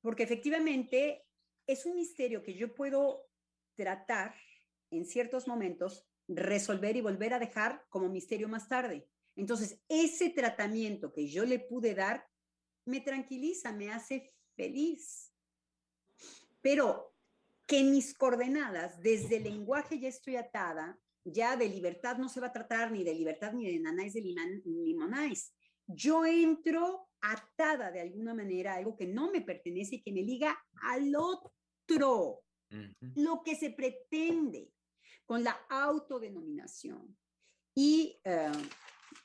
Porque 0.00 0.24
efectivamente 0.24 1.28
es 1.64 1.86
un 1.86 1.94
misterio 1.94 2.42
que 2.42 2.54
yo 2.54 2.74
puedo 2.74 3.30
tratar 3.76 4.34
en 4.90 5.06
ciertos 5.06 5.46
momentos, 5.46 6.04
resolver 6.26 6.96
y 6.96 7.02
volver 7.02 7.34
a 7.34 7.38
dejar 7.38 7.86
como 7.88 8.08
misterio 8.08 8.48
más 8.48 8.68
tarde. 8.68 9.06
Entonces, 9.36 9.80
ese 9.88 10.30
tratamiento 10.30 11.12
que 11.12 11.28
yo 11.28 11.44
le 11.44 11.60
pude 11.60 11.94
dar 11.94 12.28
me 12.84 13.00
tranquiliza, 13.00 13.70
me 13.70 13.92
hace 13.92 14.34
feliz. 14.56 15.32
Pero 16.60 17.14
que 17.64 17.84
mis 17.84 18.12
coordenadas, 18.12 19.00
desde 19.00 19.36
el 19.36 19.44
lenguaje 19.44 20.00
ya 20.00 20.08
estoy 20.08 20.34
atada, 20.34 20.98
ya 21.22 21.56
de 21.56 21.68
libertad 21.68 22.16
no 22.16 22.28
se 22.28 22.40
va 22.40 22.48
a 22.48 22.52
tratar 22.52 22.90
ni 22.90 23.04
de 23.04 23.14
libertad 23.14 23.52
ni 23.52 23.70
de 23.70 23.78
nanáis 23.78 24.14
de 24.14 24.22
limonáis. 24.64 25.54
Yo 25.86 26.26
entro 26.26 27.07
atada 27.20 27.90
de 27.90 28.00
alguna 28.00 28.34
manera 28.34 28.74
a 28.74 28.76
algo 28.76 28.96
que 28.96 29.06
no 29.06 29.30
me 29.30 29.40
pertenece 29.40 29.96
y 29.96 30.02
que 30.02 30.12
me 30.12 30.22
liga 30.22 30.56
al 30.82 31.14
otro. 31.16 32.44
Lo 33.14 33.42
que 33.42 33.56
se 33.56 33.70
pretende 33.70 34.72
con 35.24 35.42
la 35.42 35.58
autodenominación. 35.68 37.16
Y 37.74 38.20
eh, 38.24 38.52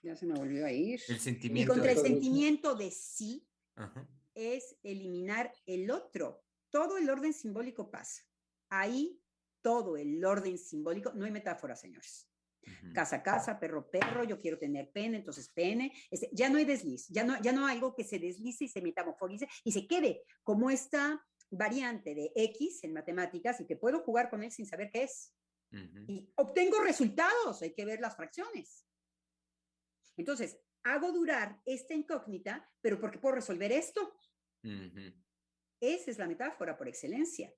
ya 0.01 0.15
se 0.15 0.25
me 0.25 0.35
volvió 0.35 0.65
a 0.65 0.71
ir. 0.71 1.01
El 1.07 1.19
sentimiento. 1.19 1.73
Y 1.73 1.75
contra 1.75 1.91
el 1.91 1.97
sentimiento 1.97 2.75
de 2.75 2.91
sí 2.91 3.47
es 4.33 4.77
eliminar 4.83 5.53
el 5.65 5.89
otro. 5.91 6.43
Todo 6.69 6.97
el 6.97 7.09
orden 7.09 7.33
simbólico 7.33 7.91
pasa. 7.91 8.23
Ahí 8.69 9.19
todo 9.63 9.97
el 9.97 10.23
orden 10.23 10.57
simbólico, 10.57 11.13
no 11.13 11.25
hay 11.25 11.31
metáfora, 11.31 11.75
señores. 11.75 12.29
Casa, 12.93 13.23
casa, 13.23 13.59
perro, 13.59 13.89
perro, 13.89 14.23
yo 14.23 14.39
quiero 14.39 14.57
tener 14.57 14.91
pene, 14.91 15.17
entonces 15.17 15.49
pene. 15.49 15.93
Este, 16.09 16.29
ya 16.31 16.49
no 16.49 16.57
hay 16.57 16.65
desliz, 16.65 17.07
ya 17.09 17.23
no, 17.23 17.41
ya 17.41 17.51
no 17.51 17.65
hay 17.65 17.75
algo 17.75 17.95
que 17.95 18.03
se 18.03 18.19
deslice 18.19 18.65
y 18.65 18.67
se 18.67 18.81
metamorfolice 18.81 19.47
y 19.63 19.71
se 19.71 19.87
quede 19.87 20.23
como 20.43 20.69
esta 20.69 21.23
variante 21.49 22.15
de 22.15 22.31
X 22.35 22.83
en 22.83 22.93
matemáticas 22.93 23.59
y 23.61 23.65
que 23.65 23.75
puedo 23.75 23.99
jugar 23.99 24.29
con 24.29 24.43
él 24.43 24.51
sin 24.51 24.65
saber 24.65 24.89
qué 24.91 25.03
es. 25.03 25.33
Y 26.07 26.31
obtengo 26.35 26.81
resultados, 26.81 27.63
hay 27.63 27.73
que 27.73 27.85
ver 27.85 27.99
las 27.99 28.15
fracciones. 28.15 28.85
Entonces, 30.17 30.59
hago 30.83 31.11
durar 31.11 31.59
esta 31.65 31.95
incógnita, 31.95 32.69
pero 32.81 32.99
porque 32.99 33.17
puedo 33.17 33.35
resolver 33.35 33.71
esto. 33.71 34.15
Esa 35.79 36.11
es 36.11 36.17
la 36.17 36.27
metáfora 36.27 36.77
por 36.77 36.87
excelencia. 36.87 37.51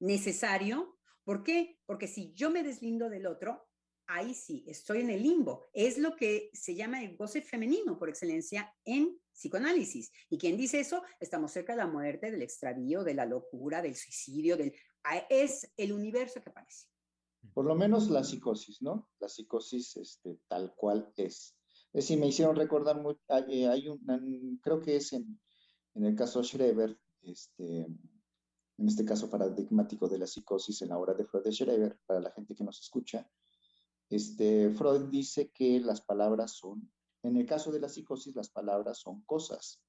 Necesario. 0.00 0.98
¿Por 1.24 1.44
qué? 1.44 1.78
Porque 1.86 2.08
si 2.08 2.32
yo 2.32 2.50
me 2.50 2.62
deslindo 2.62 3.08
del 3.08 3.26
otro, 3.26 3.68
ahí 4.12 4.34
sí, 4.34 4.64
estoy 4.66 5.00
en 5.00 5.10
el 5.10 5.22
limbo. 5.22 5.64
Es 5.72 5.98
lo 5.98 6.14
que 6.14 6.50
se 6.52 6.74
llama 6.74 7.02
el 7.02 7.16
goce 7.16 7.42
femenino 7.42 7.98
por 7.98 8.08
excelencia 8.08 8.72
en 8.84 9.18
psicoanálisis. 9.32 10.12
Y 10.28 10.38
quien 10.38 10.56
dice 10.56 10.80
eso, 10.80 11.02
estamos 11.18 11.52
cerca 11.52 11.72
de 11.72 11.78
la 11.78 11.86
muerte, 11.86 12.30
del 12.30 12.42
extravío, 12.42 13.04
de 13.04 13.14
la 13.14 13.26
locura, 13.26 13.80
del 13.80 13.96
suicidio, 13.96 14.56
del... 14.56 14.74
es 15.30 15.72
el 15.76 15.92
universo 15.92 16.42
que 16.42 16.50
aparece. 16.50 16.86
Por 17.54 17.64
lo 17.64 17.74
menos 17.74 18.08
la 18.10 18.22
psicosis, 18.22 18.82
¿no? 18.82 19.08
La 19.18 19.28
psicosis 19.28 19.96
este, 19.96 20.38
tal 20.46 20.74
cual 20.74 21.12
es. 21.16 21.56
Es 21.92 22.04
decir, 22.04 22.18
me 22.18 22.28
hicieron 22.28 22.54
recordar, 22.54 23.00
muy, 23.00 23.18
hay, 23.28 23.64
eh, 23.64 23.90
un, 23.90 24.60
creo 24.62 24.80
que 24.80 24.96
es 24.96 25.12
en, 25.12 25.40
en 25.94 26.04
el 26.04 26.14
caso 26.14 26.42
Schreber, 26.42 26.98
este, 27.22 27.86
en 28.78 28.88
este 28.88 29.04
caso 29.04 29.28
paradigmático 29.28 30.08
de 30.08 30.18
la 30.18 30.26
psicosis 30.26 30.82
en 30.82 30.90
la 30.90 30.98
obra 30.98 31.14
de 31.14 31.24
Freud 31.24 31.44
de 31.44 31.52
Schreber, 31.52 31.98
para 32.06 32.20
la 32.20 32.30
gente 32.30 32.54
que 32.54 32.64
nos 32.64 32.80
escucha, 32.80 33.28
este, 34.12 34.70
Freud 34.70 35.02
dice 35.10 35.50
que 35.50 35.80
las 35.80 36.00
palabras 36.00 36.52
son, 36.52 36.90
en 37.22 37.36
el 37.36 37.46
caso 37.46 37.70
de 37.72 37.80
la 37.80 37.88
psicosis, 37.88 38.34
las 38.34 38.50
palabras 38.50 38.98
son 38.98 39.22
cosas. 39.22 39.80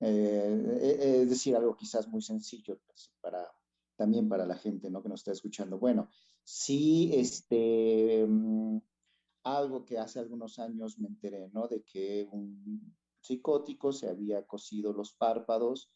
Eh, 0.00 0.78
eh, 0.80 1.20
es 1.22 1.30
decir, 1.30 1.56
algo 1.56 1.76
quizás 1.76 2.06
muy 2.08 2.22
sencillo 2.22 2.80
para, 3.20 3.50
también 3.96 4.28
para 4.28 4.46
la 4.46 4.56
gente 4.56 4.90
¿no? 4.90 5.02
que 5.02 5.08
nos 5.08 5.20
está 5.20 5.32
escuchando. 5.32 5.78
Bueno, 5.78 6.08
sí, 6.44 7.10
este, 7.14 8.24
mm, 8.26 8.78
algo 9.44 9.84
que 9.84 9.98
hace 9.98 10.20
algunos 10.20 10.58
años 10.58 10.98
me 10.98 11.08
enteré, 11.08 11.48
¿no? 11.48 11.66
De 11.68 11.82
que 11.82 12.28
un 12.30 12.96
psicótico 13.20 13.92
se 13.92 14.08
había 14.08 14.46
cosido 14.46 14.92
los 14.92 15.12
párpados 15.14 15.90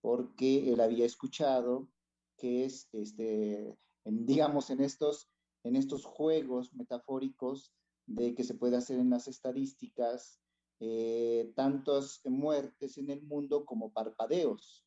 porque 0.00 0.72
él 0.72 0.80
había 0.80 1.04
escuchado 1.06 1.88
que 2.36 2.64
es, 2.64 2.88
este, 2.92 3.76
digamos, 4.04 4.70
en 4.70 4.80
estos, 4.80 5.28
en 5.64 5.76
estos 5.76 6.04
juegos 6.04 6.74
metafóricos 6.74 7.72
de 8.06 8.34
que 8.34 8.44
se 8.44 8.54
puede 8.54 8.76
hacer 8.76 8.98
en 8.98 9.10
las 9.10 9.28
estadísticas, 9.28 10.40
eh, 10.80 11.52
tantas 11.56 12.20
muertes 12.24 12.98
en 12.98 13.10
el 13.10 13.22
mundo 13.22 13.64
como 13.64 13.92
parpadeos. 13.92 14.84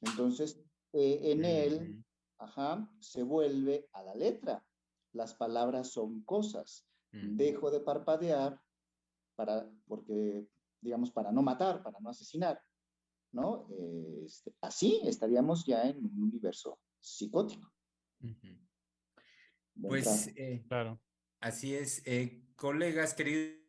Entonces, 0.00 0.60
eh, 0.92 1.32
en 1.32 1.44
él, 1.44 2.04
ajá, 2.38 2.88
se 3.00 3.22
vuelve 3.22 3.88
a 3.92 4.02
la 4.02 4.14
letra. 4.14 4.64
Las 5.12 5.34
palabras 5.34 5.90
son 5.90 6.22
cosas. 6.24 6.86
Dejo 7.12 7.70
de 7.70 7.78
parpadear 7.78 8.60
para, 9.36 9.70
porque, 9.86 10.48
digamos, 10.80 11.12
para 11.12 11.30
no 11.30 11.42
matar, 11.42 11.80
para 11.80 12.00
no 12.00 12.10
asesinar, 12.10 12.60
¿no? 13.30 13.68
Este, 14.24 14.52
así 14.60 15.00
estaríamos 15.04 15.64
ya 15.64 15.84
en 15.84 16.04
un 16.04 16.24
universo 16.24 16.80
psicótico. 16.98 17.72
Pues, 19.80 20.30
eh, 20.36 20.64
claro. 20.68 21.00
Así 21.40 21.74
es. 21.74 22.02
Eh, 22.06 22.42
colegas, 22.56 23.14
queridos 23.14 23.60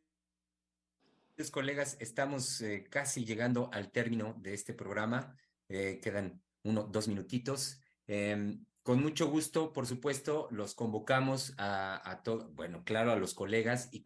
colegas, 1.51 1.97
estamos 1.99 2.63
casi 2.89 3.25
llegando 3.25 3.69
al 3.73 3.91
término 3.91 4.35
de 4.39 4.53
este 4.53 4.73
programa. 4.73 5.35
quedan 5.67 6.41
uno, 6.63 6.83
dos 6.83 7.07
minutitos. 7.07 7.81
Em, 8.07 8.65
con 8.85 9.01
mucho 9.01 9.27
gusto, 9.31 9.73
por 9.73 9.87
supuesto, 9.87 10.47
los 10.51 10.75
convocamos 10.75 11.55
a, 11.57 12.07
a 12.07 12.21
todo, 12.21 12.51
bueno, 12.51 12.83
claro, 12.83 13.11
a 13.11 13.15
los 13.15 13.33
colegas 13.33 13.89
y, 13.91 14.03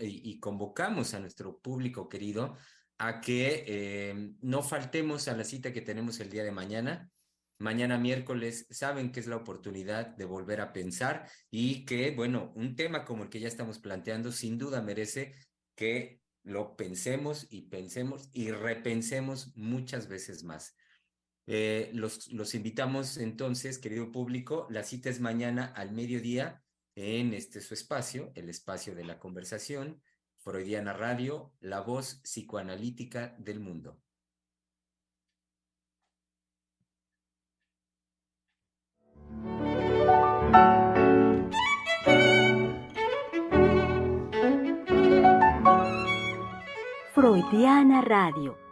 y, 0.00 0.40
convocamos 0.40 1.12
a 1.12 1.20
nuestro 1.20 1.58
público 1.58 2.08
querido 2.08 2.56
a 2.96 3.20
que 3.20 3.64
em, 4.10 4.38
no 4.40 4.62
faltemos 4.62 5.28
a 5.28 5.36
la 5.36 5.44
cita 5.44 5.74
que 5.74 5.82
tenemos 5.82 6.20
el 6.20 6.30
día 6.30 6.42
de 6.42 6.52
mañana. 6.52 7.10
Mañana 7.58 7.98
miércoles 7.98 8.66
saben 8.70 9.12
que 9.12 9.20
es 9.20 9.26
la 9.26 9.36
oportunidad 9.36 10.08
de 10.08 10.24
volver 10.24 10.60
a 10.60 10.72
pensar 10.72 11.30
y 11.50 11.84
que, 11.84 12.10
bueno, 12.10 12.52
un 12.56 12.74
tema 12.74 13.04
como 13.04 13.24
el 13.24 13.30
que 13.30 13.40
ya 13.40 13.48
estamos 13.48 13.78
planteando 13.78 14.32
sin 14.32 14.58
duda 14.58 14.82
merece 14.82 15.34
que 15.76 16.20
lo 16.42 16.76
pensemos 16.76 17.46
y 17.50 17.62
pensemos 17.62 18.28
y 18.32 18.50
repensemos 18.50 19.56
muchas 19.56 20.08
veces 20.08 20.44
más. 20.44 20.76
Eh, 21.46 21.90
los, 21.92 22.28
los 22.32 22.54
invitamos 22.54 23.18
entonces, 23.18 23.78
querido 23.78 24.10
público, 24.10 24.66
la 24.70 24.82
cita 24.82 25.08
es 25.08 25.20
mañana 25.20 25.66
al 25.66 25.92
mediodía 25.92 26.62
en 26.96 27.34
este 27.34 27.60
su 27.60 27.74
espacio, 27.74 28.32
el 28.34 28.48
espacio 28.48 28.94
de 28.94 29.04
la 29.04 29.18
conversación, 29.18 30.02
Freudiana 30.38 30.92
Radio, 30.92 31.54
la 31.60 31.80
voz 31.80 32.20
psicoanalítica 32.22 33.34
del 33.38 33.60
mundo. 33.60 34.03
Freudiana 47.24 48.02
Radio 48.02 48.63